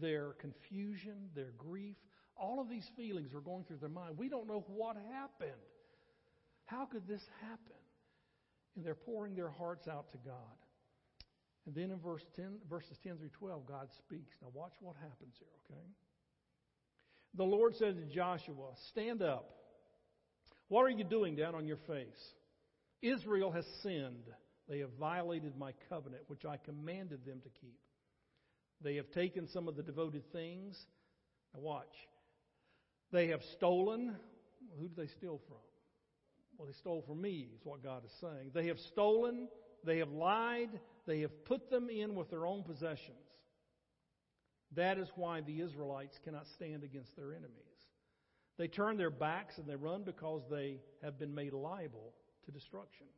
their 0.00 0.32
confusion, 0.40 1.30
their 1.34 1.52
grief, 1.58 1.96
all 2.36 2.60
of 2.60 2.68
these 2.68 2.88
feelings 2.96 3.34
are 3.34 3.40
going 3.40 3.64
through 3.64 3.76
their 3.76 3.88
mind. 3.88 4.18
We 4.18 4.28
don't 4.28 4.48
know 4.48 4.64
what 4.68 4.96
happened. 5.12 5.52
How 6.64 6.86
could 6.86 7.06
this 7.06 7.22
happen? 7.40 7.76
And 8.76 8.84
they're 8.84 8.94
pouring 8.94 9.34
their 9.34 9.50
hearts 9.50 9.86
out 9.86 10.10
to 10.12 10.18
God. 10.18 10.34
And 11.66 11.74
then 11.74 11.90
in 11.90 11.98
verse 11.98 12.24
10, 12.34 12.58
verses 12.68 12.96
10 13.04 13.18
through 13.18 13.30
12, 13.38 13.66
God 13.66 13.88
speaks. 13.98 14.34
Now 14.40 14.48
watch 14.52 14.72
what 14.80 14.96
happens 14.96 15.34
here, 15.38 15.48
okay? 15.70 15.86
The 17.34 17.44
Lord 17.44 17.76
said 17.76 17.96
to 17.96 18.14
Joshua, 18.14 18.70
Stand 18.90 19.22
up. 19.22 19.48
What 20.68 20.82
are 20.82 20.90
you 20.90 21.04
doing 21.04 21.36
down 21.36 21.54
on 21.54 21.66
your 21.66 21.76
face? 21.86 22.32
Israel 23.02 23.50
has 23.52 23.64
sinned. 23.82 24.24
They 24.72 24.78
have 24.78 24.94
violated 24.98 25.52
my 25.58 25.74
covenant, 25.90 26.22
which 26.28 26.46
I 26.46 26.56
commanded 26.56 27.26
them 27.26 27.42
to 27.42 27.50
keep. 27.60 27.78
They 28.80 28.96
have 28.96 29.10
taken 29.10 29.46
some 29.46 29.68
of 29.68 29.76
the 29.76 29.82
devoted 29.82 30.32
things. 30.32 30.78
Now, 31.52 31.60
watch. 31.60 31.94
They 33.12 33.26
have 33.28 33.42
stolen. 33.58 34.16
Who 34.78 34.88
did 34.88 34.96
they 34.96 35.08
steal 35.08 35.42
from? 35.46 35.58
Well, 36.56 36.66
they 36.66 36.72
stole 36.72 37.04
from 37.06 37.20
me, 37.20 37.50
is 37.54 37.60
what 37.64 37.82
God 37.82 38.02
is 38.06 38.12
saying. 38.18 38.52
They 38.54 38.68
have 38.68 38.78
stolen. 38.78 39.48
They 39.84 39.98
have 39.98 40.10
lied. 40.10 40.80
They 41.06 41.20
have 41.20 41.44
put 41.44 41.68
them 41.68 41.90
in 41.90 42.14
with 42.14 42.30
their 42.30 42.46
own 42.46 42.62
possessions. 42.62 43.28
That 44.74 44.96
is 44.96 45.08
why 45.16 45.42
the 45.42 45.60
Israelites 45.60 46.18
cannot 46.24 46.46
stand 46.54 46.82
against 46.82 47.14
their 47.14 47.32
enemies. 47.32 47.50
They 48.56 48.68
turn 48.68 48.96
their 48.96 49.10
backs 49.10 49.58
and 49.58 49.66
they 49.66 49.76
run 49.76 50.02
because 50.02 50.40
they 50.50 50.80
have 51.02 51.18
been 51.18 51.34
made 51.34 51.52
liable 51.52 52.14
to 52.46 52.50
destruction. 52.50 53.08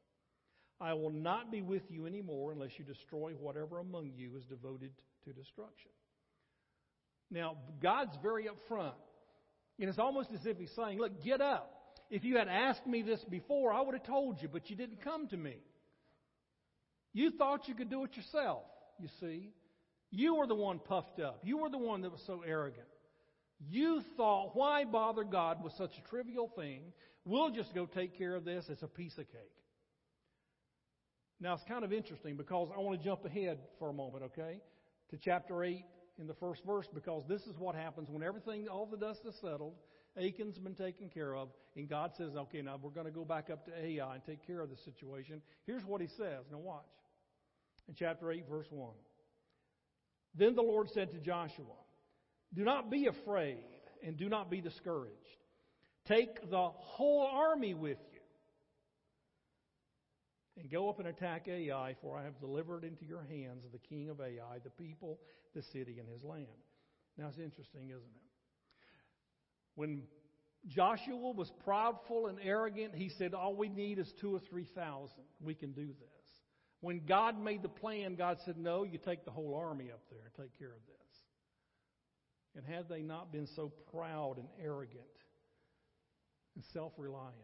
I 0.80 0.94
will 0.94 1.10
not 1.10 1.50
be 1.50 1.62
with 1.62 1.82
you 1.88 2.06
anymore 2.06 2.52
unless 2.52 2.70
you 2.78 2.84
destroy 2.84 3.32
whatever 3.32 3.78
among 3.78 4.12
you 4.16 4.36
is 4.36 4.44
devoted 4.44 4.90
to 5.24 5.32
destruction. 5.32 5.90
Now, 7.30 7.56
God's 7.82 8.16
very 8.22 8.46
upfront. 8.46 8.92
And 9.80 9.88
it's 9.88 9.98
almost 9.98 10.30
as 10.32 10.46
if 10.46 10.56
He's 10.56 10.70
saying, 10.76 10.98
Look, 10.98 11.22
get 11.24 11.40
up. 11.40 11.70
If 12.10 12.24
you 12.24 12.36
had 12.36 12.48
asked 12.48 12.86
me 12.86 13.02
this 13.02 13.24
before, 13.30 13.72
I 13.72 13.80
would 13.80 13.94
have 13.94 14.06
told 14.06 14.40
you, 14.40 14.48
but 14.48 14.70
you 14.70 14.76
didn't 14.76 15.02
come 15.02 15.26
to 15.28 15.36
me. 15.36 15.56
You 17.12 17.30
thought 17.30 17.68
you 17.68 17.74
could 17.74 17.90
do 17.90 18.04
it 18.04 18.16
yourself, 18.16 18.64
you 18.98 19.08
see. 19.20 19.50
You 20.10 20.36
were 20.36 20.46
the 20.46 20.54
one 20.54 20.78
puffed 20.78 21.18
up. 21.18 21.40
You 21.42 21.58
were 21.58 21.70
the 21.70 21.78
one 21.78 22.02
that 22.02 22.12
was 22.12 22.22
so 22.26 22.42
arrogant. 22.46 22.86
You 23.68 24.02
thought, 24.16 24.54
why 24.54 24.84
bother 24.84 25.24
God 25.24 25.64
with 25.64 25.72
such 25.74 25.92
a 25.98 26.08
trivial 26.08 26.52
thing? 26.54 26.92
We'll 27.24 27.50
just 27.50 27.74
go 27.74 27.86
take 27.86 28.16
care 28.18 28.34
of 28.34 28.44
this. 28.44 28.66
It's 28.68 28.82
a 28.82 28.88
piece 28.88 29.16
of 29.18 29.26
cake. 29.26 29.50
Now, 31.44 31.52
it's 31.52 31.64
kind 31.68 31.84
of 31.84 31.92
interesting 31.92 32.38
because 32.38 32.70
I 32.74 32.80
want 32.80 32.98
to 32.98 33.04
jump 33.04 33.26
ahead 33.26 33.58
for 33.78 33.90
a 33.90 33.92
moment, 33.92 34.24
okay, 34.24 34.62
to 35.10 35.18
chapter 35.18 35.62
8 35.62 35.84
in 36.18 36.26
the 36.26 36.32
first 36.32 36.62
verse 36.64 36.86
because 36.94 37.22
this 37.28 37.42
is 37.42 37.58
what 37.58 37.74
happens 37.74 38.08
when 38.08 38.22
everything, 38.22 38.66
all 38.66 38.86
the 38.86 38.96
dust 38.96 39.20
is 39.28 39.34
settled, 39.42 39.74
Achan's 40.16 40.56
been 40.56 40.74
taken 40.74 41.10
care 41.10 41.36
of, 41.36 41.50
and 41.76 41.86
God 41.86 42.12
says, 42.16 42.30
okay, 42.34 42.62
now 42.62 42.80
we're 42.80 42.88
going 42.88 43.04
to 43.04 43.12
go 43.12 43.26
back 43.26 43.50
up 43.50 43.66
to 43.66 43.72
Ai 43.78 44.14
and 44.14 44.24
take 44.24 44.46
care 44.46 44.62
of 44.62 44.70
the 44.70 44.76
situation. 44.86 45.42
Here's 45.66 45.84
what 45.84 46.00
he 46.00 46.06
says. 46.06 46.46
Now, 46.50 46.56
watch. 46.60 46.82
In 47.88 47.94
chapter 47.94 48.32
8, 48.32 48.46
verse 48.48 48.68
1. 48.70 48.90
Then 50.34 50.54
the 50.54 50.62
Lord 50.62 50.88
said 50.94 51.12
to 51.12 51.18
Joshua, 51.18 51.76
Do 52.54 52.64
not 52.64 52.90
be 52.90 53.06
afraid 53.06 53.64
and 54.02 54.16
do 54.16 54.30
not 54.30 54.50
be 54.50 54.62
discouraged. 54.62 55.12
Take 56.08 56.48
the 56.48 56.70
whole 56.72 57.28
army 57.30 57.74
with 57.74 57.98
you 58.13 58.13
and 60.58 60.70
go 60.70 60.88
up 60.88 60.98
and 60.98 61.08
attack 61.08 61.48
Ai, 61.48 61.96
for 62.00 62.16
I 62.16 62.24
have 62.24 62.38
delivered 62.40 62.84
into 62.84 63.04
your 63.04 63.22
hands 63.22 63.64
the 63.72 63.78
king 63.78 64.08
of 64.08 64.20
Ai, 64.20 64.58
the 64.62 64.70
people, 64.70 65.18
the 65.54 65.62
city, 65.62 65.98
and 65.98 66.08
his 66.08 66.22
land. 66.22 66.46
Now 67.18 67.28
it's 67.28 67.38
interesting, 67.38 67.90
isn't 67.90 68.02
it? 68.02 68.24
When 69.74 70.02
Joshua 70.68 71.32
was 71.32 71.50
proudful 71.66 72.28
and 72.28 72.38
arrogant, 72.42 72.94
he 72.94 73.10
said, 73.18 73.34
All 73.34 73.54
we 73.54 73.68
need 73.68 73.98
is 73.98 74.12
two 74.20 74.34
or 74.34 74.40
three 74.40 74.66
thousand. 74.74 75.24
We 75.40 75.54
can 75.54 75.72
do 75.72 75.86
this. 75.86 76.24
When 76.80 77.02
God 77.06 77.40
made 77.40 77.62
the 77.62 77.68
plan, 77.68 78.14
God 78.14 78.38
said, 78.44 78.56
No, 78.56 78.84
you 78.84 78.98
take 78.98 79.24
the 79.24 79.30
whole 79.30 79.54
army 79.54 79.90
up 79.90 80.00
there 80.10 80.20
and 80.24 80.34
take 80.34 80.58
care 80.58 80.72
of 80.72 80.86
this. 80.86 80.94
And 82.56 82.64
had 82.64 82.88
they 82.88 83.02
not 83.02 83.32
been 83.32 83.48
so 83.56 83.72
proud 83.92 84.38
and 84.38 84.46
arrogant 84.62 85.02
and 86.54 86.64
self 86.72 86.92
reliant, 86.96 87.34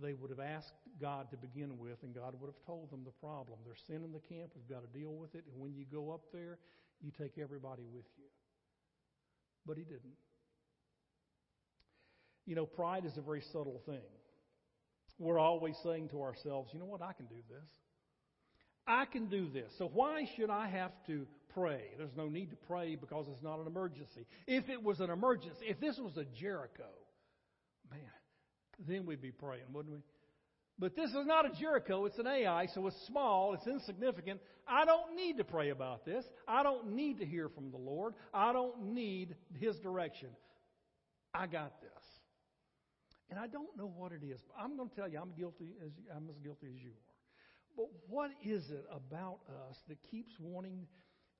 they 0.00 0.12
would 0.14 0.30
have 0.30 0.40
asked 0.40 0.72
God 1.00 1.30
to 1.30 1.36
begin 1.36 1.78
with, 1.78 1.98
and 2.02 2.14
God 2.14 2.34
would 2.40 2.48
have 2.48 2.66
told 2.66 2.90
them 2.90 3.02
the 3.04 3.12
problem. 3.20 3.58
There's 3.64 3.82
sin 3.86 4.04
in 4.04 4.12
the 4.12 4.20
camp, 4.20 4.50
we've 4.54 4.68
got 4.68 4.82
to 4.82 4.98
deal 4.98 5.12
with 5.12 5.34
it, 5.34 5.44
and 5.50 5.60
when 5.60 5.74
you 5.74 5.84
go 5.90 6.12
up 6.12 6.22
there, 6.32 6.58
you 7.00 7.10
take 7.18 7.38
everybody 7.38 7.84
with 7.92 8.06
you. 8.18 8.26
But 9.66 9.76
he 9.76 9.84
didn't. 9.84 10.16
You 12.46 12.56
know, 12.56 12.66
pride 12.66 13.04
is 13.04 13.16
a 13.16 13.20
very 13.20 13.42
subtle 13.52 13.80
thing. 13.86 14.08
We're 15.18 15.38
always 15.38 15.76
saying 15.82 16.08
to 16.10 16.22
ourselves, 16.22 16.70
you 16.72 16.80
know 16.80 16.86
what, 16.86 17.02
I 17.02 17.12
can 17.12 17.26
do 17.26 17.36
this. 17.48 17.68
I 18.86 19.04
can 19.04 19.26
do 19.26 19.48
this. 19.50 19.70
So 19.78 19.90
why 19.92 20.24
should 20.36 20.50
I 20.50 20.68
have 20.68 20.92
to 21.06 21.26
pray? 21.54 21.82
There's 21.98 22.16
no 22.16 22.28
need 22.28 22.50
to 22.50 22.56
pray 22.56 22.96
because 22.96 23.26
it's 23.30 23.42
not 23.42 23.60
an 23.60 23.66
emergency. 23.66 24.26
If 24.46 24.68
it 24.68 24.82
was 24.82 25.00
an 25.00 25.10
emergency, 25.10 25.66
if 25.66 25.78
this 25.78 25.98
was 25.98 26.16
a 26.16 26.24
Jericho, 26.24 26.88
man, 27.90 28.00
then 28.88 29.06
we'd 29.06 29.22
be 29.22 29.30
praying, 29.30 29.64
wouldn't 29.72 29.94
we? 29.94 30.00
But 30.78 30.96
this 30.96 31.10
is 31.10 31.26
not 31.26 31.44
a 31.44 31.50
Jericho, 31.60 32.06
it's 32.06 32.18
an 32.18 32.26
Ai, 32.26 32.66
so 32.74 32.86
it's 32.86 32.96
small, 33.06 33.52
it's 33.52 33.66
insignificant. 33.66 34.40
I 34.66 34.86
don't 34.86 35.14
need 35.14 35.36
to 35.36 35.44
pray 35.44 35.68
about 35.68 36.06
this. 36.06 36.24
I 36.48 36.62
don't 36.62 36.92
need 36.94 37.18
to 37.18 37.26
hear 37.26 37.50
from 37.50 37.70
the 37.70 37.76
Lord. 37.76 38.14
I 38.32 38.52
don't 38.54 38.94
need 38.94 39.36
His 39.58 39.76
direction. 39.80 40.30
I 41.34 41.46
got 41.46 41.80
this. 41.82 41.90
And 43.28 43.38
I 43.38 43.46
don't 43.46 43.76
know 43.76 43.92
what 43.94 44.12
it 44.12 44.24
is. 44.24 44.40
But 44.48 44.62
I'm 44.62 44.76
going 44.76 44.88
to 44.88 44.96
tell 44.96 45.08
you, 45.08 45.18
I'm 45.20 45.32
guilty 45.38 45.74
as 45.84 45.92
I'm 46.16 46.28
as 46.30 46.36
guilty 46.42 46.66
as 46.74 46.82
you 46.82 46.90
are. 46.90 47.76
But 47.76 47.86
what 48.08 48.30
is 48.42 48.70
it 48.70 48.86
about 48.90 49.38
us 49.68 49.76
that 49.88 49.98
keeps 50.10 50.32
wanting? 50.40 50.86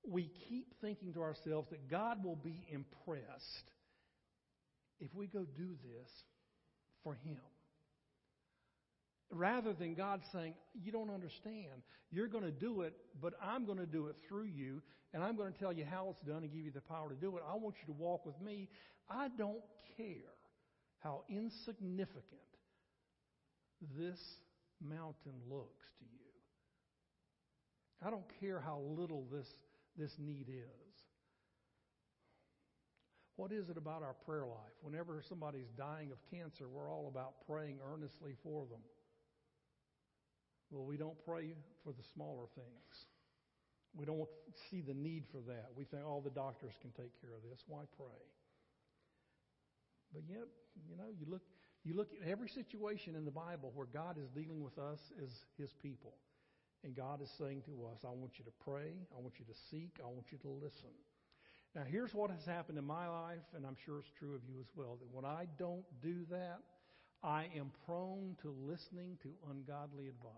We 0.07 0.31
keep 0.49 0.75
thinking 0.81 1.15
to 1.15 1.23
ourselves 1.23 1.69
that 1.71 1.89
God 1.91 2.23
will 2.25 2.37
be 2.37 2.67
impressed 2.71 3.71
if 5.01 5.15
we 5.15 5.27
go 5.27 5.45
do 5.57 5.77
this 5.83 6.11
for 7.03 7.15
Him. 7.15 7.39
Rather 9.31 9.73
than 9.73 9.95
God 9.95 10.21
saying, 10.33 10.55
You 10.75 10.93
don't 10.93 11.11
understand. 11.11 11.83
You're 12.11 12.29
going 12.29 12.45
to 12.45 12.51
do 12.51 12.83
it, 12.83 12.95
but 13.21 13.35
I'm 13.43 13.65
going 13.65 13.79
to 13.79 13.87
do 13.87 14.09
it 14.09 14.17
through 14.29 14.47
you, 14.47 14.83
and 15.15 15.23
I'm 15.23 15.37
going 15.37 15.53
to 15.53 15.59
tell 15.59 15.73
you 15.73 15.85
how 15.85 16.09
it's 16.11 16.21
done 16.29 16.43
and 16.43 16.53
give 16.53 16.65
you 16.65 16.73
the 16.73 16.81
power 16.81 17.09
to 17.09 17.15
do 17.15 17.37
it. 17.37 17.43
I 17.49 17.55
want 17.55 17.77
you 17.81 17.95
to 17.95 18.01
walk 18.01 18.27
with 18.27 18.41
me. 18.41 18.69
I 19.09 19.29
don't 19.39 19.63
care 19.97 20.35
how 20.99 21.23
insignificant 21.29 22.25
this 23.97 24.19
mountain 24.81 25.35
looks 25.49 25.87
to 25.99 26.05
you. 26.05 26.31
I 28.05 28.11
don't 28.11 28.25
care 28.41 28.61
how 28.61 28.81
little 28.97 29.25
this, 29.33 29.47
this 29.97 30.13
need 30.19 30.49
is. 30.49 30.90
What 33.41 33.53
is 33.53 33.71
it 33.71 33.79
about 33.79 34.03
our 34.03 34.13
prayer 34.29 34.45
life? 34.45 34.77
Whenever 34.83 35.25
somebody's 35.27 35.73
dying 35.73 36.13
of 36.13 36.19
cancer, 36.29 36.69
we're 36.69 36.93
all 36.93 37.09
about 37.09 37.41
praying 37.49 37.79
earnestly 37.81 38.37
for 38.43 38.67
them. 38.69 38.85
Well, 40.71 40.85
we 40.85 40.99
don't 40.99 41.17
pray 41.25 41.57
for 41.83 41.97
the 41.97 42.05
smaller 42.13 42.45
things. 42.55 42.93
We 43.97 44.05
don't 44.05 44.29
see 44.69 44.83
the 44.83 44.93
need 44.93 45.25
for 45.33 45.41
that. 45.49 45.73
We 45.75 45.85
think, 45.85 46.05
all 46.05 46.21
oh, 46.21 46.29
the 46.29 46.37
doctors 46.37 46.75
can 46.83 46.91
take 46.91 47.19
care 47.19 47.33
of 47.33 47.41
this. 47.49 47.65
Why 47.67 47.89
pray? 47.97 48.21
But 50.13 50.25
yet, 50.29 50.45
you 50.87 50.99
know, 50.99 51.09
you 51.19 51.25
look, 51.27 51.43
you 51.83 51.97
look 51.97 52.11
at 52.13 52.29
every 52.29 52.51
situation 52.51 53.17
in 53.17 53.25
the 53.25 53.33
Bible 53.33 53.73
where 53.75 53.89
God 53.89 54.19
is 54.21 54.29
dealing 54.37 54.63
with 54.63 54.77
us 54.77 55.01
as 55.17 55.31
His 55.57 55.73
people. 55.81 56.13
And 56.85 56.95
God 56.95 57.23
is 57.23 57.31
saying 57.39 57.63
to 57.65 57.89
us, 57.89 58.05
I 58.05 58.13
want 58.13 58.37
you 58.37 58.45
to 58.45 58.53
pray, 58.63 58.93
I 59.17 59.19
want 59.19 59.41
you 59.41 59.47
to 59.47 59.59
seek, 59.71 59.97
I 60.05 60.09
want 60.09 60.27
you 60.29 60.37
to 60.45 60.49
listen. 60.61 60.93
Now, 61.75 61.83
here's 61.87 62.13
what 62.13 62.31
has 62.31 62.45
happened 62.45 62.79
in 62.79 62.85
my 62.85 63.09
life, 63.09 63.47
and 63.55 63.65
I'm 63.65 63.77
sure 63.85 64.01
it's 64.01 64.11
true 64.19 64.35
of 64.35 64.43
you 64.45 64.59
as 64.61 64.67
well, 64.75 64.99
that 64.99 65.15
when 65.15 65.25
I 65.25 65.47
don't 65.57 65.85
do 66.03 66.27
that, 66.31 66.59
I 67.23 67.47
am 67.57 67.71
prone 67.87 68.37
to 68.43 68.55
listening 68.67 69.19
to 69.23 69.29
ungodly 69.51 70.09
advice. 70.09 70.33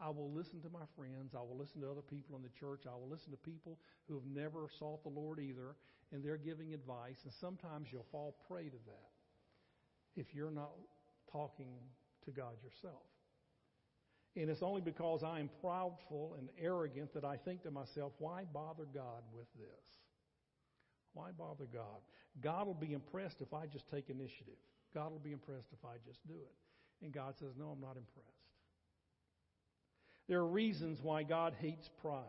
I 0.00 0.08
will 0.08 0.30
listen 0.32 0.60
to 0.62 0.70
my 0.70 0.84
friends. 0.96 1.34
I 1.34 1.40
will 1.40 1.56
listen 1.56 1.80
to 1.82 1.90
other 1.90 2.02
people 2.02 2.36
in 2.36 2.42
the 2.42 2.52
church. 2.58 2.84
I 2.86 2.94
will 2.94 3.08
listen 3.08 3.30
to 3.30 3.36
people 3.38 3.78
who 4.08 4.14
have 4.14 4.26
never 4.26 4.68
sought 4.78 5.02
the 5.02 5.10
Lord 5.10 5.38
either, 5.38 5.76
and 6.12 6.24
they're 6.24 6.36
giving 6.36 6.74
advice. 6.74 7.16
And 7.24 7.32
sometimes 7.40 7.88
you'll 7.92 8.06
fall 8.10 8.36
prey 8.48 8.64
to 8.64 8.80
that 8.86 9.10
if 10.16 10.34
you're 10.34 10.50
not 10.50 10.72
talking 11.30 11.72
to 12.24 12.30
God 12.30 12.56
yourself. 12.64 13.04
And 14.36 14.48
it's 14.48 14.62
only 14.62 14.80
because 14.80 15.22
I 15.24 15.40
am 15.40 15.50
proudful 15.62 16.38
and 16.38 16.48
arrogant 16.60 17.12
that 17.14 17.24
I 17.24 17.36
think 17.36 17.62
to 17.64 17.70
myself, 17.70 18.12
why 18.18 18.44
bother 18.52 18.86
God 18.94 19.22
with 19.34 19.48
this? 19.58 19.84
Why 21.14 21.30
bother 21.36 21.66
God? 21.72 22.00
God 22.40 22.66
will 22.66 22.74
be 22.74 22.92
impressed 22.92 23.36
if 23.40 23.52
I 23.52 23.66
just 23.66 23.90
take 23.90 24.08
initiative. 24.08 24.54
God 24.94 25.10
will 25.10 25.18
be 25.18 25.32
impressed 25.32 25.68
if 25.72 25.84
I 25.84 25.96
just 26.06 26.24
do 26.28 26.34
it. 26.34 27.04
And 27.04 27.12
God 27.12 27.34
says, 27.38 27.50
no, 27.58 27.66
I'm 27.66 27.80
not 27.80 27.96
impressed. 27.96 28.28
There 30.28 30.38
are 30.38 30.46
reasons 30.46 31.00
why 31.02 31.24
God 31.24 31.54
hates 31.60 31.90
pride. 32.00 32.22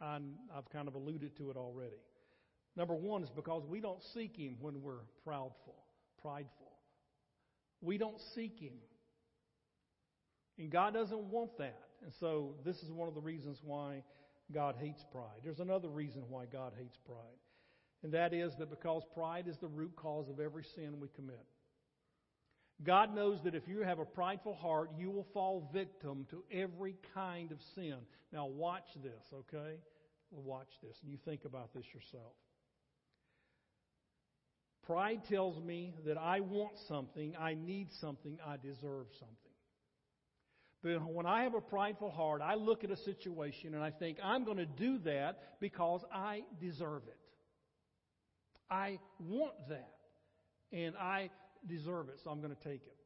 I'm, 0.00 0.34
I've 0.54 0.68
kind 0.70 0.88
of 0.88 0.96
alluded 0.96 1.36
to 1.36 1.50
it 1.50 1.56
already. 1.56 2.02
Number 2.76 2.94
one 2.94 3.22
is 3.22 3.30
because 3.30 3.64
we 3.68 3.80
don't 3.80 4.02
seek 4.14 4.36
Him 4.36 4.56
when 4.60 4.82
we're 4.82 5.04
proudful, 5.26 5.78
prideful. 6.20 6.72
We 7.80 7.98
don't 7.98 8.20
seek 8.34 8.58
Him. 8.58 8.72
And 10.58 10.70
God 10.70 10.94
doesn't 10.94 11.24
want 11.30 11.56
that. 11.58 11.80
And 12.02 12.12
so 12.20 12.54
this 12.64 12.76
is 12.82 12.90
one 12.90 13.08
of 13.08 13.14
the 13.14 13.20
reasons 13.20 13.58
why 13.62 14.02
God 14.52 14.76
hates 14.78 15.04
pride. 15.10 15.40
There's 15.42 15.60
another 15.60 15.88
reason 15.88 16.22
why 16.28 16.44
God 16.46 16.72
hates 16.78 16.96
pride. 17.06 17.18
And 18.02 18.12
that 18.12 18.34
is 18.34 18.52
that 18.58 18.70
because 18.70 19.02
pride 19.14 19.48
is 19.48 19.56
the 19.58 19.68
root 19.68 19.96
cause 19.96 20.28
of 20.28 20.38
every 20.38 20.64
sin 20.74 21.00
we 21.00 21.08
commit. 21.16 21.44
God 22.82 23.14
knows 23.14 23.38
that 23.44 23.54
if 23.54 23.66
you 23.68 23.80
have 23.80 23.98
a 23.98 24.04
prideful 24.04 24.54
heart, 24.54 24.90
you 24.98 25.10
will 25.10 25.26
fall 25.32 25.70
victim 25.72 26.26
to 26.30 26.42
every 26.52 26.96
kind 27.14 27.52
of 27.52 27.58
sin. 27.74 27.96
Now, 28.32 28.46
watch 28.46 28.88
this, 29.02 29.32
okay? 29.32 29.76
Watch 30.30 30.68
this, 30.82 30.96
and 31.02 31.10
you 31.10 31.18
think 31.24 31.44
about 31.44 31.72
this 31.72 31.84
yourself. 31.94 32.32
Pride 34.84 35.22
tells 35.28 35.62
me 35.62 35.94
that 36.04 36.18
I 36.18 36.40
want 36.40 36.72
something, 36.88 37.34
I 37.40 37.54
need 37.54 37.88
something, 38.00 38.38
I 38.46 38.56
deserve 38.56 39.06
something. 39.18 39.43
But 40.84 41.02
when 41.10 41.24
I 41.24 41.44
have 41.44 41.54
a 41.54 41.62
prideful 41.62 42.10
heart, 42.10 42.42
I 42.42 42.56
look 42.56 42.84
at 42.84 42.90
a 42.90 42.96
situation 42.96 43.74
and 43.74 43.82
I 43.82 43.90
think, 43.90 44.18
I'm 44.22 44.44
going 44.44 44.58
to 44.58 44.66
do 44.66 44.98
that 44.98 45.58
because 45.58 46.04
I 46.12 46.42
deserve 46.60 47.04
it. 47.06 47.16
I 48.70 48.98
want 49.18 49.54
that. 49.70 49.94
And 50.72 50.94
I 50.96 51.30
deserve 51.66 52.10
it, 52.10 52.20
so 52.22 52.30
I'm 52.30 52.42
going 52.42 52.54
to 52.54 52.62
take 52.62 52.82
it. 52.84 52.96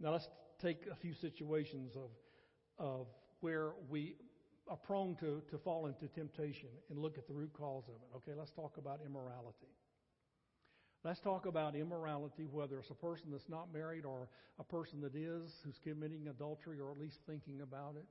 Now 0.00 0.10
let's 0.10 0.28
take 0.60 0.88
a 0.90 0.96
few 0.96 1.14
situations 1.14 1.94
of, 1.94 2.10
of 2.84 3.06
where 3.40 3.70
we 3.88 4.16
are 4.68 4.76
prone 4.76 5.14
to, 5.20 5.42
to 5.50 5.58
fall 5.58 5.86
into 5.86 6.08
temptation 6.08 6.68
and 6.90 6.98
look 6.98 7.16
at 7.16 7.28
the 7.28 7.34
root 7.34 7.52
cause 7.52 7.84
of 7.88 7.94
it. 7.94 8.16
Okay, 8.16 8.36
let's 8.36 8.50
talk 8.50 8.76
about 8.76 8.98
immorality. 9.06 9.68
Let's 11.06 11.20
talk 11.20 11.46
about 11.46 11.76
immorality, 11.76 12.48
whether 12.50 12.80
it's 12.80 12.90
a 12.90 12.94
person 12.94 13.26
that's 13.30 13.48
not 13.48 13.72
married 13.72 14.04
or 14.04 14.28
a 14.58 14.64
person 14.64 15.00
that 15.02 15.14
is, 15.14 15.52
who's 15.64 15.78
committing 15.84 16.26
adultery 16.26 16.80
or 16.80 16.90
at 16.90 16.98
least 16.98 17.18
thinking 17.28 17.60
about 17.60 17.94
it. 17.94 18.08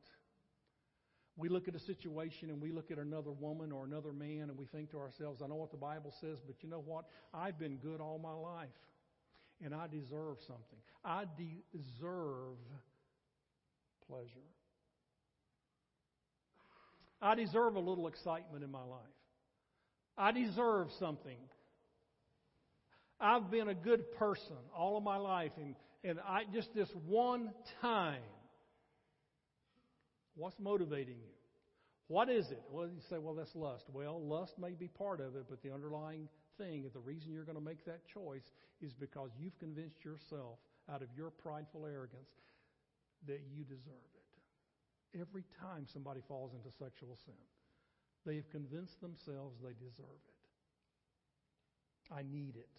We 1.36 1.49
look 1.49 1.67
at 1.67 1.75
a 1.75 1.79
situation 1.79 2.49
and 2.51 2.62
we 2.62 2.71
look 2.71 2.91
at 2.91 2.97
another 2.97 3.34
woman 3.34 3.73
or 3.73 3.84
another 3.84 4.13
man 4.13 4.43
and 4.43 4.58
we 4.58 4.65
think 4.67 4.91
to 4.91 4.97
ourselves, 4.97 5.41
I 5.43 5.47
know 5.47 5.55
what 5.55 5.71
the 5.71 5.77
Bible 5.77 6.13
says, 6.21 6.38
but 6.47 6.55
you 6.62 6.69
know 6.69 6.81
what? 6.86 7.03
I've 7.34 7.60
been 7.60 7.75
good 7.75 7.99
all 7.99 8.17
my 8.17 8.31
life 8.31 8.69
and 9.62 9.75
I 9.75 9.88
deserve 9.88 10.38
something. 10.47 10.79
I 11.03 11.25
deserve 11.73 12.55
pleasure. 14.08 14.47
I 17.21 17.36
deserve 17.36 17.75
a 17.75 17.79
little 17.81 18.08
excitement 18.08 18.63
in 18.63 18.71
my 18.71 18.84
life. 18.84 19.01
I 20.17 20.31
deserve 20.31 20.88
something. 20.97 21.36
I've 23.19 23.49
been 23.49 23.69
a 23.69 23.75
good 23.75 24.12
person 24.13 24.58
all 24.75 24.97
of 24.97 25.04
my 25.04 25.17
life, 25.17 25.51
and, 25.58 25.75
and 26.04 26.19
I 26.28 26.43
just 26.54 26.73
this 26.73 26.89
one 27.06 27.51
time. 27.82 28.21
What's 30.36 30.60
motivating 30.60 31.15
you? 31.15 31.36
What 32.08 32.30
is 32.30 32.51
it? 32.51 32.62
Well, 32.69 32.88
you 32.88 33.01
say, 33.10 33.17
well, 33.17 33.34
that's 33.34 33.56
lust. 33.56 33.86
Well, 33.91 34.21
lust 34.21 34.60
may 34.60 34.71
be 34.71 34.88
part 34.88 35.21
of 35.21 35.36
it, 35.36 35.45
but 35.49 35.63
the 35.63 35.73
underlying 35.73 36.28
thing, 36.58 36.86
the 36.93 36.99
reason 36.99 37.32
you're 37.32 37.45
going 37.45 37.58
to 37.58 37.63
make 37.63 37.84
that 37.86 38.06
choice 38.13 38.51
is 38.82 38.93
because 38.93 39.30
you've 39.39 39.58
convinced 39.60 40.04
yourself 40.04 40.60
out 40.91 41.01
of 41.01 41.08
your 41.15 41.32
prideful 41.32 41.86
arrogance 41.86 42.30
that 43.28 43.41
you 43.51 43.63
deserve 43.63 44.12
it. 44.13 45.21
Every 45.21 45.45
time 45.60 45.88
somebody 45.91 46.21
falls 46.28 46.51
into 46.54 46.69
sexual 46.78 47.17
sin, 47.25 47.34
they 48.25 48.36
have 48.36 48.49
convinced 48.51 48.99
themselves 49.01 49.58
they 49.63 49.73
deserve 49.73 50.21
it. 50.28 50.36
I 52.13 52.21
need 52.21 52.56
it. 52.56 52.69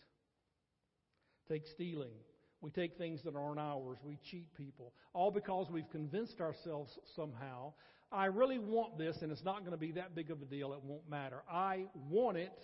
Take 1.49 1.67
stealing. 1.69 2.15
We 2.61 2.71
take 2.71 2.97
things 2.97 3.21
that 3.25 3.37
aren't 3.37 3.61
ours. 3.61 3.99
We 4.03 4.19
cheat 4.31 4.55
people. 4.57 4.93
All 5.13 5.31
because 5.31 5.69
we've 5.71 5.89
convinced 5.91 6.41
ourselves 6.41 6.99
somehow, 7.15 7.75
I 8.11 8.27
really 8.27 8.59
want 8.59 8.99
this 8.99 9.19
and 9.23 9.31
it's 9.31 9.45
not 9.45 9.61
going 9.61 9.73
to 9.73 9.77
be 9.77 9.93
that 9.93 10.15
big 10.15 10.31
of 10.31 10.43
a 10.43 10.45
deal. 10.45 10.73
It 10.73 10.81
won't 10.83 11.09
matter. 11.09 11.43
I 11.51 11.85
want 12.09 12.37
it. 12.37 12.59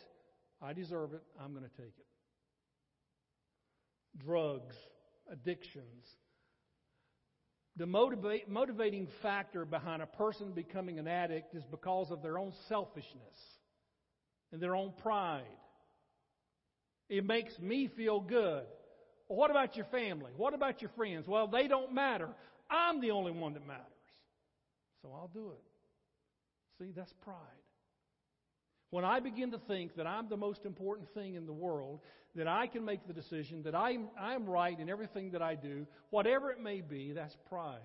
I 0.61 0.73
deserve 0.73 1.13
it. 1.13 1.23
I'm 1.41 1.53
going 1.53 1.65
to 1.65 1.77
take 1.77 1.95
it. 1.99 2.07
Drugs, 4.25 4.77
addictions. 5.31 6.07
The 7.77 7.87
motivating 7.87 9.09
factor 9.23 9.65
behind 9.65 10.03
a 10.03 10.07
person 10.07 10.53
becoming 10.53 10.99
an 10.99 11.09
addict 11.09 11.55
is 11.55 11.65
because 11.71 12.11
of 12.11 12.23
their 12.23 12.39
own 12.39 12.53
selfishness 12.69 13.39
and 14.53 14.63
their 14.63 14.77
own 14.77 14.93
pride. 15.03 15.43
It 17.13 17.27
makes 17.27 17.59
me 17.59 17.89
feel 17.89 18.21
good. 18.21 18.65
What 19.29 19.51
about 19.51 19.77
your 19.77 19.85
family? 19.85 20.33
What 20.35 20.55
about 20.55 20.81
your 20.81 20.91
friends? 20.97 21.29
Well, 21.29 21.47
they 21.47 21.69
don't 21.69 21.93
matter. 21.93 22.31
I'm 22.71 23.03
the 23.03 23.11
only 23.11 23.33
one 23.33 23.53
that 23.53 23.67
matters. 23.67 23.85
So 25.03 25.11
I'll 25.15 25.29
do 25.29 25.51
it. 25.51 25.63
See, 26.79 26.91
that's 26.97 27.13
pride. 27.23 27.37
When 28.89 29.05
I 29.05 29.21
begin 29.21 29.51
to 29.51 29.59
think 29.59 29.95
that 29.97 30.07
I'm 30.07 30.31
the 30.31 30.39
most 30.39 30.65
important 30.65 31.13
thing 31.13 31.35
in 31.35 31.45
the 31.45 31.53
world, 31.53 32.01
that 32.35 32.49
I 32.49 32.67
can 32.67 32.83
make 32.83 33.07
the 33.07 33.13
decision, 33.13 33.63
that 33.65 33.75
I'm, 33.75 34.09
I'm 34.19 34.49
right 34.49 34.79
in 34.81 34.89
everything 34.89 35.33
that 35.33 35.43
I 35.43 35.55
do, 35.55 35.87
whatever 36.09 36.51
it 36.51 36.61
may 36.61 36.81
be, 36.81 37.13
that's 37.13 37.37
pride. 37.47 37.81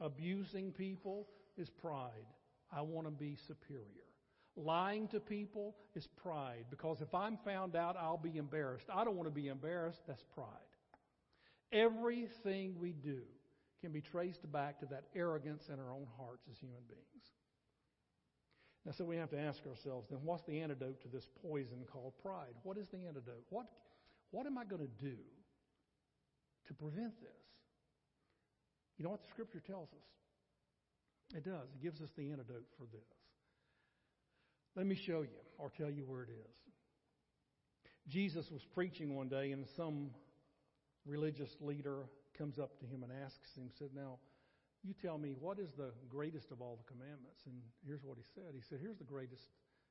Abusing 0.00 0.72
people 0.72 1.28
is 1.56 1.70
pride. 1.70 2.26
I 2.72 2.80
want 2.80 3.06
to 3.06 3.12
be 3.12 3.38
superior. 3.46 4.11
Lying 4.54 5.08
to 5.08 5.20
people 5.20 5.74
is 5.94 6.06
pride 6.06 6.66
because 6.70 7.00
if 7.00 7.14
I'm 7.14 7.38
found 7.38 7.74
out, 7.74 7.96
I'll 7.98 8.18
be 8.18 8.36
embarrassed. 8.36 8.86
I 8.94 9.04
don't 9.04 9.16
want 9.16 9.26
to 9.26 9.34
be 9.34 9.48
embarrassed. 9.48 10.02
That's 10.06 10.24
pride. 10.34 10.46
Everything 11.72 12.74
we 12.78 12.92
do 12.92 13.22
can 13.80 13.92
be 13.92 14.02
traced 14.02 14.50
back 14.52 14.78
to 14.80 14.86
that 14.86 15.04
arrogance 15.16 15.68
in 15.72 15.80
our 15.80 15.90
own 15.90 16.06
hearts 16.18 16.46
as 16.50 16.58
human 16.58 16.82
beings. 16.86 17.32
Now, 18.84 18.92
so 18.92 19.04
we 19.04 19.16
have 19.16 19.30
to 19.30 19.38
ask 19.38 19.64
ourselves 19.66 20.08
then, 20.10 20.18
what's 20.22 20.42
the 20.42 20.60
antidote 20.60 21.00
to 21.02 21.08
this 21.08 21.28
poison 21.40 21.84
called 21.90 22.12
pride? 22.22 22.54
What 22.62 22.76
is 22.76 22.88
the 22.88 22.98
antidote? 23.06 23.44
What, 23.48 23.66
what 24.32 24.46
am 24.46 24.58
I 24.58 24.64
going 24.64 24.82
to 24.82 25.04
do 25.04 25.16
to 26.66 26.74
prevent 26.74 27.18
this? 27.20 27.42
You 28.98 29.04
know 29.04 29.10
what 29.10 29.22
the 29.22 29.28
Scripture 29.28 29.60
tells 29.60 29.88
us? 29.88 31.36
It 31.36 31.44
does. 31.44 31.68
It 31.74 31.82
gives 31.82 32.02
us 32.02 32.10
the 32.16 32.30
antidote 32.30 32.66
for 32.76 32.84
this. 32.92 33.21
Let 34.76 34.86
me 34.86 34.98
show 35.06 35.22
you 35.22 35.42
or 35.58 35.70
tell 35.76 35.90
you 35.90 36.04
where 36.06 36.22
it 36.22 36.30
is. 36.30 36.56
Jesus 38.08 38.46
was 38.50 38.62
preaching 38.74 39.14
one 39.14 39.28
day, 39.28 39.52
and 39.52 39.66
some 39.76 40.10
religious 41.06 41.50
leader 41.60 42.08
comes 42.36 42.58
up 42.58 42.78
to 42.80 42.86
him 42.86 43.02
and 43.02 43.12
asks 43.24 43.54
him, 43.56 43.70
said, 43.78 43.90
Now, 43.94 44.18
you 44.82 44.94
tell 45.00 45.18
me, 45.18 45.34
what 45.38 45.58
is 45.58 45.70
the 45.76 45.92
greatest 46.08 46.50
of 46.50 46.60
all 46.60 46.80
the 46.80 46.90
commandments? 46.90 47.46
And 47.46 47.54
here's 47.86 48.02
what 48.02 48.16
he 48.18 48.24
said. 48.34 48.54
He 48.54 48.62
said, 48.68 48.78
Here's 48.80 48.98
the 48.98 49.06
greatest 49.06 49.44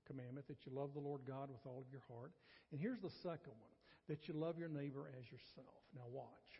commandment 0.07 0.47
that 0.47 0.65
you 0.65 0.73
love 0.75 0.91
the 0.93 0.99
Lord 0.99 1.21
God 1.25 1.49
with 1.49 1.63
all 1.65 1.85
of 1.85 1.91
your 1.91 2.03
heart. 2.11 2.33
And 2.71 2.81
here's 2.81 2.99
the 2.99 3.13
second 3.23 3.55
one 3.55 3.75
that 4.09 4.27
you 4.27 4.33
love 4.33 4.57
your 4.57 4.67
neighbor 4.67 5.07
as 5.15 5.23
yourself. 5.31 5.79
Now, 5.95 6.09
watch. 6.11 6.51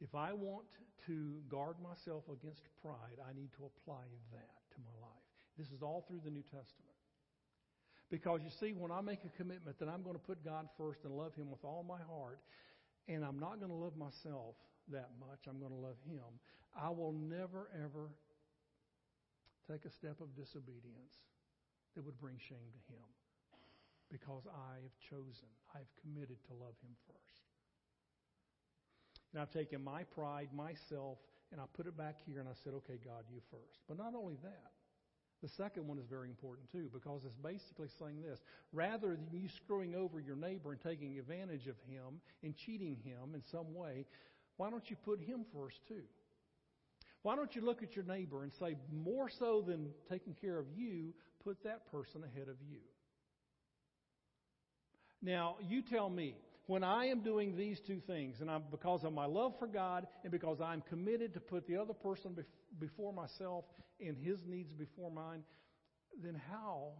If 0.00 0.16
I 0.16 0.32
want 0.32 0.66
to 1.06 1.38
guard 1.48 1.76
myself 1.78 2.24
against 2.26 2.66
pride, 2.82 3.22
I 3.22 3.30
need 3.38 3.54
to 3.54 3.70
apply 3.70 4.02
that 4.34 4.58
to 4.74 4.78
my 4.82 4.96
life. 4.98 5.26
This 5.54 5.70
is 5.70 5.82
all 5.82 6.04
through 6.08 6.22
the 6.24 6.34
New 6.34 6.42
Testament. 6.50 6.91
Because 8.12 8.44
you 8.44 8.52
see, 8.52 8.76
when 8.76 8.92
I 8.92 9.00
make 9.00 9.24
a 9.24 9.32
commitment 9.40 9.80
that 9.80 9.88
I'm 9.88 10.04
going 10.04 10.12
to 10.12 10.20
put 10.20 10.44
God 10.44 10.68
first 10.76 11.00
and 11.08 11.16
love 11.16 11.32
Him 11.34 11.48
with 11.48 11.64
all 11.64 11.80
my 11.80 11.96
heart, 11.96 12.44
and 13.08 13.24
I'm 13.24 13.40
not 13.40 13.56
going 13.56 13.72
to 13.72 13.80
love 13.80 13.96
myself 13.96 14.52
that 14.92 15.08
much, 15.16 15.48
I'm 15.48 15.56
going 15.58 15.72
to 15.72 15.80
love 15.80 15.96
Him, 16.04 16.28
I 16.76 16.90
will 16.90 17.16
never, 17.16 17.72
ever 17.72 18.12
take 19.64 19.88
a 19.88 19.90
step 19.96 20.20
of 20.20 20.36
disobedience 20.36 21.16
that 21.96 22.04
would 22.04 22.20
bring 22.20 22.36
shame 22.36 22.68
to 22.68 22.82
Him. 22.92 23.08
Because 24.12 24.44
I 24.44 24.76
have 24.84 24.96
chosen, 25.08 25.48
I've 25.72 25.88
committed 26.04 26.36
to 26.48 26.52
love 26.52 26.76
Him 26.84 26.92
first. 27.08 27.40
And 29.32 29.40
I've 29.40 29.56
taken 29.56 29.82
my 29.82 30.04
pride, 30.04 30.52
myself, 30.52 31.16
and 31.50 31.62
I 31.62 31.64
put 31.72 31.86
it 31.88 31.96
back 31.96 32.20
here 32.28 32.40
and 32.40 32.48
I 32.48 32.52
said, 32.62 32.74
okay, 32.84 33.00
God, 33.00 33.24
you 33.32 33.40
first. 33.48 33.80
But 33.88 33.96
not 33.96 34.12
only 34.12 34.36
that, 34.44 34.72
the 35.42 35.48
second 35.48 35.88
one 35.88 35.98
is 35.98 36.06
very 36.08 36.28
important 36.28 36.70
too 36.70 36.88
because 36.92 37.24
it's 37.24 37.36
basically 37.36 37.88
saying 37.98 38.22
this 38.22 38.40
rather 38.72 39.08
than 39.08 39.26
you 39.32 39.48
screwing 39.48 39.94
over 39.94 40.20
your 40.20 40.36
neighbor 40.36 40.72
and 40.72 40.80
taking 40.80 41.18
advantage 41.18 41.66
of 41.66 41.76
him 41.88 42.20
and 42.42 42.56
cheating 42.56 42.96
him 43.04 43.34
in 43.34 43.42
some 43.50 43.74
way, 43.74 44.06
why 44.56 44.70
don't 44.70 44.88
you 44.88 44.96
put 45.04 45.20
him 45.20 45.44
first 45.52 45.76
too? 45.88 46.04
Why 47.22 47.36
don't 47.36 47.54
you 47.54 47.62
look 47.62 47.82
at 47.82 47.94
your 47.96 48.04
neighbor 48.04 48.42
and 48.42 48.52
say, 48.52 48.76
more 48.92 49.28
so 49.28 49.60
than 49.60 49.90
taking 50.08 50.34
care 50.34 50.58
of 50.58 50.66
you, 50.76 51.14
put 51.44 51.62
that 51.64 51.90
person 51.90 52.22
ahead 52.24 52.48
of 52.48 52.56
you? 52.68 52.78
Now, 55.20 55.56
you 55.68 55.82
tell 55.82 56.10
me, 56.10 56.34
when 56.66 56.84
I 56.84 57.06
am 57.06 57.22
doing 57.22 57.56
these 57.56 57.80
two 57.86 58.00
things, 58.06 58.36
and 58.40 58.50
I'm, 58.50 58.62
because 58.70 59.04
of 59.04 59.12
my 59.12 59.26
love 59.26 59.54
for 59.58 59.66
God 59.66 60.06
and 60.22 60.30
because 60.30 60.60
I'm 60.60 60.82
committed 60.88 61.34
to 61.34 61.40
put 61.40 61.66
the 61.66 61.76
other 61.76 61.92
person 61.92 62.36
before 62.78 63.12
myself 63.12 63.64
and 64.00 64.16
his 64.16 64.38
needs 64.46 64.72
before 64.72 65.10
mine, 65.10 65.42
then 66.22 66.40
how 66.50 66.92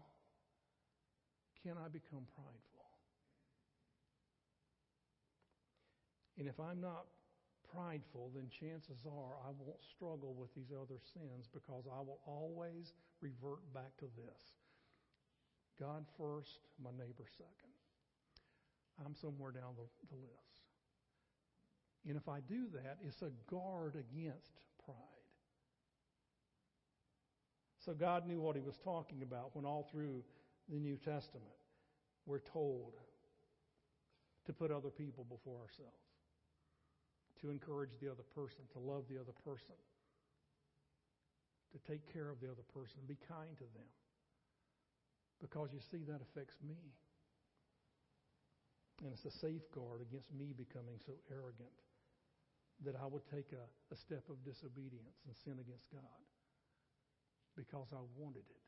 can 1.62 1.72
I 1.72 1.88
become 1.88 2.26
prideful? 2.34 2.72
And 6.38 6.48
if 6.48 6.58
I'm 6.58 6.80
not 6.80 7.06
prideful, 7.74 8.30
then 8.34 8.48
chances 8.60 8.98
are 9.06 9.36
I 9.46 9.52
won't 9.58 9.80
struggle 9.94 10.34
with 10.34 10.54
these 10.54 10.72
other 10.72 10.98
sins 11.14 11.48
because 11.52 11.84
I 11.86 12.00
will 12.00 12.18
always 12.26 12.92
revert 13.20 13.62
back 13.72 13.96
to 13.98 14.06
this 14.16 14.42
God 15.78 16.04
first, 16.18 16.60
my 16.82 16.90
neighbor 16.90 17.24
second. 17.38 17.71
I'm 19.04 19.14
somewhere 19.14 19.52
down 19.52 19.74
the, 19.76 19.86
the 20.10 20.16
list. 20.16 20.52
And 22.06 22.16
if 22.16 22.28
I 22.28 22.40
do 22.40 22.66
that, 22.74 22.98
it's 23.06 23.22
a 23.22 23.30
guard 23.48 23.94
against 23.94 24.52
pride. 24.84 24.96
So 27.84 27.92
God 27.94 28.26
knew 28.26 28.40
what 28.40 28.56
he 28.56 28.62
was 28.62 28.76
talking 28.78 29.22
about 29.22 29.54
when 29.54 29.64
all 29.64 29.88
through 29.90 30.22
the 30.68 30.78
New 30.78 30.96
Testament 30.96 31.44
we're 32.26 32.40
told 32.40 32.94
to 34.46 34.52
put 34.52 34.70
other 34.70 34.90
people 34.90 35.24
before 35.28 35.58
ourselves, 35.60 36.06
to 37.40 37.50
encourage 37.50 37.90
the 38.00 38.10
other 38.10 38.26
person, 38.34 38.62
to 38.72 38.78
love 38.78 39.04
the 39.08 39.18
other 39.18 39.34
person, 39.44 39.74
to 41.72 41.78
take 41.90 42.12
care 42.12 42.30
of 42.30 42.40
the 42.40 42.46
other 42.46 42.66
person, 42.74 42.98
be 43.06 43.16
kind 43.26 43.56
to 43.56 43.64
them. 43.74 43.90
Because 45.40 45.70
you 45.72 45.80
see, 45.80 46.04
that 46.06 46.20
affects 46.22 46.56
me. 46.66 46.76
And 49.00 49.10
it's 49.10 49.24
a 49.24 49.32
safeguard 49.32 50.04
against 50.04 50.30
me 50.34 50.52
becoming 50.52 51.00
so 51.00 51.16
arrogant 51.32 51.74
that 52.84 52.94
I 52.98 53.06
would 53.06 53.24
take 53.30 53.50
a, 53.54 53.64
a 53.94 53.96
step 53.96 54.28
of 54.28 54.42
disobedience 54.44 55.22
and 55.26 55.34
sin 55.46 55.56
against 55.58 55.88
God 55.90 56.22
because 57.56 57.88
I 57.92 58.02
wanted 58.18 58.44
it. 58.46 58.62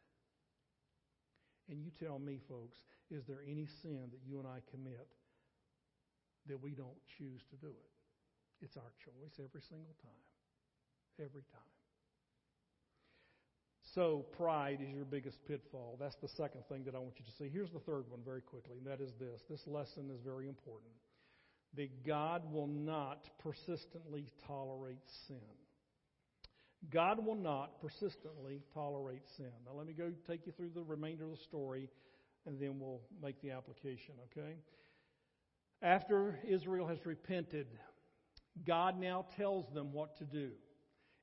And 1.68 1.80
you 1.80 1.90
tell 1.96 2.18
me, 2.18 2.40
folks, 2.48 2.78
is 3.10 3.24
there 3.24 3.40
any 3.46 3.66
sin 3.82 4.12
that 4.12 4.20
you 4.26 4.38
and 4.38 4.46
I 4.46 4.60
commit 4.70 5.08
that 6.46 6.60
we 6.60 6.72
don't 6.72 7.00
choose 7.16 7.40
to 7.50 7.56
do 7.56 7.72
it? 7.72 7.92
It's 8.60 8.76
our 8.76 8.92
choice 9.00 9.40
every 9.40 9.62
single 9.62 9.96
time. 10.02 10.24
Every 11.18 11.42
time. 11.52 11.73
So, 13.94 14.24
pride 14.36 14.80
is 14.82 14.88
your 14.92 15.04
biggest 15.04 15.38
pitfall. 15.46 15.96
That's 16.00 16.16
the 16.16 16.28
second 16.28 16.62
thing 16.68 16.82
that 16.84 16.96
I 16.96 16.98
want 16.98 17.14
you 17.18 17.24
to 17.26 17.30
see. 17.30 17.48
Here's 17.48 17.70
the 17.70 17.78
third 17.78 18.10
one 18.10 18.20
very 18.24 18.40
quickly, 18.40 18.78
and 18.78 18.86
that 18.86 19.00
is 19.00 19.12
this. 19.20 19.42
This 19.48 19.64
lesson 19.68 20.10
is 20.12 20.20
very 20.24 20.48
important. 20.48 20.90
That 21.76 22.04
God 22.04 22.42
will 22.52 22.66
not 22.66 23.28
persistently 23.38 24.26
tolerate 24.48 24.98
sin. 25.28 25.36
God 26.90 27.24
will 27.24 27.36
not 27.36 27.80
persistently 27.80 28.62
tolerate 28.74 29.22
sin. 29.36 29.52
Now, 29.64 29.72
let 29.76 29.86
me 29.86 29.92
go 29.92 30.10
take 30.26 30.44
you 30.46 30.52
through 30.52 30.70
the 30.74 30.82
remainder 30.82 31.24
of 31.24 31.30
the 31.30 31.44
story, 31.44 31.88
and 32.46 32.58
then 32.58 32.80
we'll 32.80 33.00
make 33.22 33.40
the 33.42 33.52
application, 33.52 34.14
okay? 34.32 34.56
After 35.82 36.40
Israel 36.48 36.88
has 36.88 37.06
repented, 37.06 37.68
God 38.66 38.98
now 38.98 39.26
tells 39.36 39.72
them 39.72 39.92
what 39.92 40.16
to 40.18 40.24
do. 40.24 40.50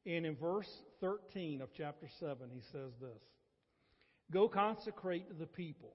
And 0.06 0.26
in 0.26 0.36
verse 0.36 0.70
13 1.00 1.62
of 1.62 1.70
chapter 1.78 2.08
7, 2.20 2.50
he 2.54 2.62
says 2.72 2.92
this 3.00 3.22
Go 4.32 4.48
consecrate 4.48 5.40
the 5.40 5.46
people. 5.46 5.94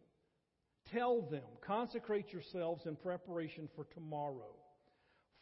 Tell 0.92 1.22
them, 1.22 1.42
consecrate 1.66 2.32
yourselves 2.32 2.86
in 2.86 2.94
preparation 2.96 3.68
for 3.74 3.84
tomorrow. 3.92 4.54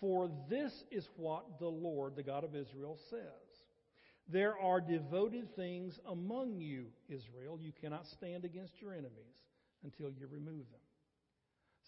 For 0.00 0.31
this 0.48 0.72
is 0.90 1.09
what 1.16 1.59
the 1.59 1.68
Lord, 1.68 2.16
the 2.16 2.22
God 2.22 2.44
of 2.44 2.55
Israel, 2.55 2.98
says. 3.11 3.20
There 4.29 4.59
are 4.59 4.81
devoted 4.81 5.55
things 5.55 5.98
among 6.11 6.59
you, 6.61 6.87
Israel. 7.09 7.59
You 7.61 7.72
cannot 7.79 8.07
stand 8.07 8.44
against 8.44 8.81
your 8.81 8.92
enemies 8.92 9.37
until 9.85 10.11
you 10.11 10.27
remove 10.27 10.64
them. 10.70 10.81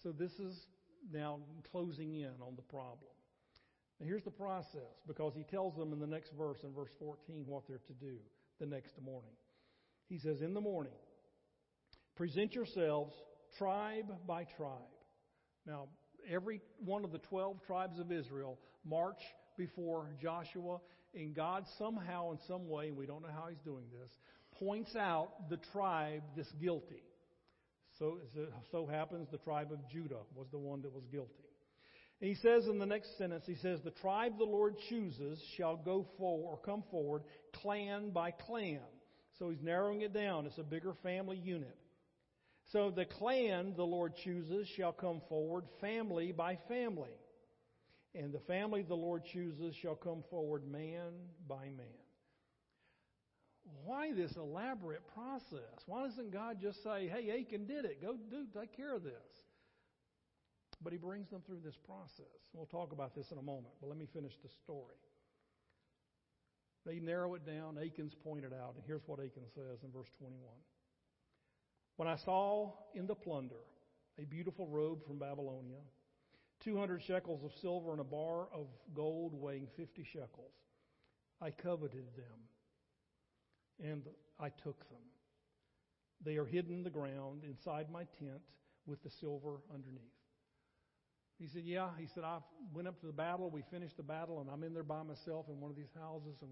So 0.03 0.13
this 0.13 0.33
is 0.33 0.67
now 1.13 1.39
closing 1.71 2.15
in 2.15 2.33
on 2.47 2.57
the 2.57 2.63
problem. 2.63 3.11
Now 4.01 4.07
here's 4.07 4.25
the 4.25 4.31
process 4.31 4.93
because 5.07 5.33
he 5.35 5.43
tells 5.45 5.77
them 5.77 5.93
in 5.93 6.01
the 6.01 6.07
next 6.07 6.33
verse, 6.37 6.59
in 6.65 6.73
verse 6.73 6.91
14, 6.99 7.45
what 7.47 7.65
they're 7.67 7.81
to 7.87 7.93
do 7.95 8.17
the 8.61 8.67
next 8.67 8.95
morning. 9.03 9.33
He 10.09 10.19
says, 10.19 10.43
In 10.43 10.55
the 10.55 10.61
morning, 10.61 10.93
present 12.17 12.55
yourselves 12.55 13.15
tribe 13.59 14.13
by 14.27 14.45
tribe. 14.57 14.81
Now, 15.67 15.89
every 16.31 16.61
one 16.85 17.05
of 17.05 17.13
the 17.13 17.19
12 17.19 17.63
tribes 17.67 17.99
of 17.99 18.13
Israel 18.13 18.59
march 18.85 19.21
before 19.57 20.11
Joshua, 20.21 20.79
and 21.15 21.35
God 21.35 21.65
somehow, 21.79 22.33
in 22.33 22.39
some 22.47 22.69
way, 22.69 22.89
and 22.89 22.97
we 22.97 23.07
don't 23.07 23.23
know 23.23 23.33
how 23.35 23.49
he's 23.49 23.61
doing 23.65 23.85
this, 23.91 24.11
points 24.59 24.95
out 24.95 25.49
the 25.49 25.59
tribe 25.73 26.23
that's 26.37 26.53
guilty. 26.53 27.03
So, 27.99 28.19
so 28.71 28.87
happens 28.87 29.29
the 29.31 29.39
tribe 29.39 29.73
of 29.73 29.79
Judah 29.91 30.21
was 30.35 30.49
the 30.51 30.59
one 30.59 30.83
that 30.83 30.93
was 30.93 31.05
guilty. 31.11 31.46
And 32.21 32.31
he 32.31 32.37
says 32.37 32.67
in 32.67 32.79
the 32.79 32.87
next 32.87 33.19
sentence, 33.19 33.45
he 33.47 33.57
says, 33.57 33.81
The 33.85 33.91
tribe 33.91 34.39
the 34.39 34.45
Lord 34.45 34.77
chooses 34.89 35.39
shall 35.57 35.77
go 35.77 36.07
forward 36.17 36.51
or 36.51 36.59
come 36.59 36.83
forward 36.91 37.23
clan 37.53 38.11
by 38.11 38.31
clan. 38.31 38.81
So 39.39 39.51
he's 39.51 39.63
narrowing 39.63 40.01
it 40.01 40.15
down. 40.15 40.47
It's 40.47 40.59
a 40.59 40.63
bigger 40.63 40.95
family 41.03 41.37
unit. 41.37 41.77
So 42.73 42.91
the 42.91 43.05
clan 43.05 43.75
the 43.77 43.85
Lord 43.85 44.15
chooses 44.25 44.67
shall 44.77 44.93
come 44.93 45.21
forward 45.29 45.65
family 45.81 46.33
by 46.33 46.59
family. 46.69 47.11
And 48.15 48.33
the 48.33 48.41
family 48.41 48.83
the 48.83 48.95
Lord 48.95 49.23
chooses 49.33 49.75
shall 49.83 49.95
come 49.95 50.25
forward 50.31 50.67
man 50.67 51.13
by 51.47 51.65
man. 51.65 51.87
Why 53.85 54.13
this 54.15 54.35
elaborate 54.37 55.03
process? 55.13 55.83
Why 55.87 56.07
doesn't 56.07 56.33
God 56.33 56.59
just 56.63 56.83
say, 56.83 57.09
hey, 57.09 57.41
Achan 57.41 57.67
did 57.67 57.85
it. 57.85 58.01
Go 58.01 58.17
do, 58.31 58.47
take 58.59 58.75
care 58.77 58.95
of 58.95 59.03
this? 59.03 59.13
But 60.87 60.93
he 60.93 60.99
brings 61.01 61.29
them 61.31 61.43
through 61.45 61.63
this 61.65 61.75
process. 61.85 62.31
We'll 62.55 62.67
talk 62.67 62.93
about 62.93 63.13
this 63.13 63.33
in 63.33 63.39
a 63.39 63.43
moment, 63.43 63.75
but 63.81 63.89
let 63.89 63.99
me 63.99 64.07
finish 64.15 64.35
the 64.41 64.49
story. 64.63 64.95
They 66.87 67.01
narrow 67.01 67.35
it 67.35 67.45
down. 67.45 67.77
Achan's 67.77 68.15
pointed 68.15 68.53
out, 68.53 68.75
and 68.77 68.85
here's 68.87 69.03
what 69.07 69.19
Achan 69.19 69.43
says 69.53 69.83
in 69.83 69.91
verse 69.91 70.07
21. 70.21 70.39
When 71.97 72.07
I 72.07 72.15
saw 72.15 72.71
in 72.95 73.09
the 73.09 73.17
plunder 73.17 73.67
a 74.17 74.27
beautiful 74.27 74.69
robe 74.69 75.05
from 75.05 75.19
Babylonia, 75.19 75.81
200 76.63 77.03
shekels 77.03 77.43
of 77.43 77.51
silver, 77.61 77.91
and 77.91 78.01
a 78.01 78.05
bar 78.05 78.47
of 78.55 78.69
gold 78.95 79.35
weighing 79.35 79.67
50 79.77 80.05
shekels, 80.05 80.55
I 81.43 81.51
coveted 81.51 82.05
them, 82.17 83.91
and 83.91 84.05
I 84.39 84.51
took 84.51 84.79
them. 84.89 85.03
They 86.25 86.37
are 86.37 86.47
hidden 86.47 86.75
in 86.75 86.85
the 86.85 86.91
ground 86.91 87.43
inside 87.43 87.91
my 87.91 88.05
tent 88.21 88.43
with 88.87 89.03
the 89.03 89.11
silver 89.11 89.57
underneath. 89.75 90.13
He 91.39 91.49
said, 91.49 91.63
Yeah. 91.65 91.89
He 91.99 92.07
said, 92.15 92.25
I 92.25 92.39
went 92.73 92.89
up 92.89 93.01
to 93.01 93.07
the 93.07 93.13
battle. 93.13 93.51
We 93.51 93.63
finished 93.71 93.97
the 93.97 94.03
battle, 94.03 94.41
and 94.41 94.51
I'm 94.51 94.63
in 94.63 94.73
there 94.73 94.83
by 94.83 95.03
myself 95.03 95.47
in 95.49 95.61
one 95.61 95.71
of 95.71 95.77
these 95.77 95.93
houses. 95.99 96.37
And 96.41 96.51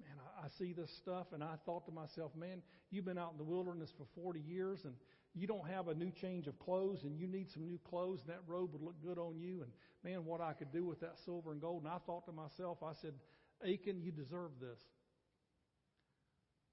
man, 0.00 0.16
I, 0.20 0.46
I 0.46 0.48
see 0.58 0.72
this 0.72 0.90
stuff, 0.98 1.28
and 1.32 1.42
I 1.42 1.54
thought 1.64 1.86
to 1.86 1.92
myself, 1.92 2.32
man, 2.36 2.62
you've 2.90 3.04
been 3.04 3.18
out 3.18 3.32
in 3.32 3.38
the 3.38 3.44
wilderness 3.44 3.90
for 3.96 4.06
40 4.14 4.40
years, 4.40 4.80
and 4.84 4.94
you 5.34 5.46
don't 5.46 5.68
have 5.68 5.88
a 5.88 5.94
new 5.94 6.10
change 6.10 6.46
of 6.46 6.58
clothes, 6.58 7.00
and 7.04 7.18
you 7.18 7.26
need 7.26 7.50
some 7.50 7.66
new 7.66 7.78
clothes, 7.88 8.20
and 8.20 8.30
that 8.30 8.42
robe 8.46 8.72
would 8.72 8.82
look 8.82 9.00
good 9.02 9.18
on 9.18 9.38
you. 9.38 9.62
And 9.62 9.72
man, 10.04 10.24
what 10.24 10.40
I 10.40 10.52
could 10.52 10.72
do 10.72 10.84
with 10.84 11.00
that 11.00 11.16
silver 11.24 11.52
and 11.52 11.60
gold. 11.60 11.84
And 11.84 11.92
I 11.92 11.98
thought 12.06 12.26
to 12.26 12.32
myself, 12.32 12.78
I 12.82 12.92
said, 13.00 13.14
Achan, 13.62 14.02
you 14.02 14.12
deserve 14.12 14.50
this. 14.60 14.78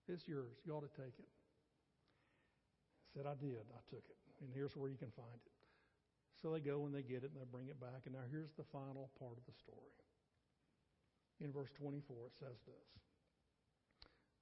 It's 0.08 0.28
yours. 0.28 0.54
You 0.66 0.74
ought 0.74 0.82
to 0.82 1.02
take 1.02 1.18
it. 1.18 1.26
I 1.26 3.18
said, 3.18 3.26
I 3.26 3.34
did. 3.34 3.66
I 3.74 3.82
took 3.90 4.04
it. 4.06 4.18
And 4.42 4.50
here's 4.54 4.76
where 4.76 4.90
you 4.90 4.98
can 4.98 5.10
find 5.16 5.34
it. 5.34 5.55
So 6.46 6.54
they 6.54 6.60
go 6.60 6.86
and 6.86 6.94
they 6.94 7.02
get 7.02 7.24
it 7.24 7.32
and 7.34 7.42
they 7.42 7.50
bring 7.52 7.70
it 7.70 7.82
back. 7.82 8.06
And 8.06 8.14
now 8.14 8.22
here's 8.30 8.52
the 8.56 8.66
final 8.72 9.10
part 9.18 9.32
of 9.32 9.44
the 9.48 9.58
story. 9.58 9.98
In 11.42 11.52
verse 11.52 11.72
24, 11.80 12.28
it 12.28 12.34
says 12.40 12.60
this. 12.68 13.02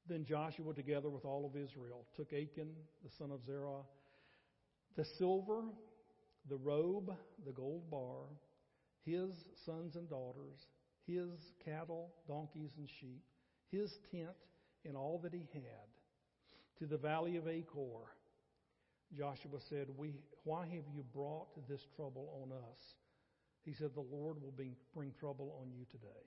Then 0.10 0.26
Joshua, 0.26 0.74
together 0.74 1.10
with 1.10 1.24
all 1.24 1.46
of 1.46 1.56
Israel, 1.56 2.06
took 2.18 2.34
Achan, 2.34 2.68
the 3.06 3.10
son 3.18 3.32
of 3.32 3.46
Zerah, 3.46 3.84
the 4.98 5.06
silver, 5.18 5.62
the 6.50 6.58
robe, 6.58 7.16
the 7.46 7.54
gold 7.54 7.90
bar, 7.90 8.26
his 9.06 9.30
sons 9.66 9.96
and 9.96 10.10
daughters, 10.10 10.68
his 11.08 11.54
cattle, 11.64 12.12
donkeys, 12.28 12.72
and 12.78 12.90
sheep, 13.00 13.24
his 13.72 13.94
tent, 14.12 14.36
and 14.84 14.98
all 14.98 15.22
that 15.24 15.32
he 15.34 15.46
had, 15.54 15.88
to 16.80 16.86
the 16.86 16.98
valley 16.98 17.38
of 17.38 17.48
Achor 17.48 18.12
Joshua 19.18 19.60
said, 19.70 19.88
we, 19.98 20.14
Why 20.44 20.66
have 20.66 20.86
you 20.94 21.04
brought 21.14 21.68
this 21.68 21.82
trouble 21.96 22.42
on 22.42 22.52
us? 22.52 22.82
He 23.64 23.74
said, 23.74 23.92
The 23.94 24.02
Lord 24.02 24.42
will 24.42 24.54
bring, 24.56 24.76
bring 24.96 25.12
trouble 25.20 25.56
on 25.62 25.72
you 25.72 25.86
today. 25.92 26.26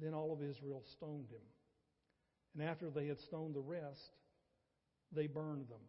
Then 0.00 0.14
all 0.14 0.32
of 0.32 0.42
Israel 0.42 0.82
stoned 0.92 1.30
him. 1.30 1.44
And 2.54 2.68
after 2.68 2.90
they 2.90 3.06
had 3.06 3.20
stoned 3.20 3.54
the 3.54 3.60
rest, 3.60 4.12
they 5.12 5.26
burned 5.26 5.68
them. 5.68 5.80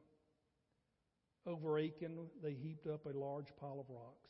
Over 1.48 1.80
Achan, 1.80 2.18
they 2.44 2.54
heaped 2.54 2.88
up 2.88 3.06
a 3.06 3.18
large 3.18 3.56
pile 3.60 3.80
of 3.80 3.90
rocks, 3.90 4.30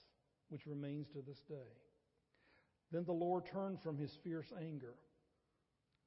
which 0.50 0.68
remains 0.68 1.08
to 1.10 1.22
this 1.26 1.39
day. 1.48 1.72
Then 2.91 3.06
the 3.06 3.13
Lord 3.13 3.46
turned 3.46 3.82
from 3.82 3.98
his 3.98 4.12
fierce 4.24 4.52
anger. 4.60 4.96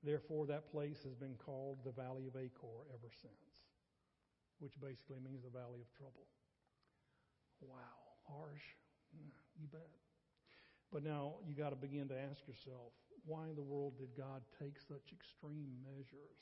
Therefore, 0.05 0.47
that 0.47 0.71
place 0.71 0.99
has 1.05 1.15
been 1.15 1.35
called 1.45 1.79
the 1.85 1.93
Valley 1.93 2.27
of 2.27 2.37
Achor 2.37 2.85
ever 2.95 3.11
since 3.21 3.48
which 4.59 4.75
basically 4.81 5.21
means 5.23 5.43
the 5.43 5.55
valley 5.55 5.81
of 5.81 5.91
trouble. 5.95 6.27
Wow, 7.63 8.19
harsh. 8.27 8.67
Mm, 9.15 9.31
you 9.59 9.67
bet. 9.71 9.91
But 10.93 11.05
now 11.05 11.37
you 11.47 11.55
got 11.55 11.71
to 11.71 11.77
begin 11.77 12.09
to 12.09 12.17
ask 12.17 12.47
yourself, 12.47 12.93
why 13.27 13.49
in 13.49 13.57
the 13.57 13.63
world 13.63 13.99
did 13.99 14.17
God 14.17 14.43
take 14.59 14.79
such 14.81 15.13
extreme 15.13 15.69
measures? 15.85 16.41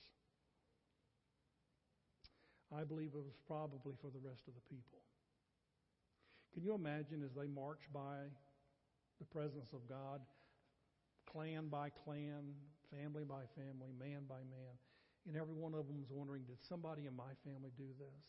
I 2.74 2.84
believe 2.84 3.10
it 3.14 3.22
was 3.22 3.38
probably 3.46 3.94
for 4.00 4.10
the 4.10 4.22
rest 4.22 4.46
of 4.48 4.54
the 4.54 4.66
people. 4.68 4.98
Can 6.52 6.64
you 6.64 6.74
imagine 6.74 7.22
as 7.22 7.34
they 7.34 7.46
march 7.46 7.82
by 7.92 8.26
the 9.18 9.24
presence 9.26 9.72
of 9.72 9.86
God, 9.88 10.20
clan 11.30 11.68
by 11.68 11.90
clan, 11.90 12.54
family 12.90 13.24
by 13.24 13.42
family, 13.54 13.92
man 13.98 14.22
by 14.28 14.40
man, 14.48 14.74
and 15.26 15.36
every 15.36 15.54
one 15.54 15.74
of 15.74 15.86
them 15.86 15.98
was 15.98 16.10
wondering, 16.10 16.42
did 16.46 16.62
somebody 16.68 17.06
in 17.06 17.14
my 17.14 17.34
family 17.42 17.74
do 17.76 17.90
this? 17.98 18.22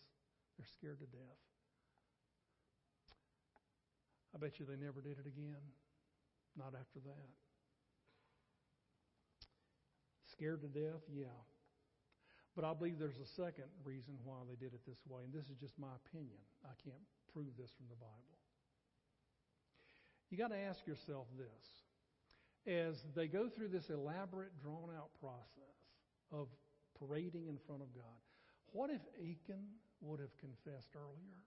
They're 0.58 0.74
scared 0.78 1.00
to 1.00 1.10
death. 1.14 1.42
I 4.34 4.42
bet 4.42 4.60
you 4.60 4.66
they 4.66 4.78
never 4.78 5.02
did 5.02 5.22
it 5.22 5.30
again. 5.30 5.62
Not 6.58 6.74
after 6.74 7.00
that. 7.06 7.30
Scared 10.34 10.62
to 10.62 10.68
death? 10.68 11.06
Yeah. 11.14 11.38
But 12.58 12.66
I 12.66 12.74
believe 12.74 12.98
there's 12.98 13.22
a 13.22 13.30
second 13.38 13.70
reason 13.86 14.18
why 14.26 14.42
they 14.50 14.58
did 14.58 14.74
it 14.74 14.82
this 14.90 14.98
way, 15.08 15.22
and 15.22 15.32
this 15.34 15.46
is 15.46 15.58
just 15.62 15.78
my 15.78 15.94
opinion. 16.06 16.42
I 16.66 16.74
can't 16.82 17.06
prove 17.32 17.54
this 17.58 17.70
from 17.78 17.86
the 17.90 18.02
Bible. 18.02 18.42
You 20.30 20.38
got 20.38 20.50
to 20.50 20.58
ask 20.58 20.82
yourself 20.90 21.28
this. 21.38 21.66
As 22.66 22.98
they 23.16 23.28
go 23.28 23.48
through 23.48 23.70
this 23.70 23.90
elaborate, 23.90 24.52
drawn 24.60 24.90
out 24.98 25.14
process 25.22 25.78
of 26.34 26.50
parading 27.00 27.48
in 27.48 27.58
front 27.66 27.82
of 27.82 27.94
God. 27.94 28.20
What 28.74 28.90
if 28.90 29.02
Achan 29.20 29.64
would 30.02 30.20
have 30.20 30.36
confessed 30.38 30.96
earlier? 30.96 31.40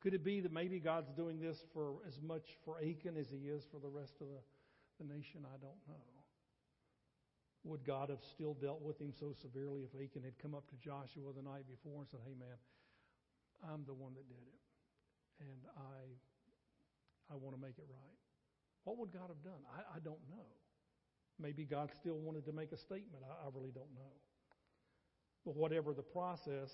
Could 0.00 0.14
it 0.14 0.24
be 0.24 0.40
that 0.40 0.52
maybe 0.52 0.80
God's 0.80 1.10
doing 1.12 1.40
this 1.40 1.64
for 1.72 1.96
as 2.06 2.20
much 2.20 2.58
for 2.64 2.76
Achan 2.78 3.16
as 3.16 3.30
he 3.30 3.48
is 3.48 3.64
for 3.70 3.80
the 3.80 3.88
rest 3.88 4.20
of 4.20 4.28
the, 4.28 4.40
the 5.00 5.08
nation? 5.08 5.46
I 5.48 5.56
don't 5.56 5.80
know. 5.88 6.04
Would 7.64 7.84
God 7.84 8.10
have 8.10 8.20
still 8.20 8.52
dealt 8.52 8.82
with 8.82 9.00
him 9.00 9.12
so 9.18 9.32
severely 9.32 9.80
if 9.80 9.96
Achan 9.96 10.22
had 10.22 10.36
come 10.36 10.54
up 10.54 10.68
to 10.68 10.76
Joshua 10.76 11.32
the 11.32 11.40
night 11.40 11.64
before 11.64 12.04
and 12.04 12.08
said, 12.10 12.20
Hey 12.26 12.36
man, 12.36 12.60
I'm 13.64 13.88
the 13.88 13.94
one 13.94 14.12
that 14.12 14.28
did 14.28 14.44
it. 14.44 14.60
And 15.40 15.64
I 15.72 16.12
I 17.32 17.36
want 17.36 17.56
to 17.56 17.60
make 17.60 17.78
it 17.78 17.88
right. 17.88 18.18
What 18.84 18.98
would 19.00 19.12
God 19.12 19.32
have 19.32 19.40
done? 19.40 19.64
I, 19.72 19.96
I 19.96 19.98
don't 20.04 20.20
know. 20.28 20.44
Maybe 21.40 21.64
God 21.64 21.90
still 22.00 22.16
wanted 22.16 22.44
to 22.46 22.52
make 22.52 22.72
a 22.72 22.78
statement. 22.78 23.24
I, 23.24 23.46
I 23.46 23.50
really 23.52 23.72
don't 23.74 23.92
know. 23.94 24.14
But 25.44 25.56
whatever 25.56 25.92
the 25.92 26.02
process, 26.02 26.70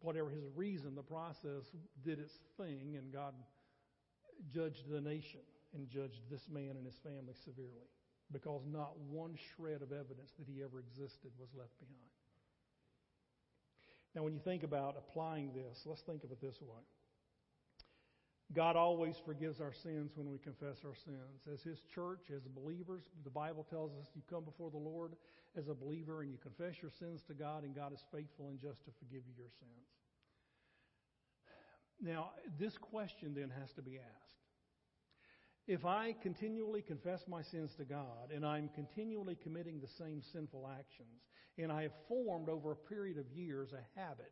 whatever 0.00 0.30
his 0.30 0.44
reason, 0.54 0.94
the 0.94 1.02
process 1.02 1.64
did 2.04 2.18
its 2.18 2.32
thing, 2.56 2.96
and 2.96 3.12
God 3.12 3.34
judged 4.52 4.88
the 4.90 5.00
nation 5.00 5.40
and 5.74 5.88
judged 5.88 6.20
this 6.30 6.42
man 6.50 6.76
and 6.76 6.84
his 6.84 6.96
family 7.02 7.34
severely 7.44 7.90
because 8.32 8.62
not 8.66 8.98
one 9.10 9.36
shred 9.54 9.82
of 9.82 9.92
evidence 9.92 10.32
that 10.38 10.48
he 10.48 10.62
ever 10.62 10.80
existed 10.80 11.30
was 11.38 11.48
left 11.56 11.78
behind. 11.78 12.10
Now, 14.14 14.22
when 14.22 14.32
you 14.32 14.40
think 14.40 14.62
about 14.62 14.96
applying 14.96 15.52
this, 15.52 15.82
let's 15.84 16.00
think 16.02 16.24
of 16.24 16.32
it 16.32 16.40
this 16.40 16.56
way. 16.60 16.82
God 18.54 18.76
always 18.76 19.16
forgives 19.24 19.60
our 19.60 19.72
sins 19.72 20.12
when 20.14 20.30
we 20.30 20.38
confess 20.38 20.78
our 20.84 20.94
sins. 20.94 21.46
As 21.52 21.62
His 21.62 21.80
church, 21.92 22.30
as 22.34 22.42
believers, 22.46 23.02
the 23.24 23.30
Bible 23.30 23.66
tells 23.68 23.92
us 23.92 24.06
you 24.14 24.22
come 24.30 24.44
before 24.44 24.70
the 24.70 24.76
Lord 24.76 25.12
as 25.58 25.68
a 25.68 25.74
believer 25.74 26.22
and 26.22 26.30
you 26.30 26.38
confess 26.38 26.80
your 26.80 26.92
sins 26.98 27.22
to 27.26 27.34
God, 27.34 27.64
and 27.64 27.74
God 27.74 27.92
is 27.92 28.04
faithful 28.12 28.48
and 28.50 28.60
just 28.60 28.84
to 28.84 28.90
forgive 28.98 29.22
you 29.26 29.34
your 29.36 29.50
sins. 29.58 29.88
Now, 32.00 32.30
this 32.58 32.76
question 32.78 33.34
then 33.34 33.50
has 33.58 33.72
to 33.72 33.82
be 33.82 33.96
asked. 33.96 34.26
If 35.66 35.84
I 35.84 36.14
continually 36.22 36.82
confess 36.82 37.24
my 37.26 37.42
sins 37.42 37.74
to 37.78 37.84
God 37.84 38.30
and 38.32 38.46
I'm 38.46 38.68
continually 38.74 39.36
committing 39.42 39.80
the 39.80 39.88
same 39.88 40.22
sinful 40.22 40.70
actions, 40.78 41.22
and 41.58 41.72
I 41.72 41.82
have 41.82 41.92
formed 42.06 42.48
over 42.48 42.72
a 42.72 42.76
period 42.76 43.18
of 43.18 43.24
years 43.32 43.72
a 43.72 43.98
habit, 43.98 44.30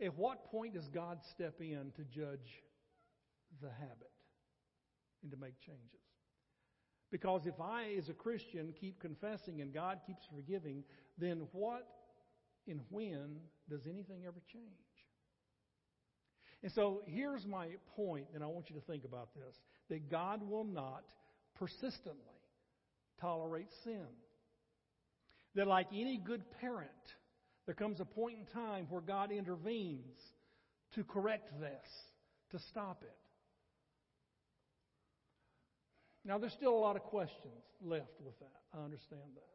at 0.00 0.16
what 0.16 0.44
point 0.50 0.74
does 0.74 0.88
God 0.88 1.18
step 1.30 1.60
in 1.60 1.92
to 1.96 2.04
judge 2.04 2.62
the 3.60 3.70
habit 3.70 4.10
and 5.22 5.30
to 5.30 5.36
make 5.36 5.58
changes? 5.60 6.00
Because 7.10 7.42
if 7.46 7.60
I, 7.60 7.94
as 7.96 8.08
a 8.08 8.12
Christian, 8.12 8.74
keep 8.80 9.00
confessing 9.00 9.60
and 9.60 9.72
God 9.72 10.00
keeps 10.06 10.24
forgiving, 10.34 10.82
then 11.16 11.46
what 11.52 11.86
and 12.66 12.80
when 12.90 13.36
does 13.70 13.86
anything 13.86 14.24
ever 14.26 14.40
change? 14.52 14.64
And 16.62 16.72
so 16.72 17.02
here's 17.06 17.46
my 17.46 17.68
point, 17.94 18.26
and 18.34 18.42
I 18.42 18.46
want 18.46 18.70
you 18.70 18.76
to 18.76 18.86
think 18.86 19.04
about 19.04 19.28
this 19.34 19.54
that 19.90 20.10
God 20.10 20.48
will 20.48 20.64
not 20.64 21.04
persistently 21.54 22.40
tolerate 23.20 23.68
sin. 23.84 24.06
That, 25.54 25.68
like 25.68 25.86
any 25.92 26.18
good 26.18 26.42
parent, 26.60 26.90
there 27.66 27.74
comes 27.74 28.00
a 28.00 28.04
point 28.04 28.38
in 28.38 28.46
time 28.46 28.86
where 28.90 29.00
God 29.00 29.30
intervenes 29.32 30.20
to 30.94 31.04
correct 31.04 31.50
this, 31.60 31.88
to 32.50 32.58
stop 32.70 33.02
it. 33.02 33.16
Now, 36.26 36.38
there's 36.38 36.52
still 36.52 36.74
a 36.74 36.78
lot 36.78 36.96
of 36.96 37.02
questions 37.02 37.62
left 37.82 38.20
with 38.24 38.38
that. 38.38 38.78
I 38.78 38.84
understand 38.84 39.20
that. 39.34 39.54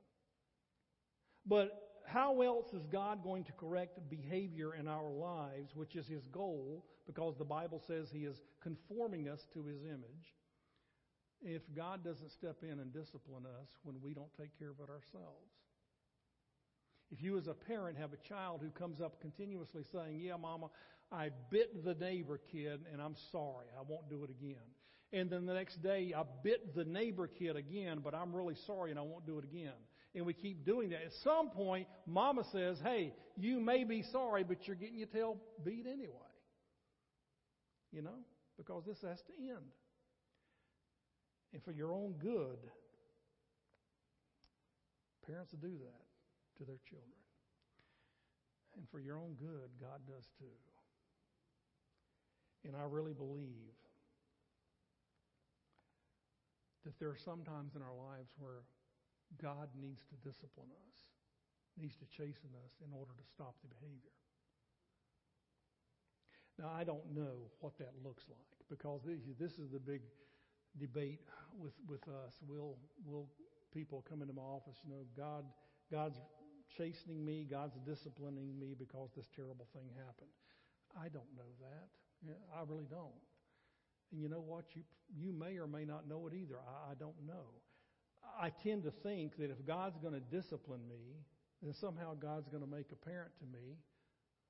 But 1.46 1.72
how 2.06 2.42
else 2.42 2.68
is 2.74 2.86
God 2.92 3.24
going 3.24 3.44
to 3.46 3.52
correct 3.54 4.00
behavior 4.10 4.76
in 4.76 4.88
our 4.88 5.10
lives, 5.10 5.72
which 5.76 5.96
is 5.96 6.08
His 6.08 6.24
goal, 6.32 6.86
because 7.08 7.36
the 7.38 7.46
Bible 7.46 7.82
says 7.88 8.08
He 8.12 8.26
is 8.26 8.38
conforming 8.62 9.30
us 9.30 9.40
to 9.54 9.66
His 9.66 9.82
image, 9.84 10.36
if 11.42 11.62
God 11.76 12.04
doesn't 12.04 12.32
step 12.32 12.58
in 12.64 12.80
and 12.80 12.94
discipline 12.94 13.46
us 13.46 13.68
when 13.84 13.96
we 14.04 14.14
don't 14.14 14.34
take 14.40 14.58
care 14.60 14.70
of 14.72 14.80
it 14.80 14.90
ourselves? 14.90 15.54
If 17.12 17.24
you, 17.24 17.38
as 17.38 17.48
a 17.48 17.54
parent, 17.54 17.98
have 17.98 18.14
a 18.14 18.28
child 18.28 18.62
who 18.62 18.70
comes 18.70 19.02
up 19.02 19.20
continuously 19.20 19.84
saying, 19.92 20.20
Yeah, 20.20 20.38
Mama, 20.38 20.68
I 21.12 21.30
bit 21.50 21.84
the 21.84 21.96
neighbor 21.96 22.40
kid 22.52 22.82
and 22.92 23.02
I'm 23.02 23.16
sorry, 23.32 23.68
I 23.78 23.82
won't 23.88 24.10
do 24.10 24.24
it 24.24 24.30
again. 24.30 24.62
And 25.12 25.30
then 25.30 25.48
the 25.48 25.56
next 25.56 25.82
day, 25.82 26.14
I 26.16 26.22
bit 26.44 26.76
the 26.76 26.86
neighbor 26.86 27.28
kid 27.28 27.56
again, 27.56 28.02
but 28.04 28.14
I'm 28.14 28.36
really 28.36 28.56
sorry 28.68 28.92
and 28.92 29.00
I 29.00 29.02
won't 29.02 29.26
do 29.26 29.40
it 29.40 29.44
again. 29.44 29.74
And 30.14 30.26
we 30.26 30.34
keep 30.34 30.66
doing 30.66 30.90
that. 30.90 31.02
At 31.04 31.14
some 31.24 31.50
point, 31.50 31.88
Mama 32.06 32.44
says, 32.52 32.78
Hey, 32.84 33.14
you 33.36 33.60
may 33.60 33.84
be 33.84 34.04
sorry, 34.12 34.44
but 34.44 34.68
you're 34.68 34.76
getting 34.76 34.98
your 35.00 35.08
tail 35.08 35.38
beat 35.64 35.88
anyway. 35.88 36.14
You 37.92 38.04
know? 38.04 38.20
Because 38.58 38.84
this 38.86 38.98
has 39.02 39.18
to 39.18 39.34
end. 39.42 39.66
And 41.54 41.64
for 41.64 41.72
your 41.72 41.92
own 41.92 42.14
good, 42.22 42.60
parents 45.26 45.52
do 45.60 45.70
that 45.70 46.09
to 46.60 46.64
their 46.68 46.80
children. 46.86 47.20
And 48.78 48.86
for 48.92 49.00
your 49.00 49.18
own 49.18 49.36
good, 49.40 49.72
God 49.80 50.04
does 50.06 50.28
too. 50.38 50.56
And 52.68 52.76
I 52.76 52.84
really 52.84 53.14
believe 53.16 53.76
that 56.86 57.00
there 57.00 57.10
are 57.10 57.18
some 57.18 57.44
times 57.44 57.76
in 57.76 57.82
our 57.82 57.96
lives 57.96 58.32
where 58.38 58.68
God 59.42 59.70
needs 59.80 60.04
to 60.12 60.16
discipline 60.28 60.72
us, 60.88 60.96
needs 61.80 61.96
to 61.98 62.08
chasten 62.12 62.52
us 62.66 62.74
in 62.84 62.92
order 62.92 63.12
to 63.16 63.26
stop 63.32 63.56
the 63.64 63.72
behavior. 63.72 64.16
Now, 66.60 66.72
I 66.76 66.84
don't 66.84 67.08
know 67.16 67.48
what 67.62 67.78
that 67.80 67.96
looks 68.04 68.28
like 68.28 68.52
because 68.68 69.02
this 69.40 69.54
is 69.60 69.72
the 69.72 69.80
big 69.80 70.02
debate 70.80 71.24
with, 71.58 71.74
with 71.88 72.04
us. 72.08 72.36
Will, 72.48 72.76
will 73.06 73.28
people 73.74 74.04
come 74.10 74.22
into 74.22 74.34
my 74.34 74.42
office, 74.42 74.76
you 74.84 74.92
know, 74.92 75.08
God, 75.16 75.46
God's 75.92 76.20
chastening 76.78 77.26
me, 77.26 77.48
God's 77.50 77.76
disciplining 77.86 78.60
me 78.60 78.76
because 78.78 79.10
this 79.16 79.28
terrible 79.36 79.68
thing 79.74 79.90
happened. 79.96 80.32
I 81.00 81.10
don't 81.10 81.30
know 81.36 81.50
that. 81.62 82.34
I 82.56 82.62
really 82.68 82.88
don't. 82.90 83.24
And 84.12 84.22
you 84.22 84.30
know 84.30 84.42
what? 84.42 84.66
You, 84.74 84.84
you 85.16 85.34
may 85.34 85.58
or 85.58 85.68
may 85.68 85.86
not 85.86 86.08
know 86.08 86.28
it 86.28 86.34
either. 86.34 86.56
I, 86.58 86.92
I 86.92 86.94
don't 86.96 87.16
know. 87.26 87.62
I 88.40 88.52
tend 88.64 88.84
to 88.84 88.92
think 89.04 89.38
that 89.38 89.52
if 89.52 89.66
God's 89.66 89.98
going 89.98 90.14
to 90.14 90.20
discipline 90.20 90.82
me, 90.88 91.24
then 91.62 91.74
somehow 91.74 92.16
God's 92.16 92.48
going 92.50 92.64
to 92.64 92.70
make 92.70 92.92
apparent 92.92 93.32
to 93.40 93.46
me 93.46 93.78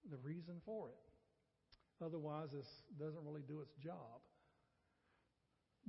the 0.09 0.17
reason 0.17 0.55
for 0.65 0.89
it. 0.89 2.03
Otherwise, 2.03 2.49
this 2.53 2.67
doesn't 2.99 3.23
really 3.25 3.43
do 3.47 3.61
its 3.61 3.73
job. 3.83 4.21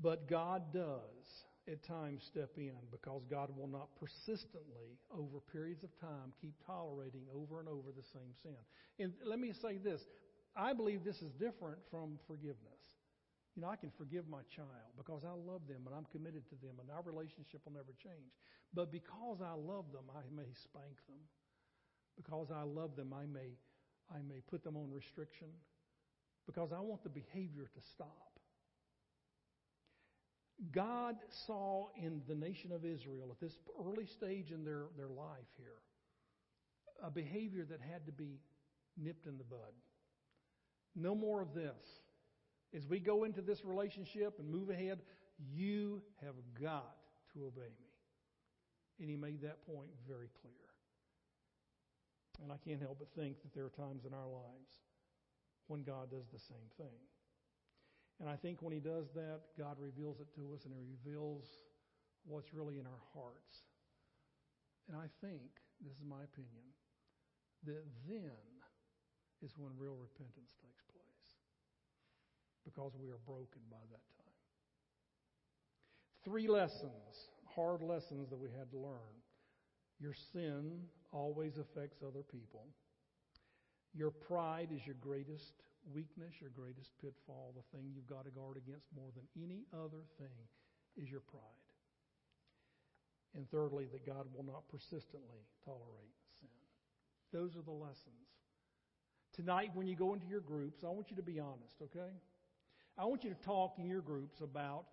But 0.03 0.29
God 0.29 0.73
does 0.73 1.45
at 1.71 1.87
times 1.87 2.27
step 2.27 2.51
in 2.57 2.75
because 2.91 3.23
God 3.31 3.49
will 3.57 3.69
not 3.69 3.89
persistently, 3.99 4.99
over 5.15 5.39
periods 5.53 5.85
of 5.85 5.91
time, 6.01 6.35
keep 6.41 6.55
tolerating 6.67 7.23
over 7.31 7.61
and 7.61 7.69
over 7.69 7.95
the 7.95 8.03
same 8.13 8.35
sin. 8.43 8.59
And 8.99 9.13
let 9.25 9.39
me 9.39 9.53
say 9.63 9.79
this 9.79 10.03
I 10.57 10.73
believe 10.73 11.05
this 11.05 11.23
is 11.23 11.31
different 11.39 11.79
from 11.91 12.19
forgiveness. 12.27 12.83
You 13.55 13.63
know, 13.63 13.69
I 13.69 13.77
can 13.77 13.91
forgive 13.99 14.29
my 14.29 14.43
child 14.55 14.95
because 14.97 15.23
I 15.23 15.35
love 15.35 15.67
them 15.67 15.83
and 15.87 15.95
I'm 15.95 16.07
committed 16.11 16.47
to 16.51 16.57
them 16.59 16.79
and 16.81 16.91
our 16.91 17.03
relationship 17.03 17.63
will 17.65 17.75
never 17.75 17.95
change. 18.03 18.35
But 18.75 18.91
because 18.91 19.43
I 19.43 19.55
love 19.55 19.91
them, 19.93 20.07
I 20.11 20.23
may 20.35 20.51
spank 20.55 20.99
them. 21.07 21.23
Because 22.17 22.51
I 22.55 22.63
love 22.63 22.95
them, 22.97 23.15
I 23.15 23.27
may, 23.27 23.59
I 24.11 24.23
may 24.23 24.41
put 24.51 24.63
them 24.63 24.77
on 24.77 24.91
restriction 24.93 25.49
because 26.47 26.71
I 26.73 26.81
want 26.81 27.03
the 27.03 27.11
behavior 27.11 27.71
to 27.73 27.81
stop. 27.95 28.30
God 30.73 31.17
saw 31.47 31.87
in 31.97 32.23
the 32.29 32.35
nation 32.35 32.71
of 32.73 32.85
Israel 32.85 33.29
at 33.31 33.41
this 33.41 33.57
early 33.83 34.07
stage 34.07 34.51
in 34.51 34.65
their, 34.65 34.85
their 34.97 35.09
life 35.09 35.49
here 35.57 35.81
a 37.03 37.11
behavior 37.11 37.65
that 37.65 37.81
had 37.81 38.07
to 38.07 38.13
be 38.13 38.39
nipped 38.97 39.27
in 39.27 39.39
the 39.39 39.45
bud. 39.45 39.73
No 40.95 41.15
more 41.15 41.41
of 41.41 41.55
this. 41.55 42.01
As 42.77 42.87
we 42.87 43.01
go 43.01 43.25
into 43.25 43.41
this 43.41 43.65
relationship 43.65 44.39
and 44.39 44.49
move 44.49 44.71
ahead, 44.71 45.01
you 45.53 46.03
have 46.21 46.35
got 46.61 46.97
to 47.33 47.47
obey 47.47 47.73
me. 47.81 47.91
And 49.01 49.09
he 49.09 49.17
made 49.17 49.43
that 49.43 49.65
point 49.67 49.89
very 50.07 50.29
clear. 50.41 50.53
And 52.43 52.53
I 52.53 52.57
can't 52.67 52.81
help 52.81 52.99
but 52.99 53.09
think 53.21 53.43
that 53.43 53.55
there 53.55 53.65
are 53.65 53.71
times 53.71 54.05
in 54.07 54.15
our 54.15 54.29
lives 54.29 54.73
when 55.67 55.83
God 55.83 56.11
does 56.11 56.27
the 56.33 56.39
same 56.39 56.69
thing. 56.77 56.99
And 58.21 58.29
I 58.29 58.37
think 58.37 58.61
when 58.61 58.73
He 58.73 58.81
does 58.81 59.09
that, 59.15 59.41
God 59.59 59.77
reveals 59.81 60.21
it 60.21 60.29
to 60.37 60.53
us 60.53 60.65
and 60.65 60.75
He 60.75 60.85
reveals 60.85 61.49
what's 62.27 62.53
really 62.53 62.79
in 62.79 62.87
our 62.87 63.03
hearts. 63.15 63.65
And 64.89 64.97
I 64.97 65.09
think, 65.25 65.49
this 65.81 65.97
is 65.97 66.05
my 66.05 66.23
opinion, 66.25 66.69
that 67.65 67.85
then 68.09 68.45
is 69.43 69.57
when 69.57 69.73
real 69.79 69.97
repentance 69.97 70.53
takes 70.61 70.85
place. 70.93 71.01
Because 72.65 72.93
we 73.01 73.09
are 73.09 73.21
broken 73.25 73.65
by 73.71 73.81
that 73.91 74.05
time. 74.21 74.41
Three 76.25 76.49
lessons, 76.49 77.31
hard 77.49 77.81
lessons 77.81 78.29
that 78.29 78.39
we 78.39 78.51
had 78.51 78.71
to 78.73 78.79
learn. 78.79 79.17
Your 79.99 80.15
sin 80.33 80.83
always 81.13 81.57
affects 81.57 82.03
other 82.03 82.23
people. 82.23 82.67
Your 83.95 84.11
pride 84.11 84.69
is 84.75 84.85
your 84.85 84.97
greatest 85.01 85.55
weakness, 85.95 86.41
your 86.41 86.51
greatest 86.51 86.91
pitfall. 87.01 87.55
The 87.55 87.67
thing 87.77 87.91
you've 87.95 88.07
got 88.07 88.25
to 88.25 88.31
guard 88.31 88.57
against 88.57 88.87
more 88.95 89.11
than 89.15 89.25
any 89.37 89.65
other 89.73 90.03
thing 90.19 90.49
is 90.97 91.11
your 91.11 91.21
pride. 91.21 91.43
And 93.35 93.49
thirdly, 93.51 93.87
that 93.93 94.07
God 94.07 94.27
will 94.35 94.45
not 94.45 94.69
persistently 94.69 95.47
tolerate 95.65 96.17
sin. 96.41 96.49
Those 97.33 97.57
are 97.57 97.63
the 97.63 97.71
lessons. 97.71 98.27
Tonight, 99.33 99.71
when 99.75 99.87
you 99.87 99.95
go 99.95 100.13
into 100.13 100.27
your 100.27 100.41
groups, 100.41 100.83
I 100.85 100.89
want 100.89 101.11
you 101.11 101.17
to 101.17 101.23
be 101.23 101.39
honest, 101.39 101.77
okay? 101.83 102.11
I 102.99 103.05
want 103.05 103.23
you 103.23 103.31
to 103.31 103.37
talk 103.37 103.79
in 103.79 103.89
your 103.89 104.01
groups 104.01 104.41
about 104.41 104.87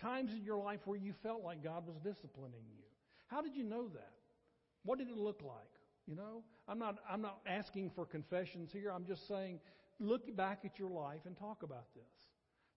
times 0.00 0.32
in 0.32 0.42
your 0.42 0.58
life 0.58 0.80
where 0.84 0.98
you 0.98 1.12
felt 1.22 1.44
like 1.44 1.62
God 1.62 1.86
was 1.86 1.96
disciplining 1.96 2.64
you. 2.76 2.84
How 3.28 3.40
did 3.40 3.54
you 3.54 3.62
know 3.62 3.88
that? 3.88 4.12
What 4.84 4.98
did 4.98 5.08
it 5.08 5.16
look 5.16 5.40
like? 5.44 5.70
You 6.06 6.16
know, 6.16 6.42
I'm 6.66 6.78
not 6.78 6.96
I'm 7.08 7.22
not 7.22 7.38
asking 7.46 7.90
for 7.90 8.04
confessions 8.04 8.70
here. 8.72 8.90
I'm 8.90 9.04
just 9.04 9.28
saying 9.28 9.60
look 10.00 10.34
back 10.36 10.60
at 10.64 10.78
your 10.78 10.90
life 10.90 11.20
and 11.26 11.36
talk 11.36 11.62
about 11.62 11.92
this. 11.94 12.02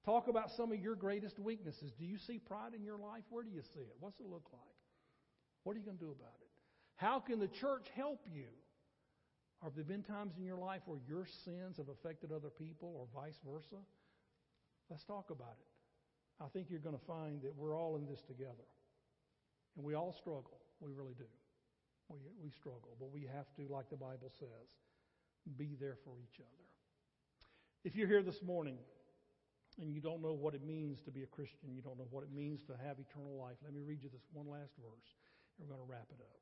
Talk 0.05 0.27
about 0.27 0.51
some 0.57 0.71
of 0.71 0.79
your 0.79 0.95
greatest 0.95 1.39
weaknesses. 1.39 1.91
Do 1.97 2.05
you 2.05 2.17
see 2.17 2.37
pride 2.37 2.73
in 2.75 2.83
your 2.83 2.97
life? 2.97 3.23
Where 3.29 3.43
do 3.43 3.49
you 3.49 3.61
see 3.73 3.79
it? 3.79 3.95
What's 3.99 4.19
it 4.19 4.27
look 4.27 4.45
like? 4.51 4.61
What 5.63 5.75
are 5.75 5.79
you 5.79 5.85
going 5.85 5.97
to 5.97 6.03
do 6.03 6.11
about 6.11 6.35
it? 6.41 6.51
How 6.95 7.19
can 7.19 7.39
the 7.39 7.47
church 7.47 7.87
help 7.95 8.19
you? 8.31 8.51
Have 9.63 9.75
there 9.75 9.85
been 9.85 10.03
times 10.03 10.33
in 10.37 10.43
your 10.43 10.57
life 10.57 10.81
where 10.85 10.99
your 11.07 11.25
sins 11.45 11.77
have 11.77 11.87
affected 11.87 12.33
other 12.33 12.49
people 12.49 12.93
or 12.99 13.07
vice 13.15 13.39
versa? 13.47 13.79
Let's 14.89 15.05
talk 15.05 15.29
about 15.29 15.55
it. 15.55 16.43
I 16.43 16.49
think 16.49 16.67
you're 16.69 16.83
going 16.83 16.99
to 16.99 17.05
find 17.07 17.41
that 17.43 17.55
we're 17.55 17.75
all 17.77 17.95
in 17.95 18.05
this 18.05 18.21
together. 18.27 18.67
And 19.77 19.85
we 19.85 19.95
all 19.95 20.13
struggle. 20.19 20.59
We 20.81 20.91
really 20.91 21.15
do. 21.17 21.31
We, 22.09 22.19
we 22.43 22.51
struggle. 22.51 22.97
But 22.99 23.11
we 23.13 23.23
have 23.33 23.47
to, 23.55 23.73
like 23.73 23.89
the 23.89 23.95
Bible 23.95 24.31
says, 24.37 24.67
be 25.57 25.77
there 25.79 25.97
for 26.03 26.19
each 26.19 26.39
other. 26.39 26.63
If 27.83 27.95
you're 27.95 28.07
here 28.07 28.23
this 28.23 28.41
morning 28.41 28.77
and 29.77 29.91
you 29.91 29.99
don't 29.99 30.21
know 30.21 30.31
what 30.31 30.55
it 30.55 30.63
means 30.63 31.01
to 31.03 31.11
be 31.11 31.23
a 31.23 31.27
Christian, 31.27 31.75
you 31.75 31.81
don't 31.81 31.97
know 31.97 32.07
what 32.11 32.23
it 32.23 32.31
means 32.31 32.61
to 32.67 32.73
have 32.73 32.95
eternal 32.97 33.35
life, 33.35 33.57
let 33.61 33.73
me 33.73 33.81
read 33.81 34.01
you 34.01 34.09
this 34.09 34.23
one 34.31 34.47
last 34.47 34.71
verse, 34.79 35.09
and 35.59 35.67
we're 35.67 35.75
going 35.75 35.85
to 35.85 35.91
wrap 35.91 36.07
it 36.09 36.21
up. 36.21 36.39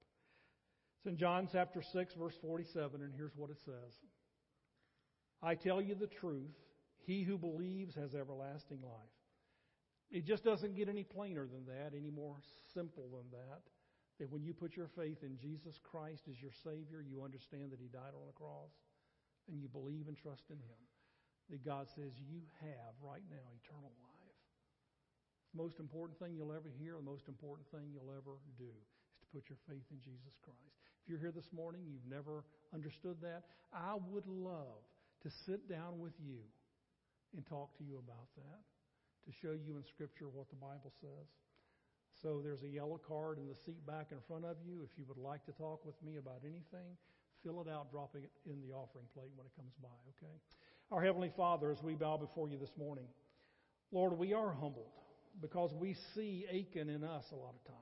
It's 0.99 1.07
in 1.07 1.17
John 1.17 1.49
chapter 1.51 1.81
6, 1.81 2.13
verse 2.13 2.35
47, 2.41 3.01
and 3.01 3.11
here's 3.17 3.35
what 3.35 3.49
it 3.49 3.57
says 3.65 3.97
I 5.41 5.55
tell 5.55 5.81
you 5.81 5.95
the 5.95 6.05
truth, 6.05 6.53
he 7.07 7.23
who 7.23 7.39
believes 7.39 7.95
has 7.95 8.13
everlasting 8.13 8.81
life. 8.83 9.17
It 10.11 10.27
just 10.27 10.43
doesn't 10.43 10.75
get 10.75 10.89
any 10.89 11.03
plainer 11.03 11.47
than 11.47 11.65
that, 11.65 11.97
any 11.97 12.11
more 12.11 12.37
simple 12.75 13.09
than 13.09 13.31
that. 13.31 13.63
That 14.19 14.31
when 14.31 14.43
you 14.43 14.53
put 14.53 14.77
your 14.77 14.89
faith 14.95 15.23
in 15.23 15.39
Jesus 15.41 15.79
Christ 15.89 16.21
as 16.29 16.39
your 16.39 16.51
Savior, 16.63 17.01
you 17.01 17.23
understand 17.23 17.71
that 17.71 17.79
He 17.79 17.87
died 17.87 18.13
on 18.13 18.27
the 18.27 18.37
cross, 18.37 18.69
and 19.49 19.59
you 19.59 19.67
believe 19.67 20.07
and 20.07 20.17
trust 20.17 20.43
in 20.51 20.57
Him. 20.57 20.77
That 21.51 21.67
God 21.67 21.91
says 21.91 22.15
you 22.15 22.39
have 22.63 22.95
right 23.03 23.23
now 23.27 23.43
eternal 23.59 23.91
life. 23.91 24.39
The 25.51 25.59
most 25.59 25.83
important 25.83 26.15
thing 26.15 26.31
you'll 26.31 26.55
ever 26.55 26.71
hear, 26.79 26.95
the 26.95 27.03
most 27.03 27.27
important 27.27 27.67
thing 27.75 27.91
you'll 27.91 28.15
ever 28.15 28.39
do 28.55 28.71
is 28.71 28.87
to 29.19 29.27
put 29.35 29.51
your 29.51 29.59
faith 29.67 29.83
in 29.91 29.99
Jesus 29.99 30.31
Christ. 30.39 30.79
If 31.03 31.11
you're 31.11 31.19
here 31.19 31.35
this 31.35 31.51
morning, 31.51 31.83
you've 31.83 32.07
never 32.07 32.47
understood 32.71 33.19
that, 33.19 33.43
I 33.75 33.99
would 33.99 34.23
love 34.31 34.79
to 35.27 35.29
sit 35.43 35.67
down 35.67 35.99
with 35.99 36.15
you 36.23 36.39
and 37.35 37.43
talk 37.43 37.75
to 37.79 37.83
you 37.83 37.99
about 37.99 38.31
that, 38.39 38.63
to 39.27 39.31
show 39.43 39.51
you 39.51 39.75
in 39.75 39.83
Scripture 39.83 40.31
what 40.31 40.47
the 40.55 40.59
Bible 40.59 40.95
says. 41.03 41.27
So 42.23 42.39
there's 42.39 42.63
a 42.63 42.71
yellow 42.71 42.99
card 43.03 43.43
in 43.43 43.51
the 43.51 43.59
seat 43.67 43.83
back 43.83 44.15
in 44.15 44.23
front 44.23 44.47
of 44.47 44.55
you. 44.63 44.87
If 44.87 44.95
you 44.95 45.03
would 45.11 45.19
like 45.19 45.43
to 45.51 45.53
talk 45.59 45.83
with 45.83 45.99
me 45.99 46.15
about 46.15 46.47
anything, 46.47 46.95
fill 47.43 47.59
it 47.59 47.67
out, 47.67 47.91
dropping 47.91 48.23
it 48.23 48.33
in 48.47 48.61
the 48.63 48.71
offering 48.71 49.09
plate 49.11 49.35
when 49.35 49.47
it 49.47 49.55
comes 49.59 49.73
by, 49.83 49.99
okay? 50.15 50.37
Our 50.91 51.01
Heavenly 51.01 51.31
Father, 51.37 51.71
as 51.71 51.81
we 51.81 51.95
bow 51.95 52.17
before 52.17 52.49
you 52.49 52.57
this 52.57 52.75
morning, 52.77 53.05
Lord, 53.93 54.17
we 54.17 54.33
are 54.33 54.51
humbled 54.51 54.91
because 55.41 55.71
we 55.73 55.95
see 56.13 56.45
Achan 56.49 56.89
in 56.89 57.05
us 57.05 57.23
a 57.31 57.35
lot 57.35 57.55
of 57.55 57.63
times. 57.63 57.77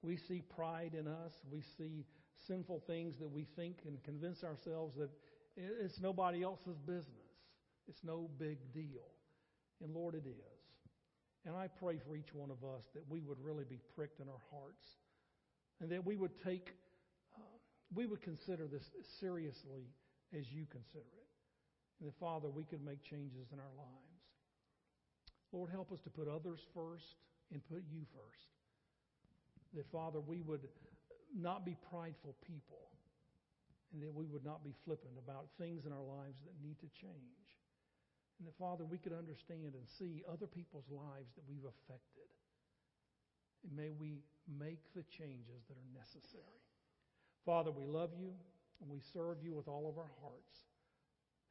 We 0.00 0.16
see 0.16 0.42
pride 0.54 0.94
in 0.96 1.08
us. 1.08 1.32
We 1.50 1.64
see 1.76 2.04
sinful 2.46 2.84
things 2.86 3.16
that 3.18 3.28
we 3.28 3.48
think 3.56 3.78
and 3.84 4.00
convince 4.04 4.44
ourselves 4.44 4.94
that 4.96 5.10
it's 5.56 5.98
nobody 6.00 6.44
else's 6.44 6.78
business. 6.86 7.06
It's 7.88 8.04
no 8.04 8.30
big 8.38 8.58
deal. 8.72 9.10
And 9.82 9.92
Lord, 9.92 10.14
it 10.14 10.24
is. 10.24 10.60
And 11.44 11.56
I 11.56 11.66
pray 11.66 11.98
for 12.06 12.14
each 12.14 12.32
one 12.32 12.52
of 12.52 12.62
us 12.62 12.84
that 12.94 13.02
we 13.08 13.22
would 13.22 13.40
really 13.40 13.64
be 13.64 13.80
pricked 13.96 14.20
in 14.20 14.28
our 14.28 14.42
hearts 14.52 14.84
and 15.80 15.90
that 15.90 16.06
we 16.06 16.14
would 16.14 16.40
take, 16.44 16.70
uh, 17.36 17.42
we 17.92 18.06
would 18.06 18.22
consider 18.22 18.68
this 18.68 18.84
seriously 19.18 19.90
as 20.32 20.44
you 20.52 20.64
consider 20.70 21.10
it. 21.16 21.21
And 22.02 22.10
that, 22.10 22.18
Father, 22.18 22.50
we 22.50 22.66
could 22.66 22.82
make 22.82 22.98
changes 23.06 23.54
in 23.54 23.62
our 23.62 23.74
lives. 23.78 24.26
Lord, 25.54 25.70
help 25.70 25.94
us 25.94 26.00
to 26.02 26.10
put 26.10 26.26
others 26.26 26.58
first 26.74 27.14
and 27.54 27.62
put 27.70 27.86
you 27.86 28.02
first. 28.10 28.50
That, 29.78 29.86
Father, 29.94 30.18
we 30.18 30.42
would 30.42 30.66
not 31.30 31.64
be 31.64 31.78
prideful 31.94 32.34
people 32.42 32.90
and 33.94 34.02
that 34.02 34.10
we 34.10 34.26
would 34.26 34.42
not 34.42 34.64
be 34.64 34.74
flippant 34.84 35.14
about 35.14 35.46
things 35.62 35.86
in 35.86 35.92
our 35.92 36.02
lives 36.02 36.42
that 36.42 36.58
need 36.58 36.80
to 36.82 36.90
change. 36.90 37.46
And 38.40 38.50
that, 38.50 38.58
Father, 38.58 38.82
we 38.82 38.98
could 38.98 39.14
understand 39.14 39.78
and 39.78 39.86
see 39.86 40.26
other 40.26 40.50
people's 40.50 40.90
lives 40.90 41.30
that 41.38 41.46
we've 41.46 41.70
affected. 41.70 42.26
And 43.62 43.78
may 43.78 43.94
we 43.94 44.26
make 44.50 44.82
the 44.98 45.06
changes 45.06 45.62
that 45.70 45.78
are 45.78 45.92
necessary. 45.94 46.66
Father, 47.46 47.70
we 47.70 47.86
love 47.86 48.10
you 48.18 48.34
and 48.82 48.90
we 48.90 48.98
serve 49.14 49.38
you 49.38 49.54
with 49.54 49.68
all 49.68 49.86
of 49.86 49.98
our 50.02 50.10
hearts. 50.18 50.71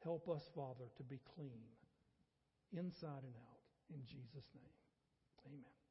Help 0.04 0.28
us, 0.28 0.50
Father, 0.54 0.90
to 0.96 1.02
be 1.04 1.20
clean, 1.34 1.62
inside 2.72 3.22
and 3.22 3.36
out. 3.36 3.62
In 3.94 4.00
Jesus' 4.06 4.48
name, 4.54 4.74
amen. 5.46 5.81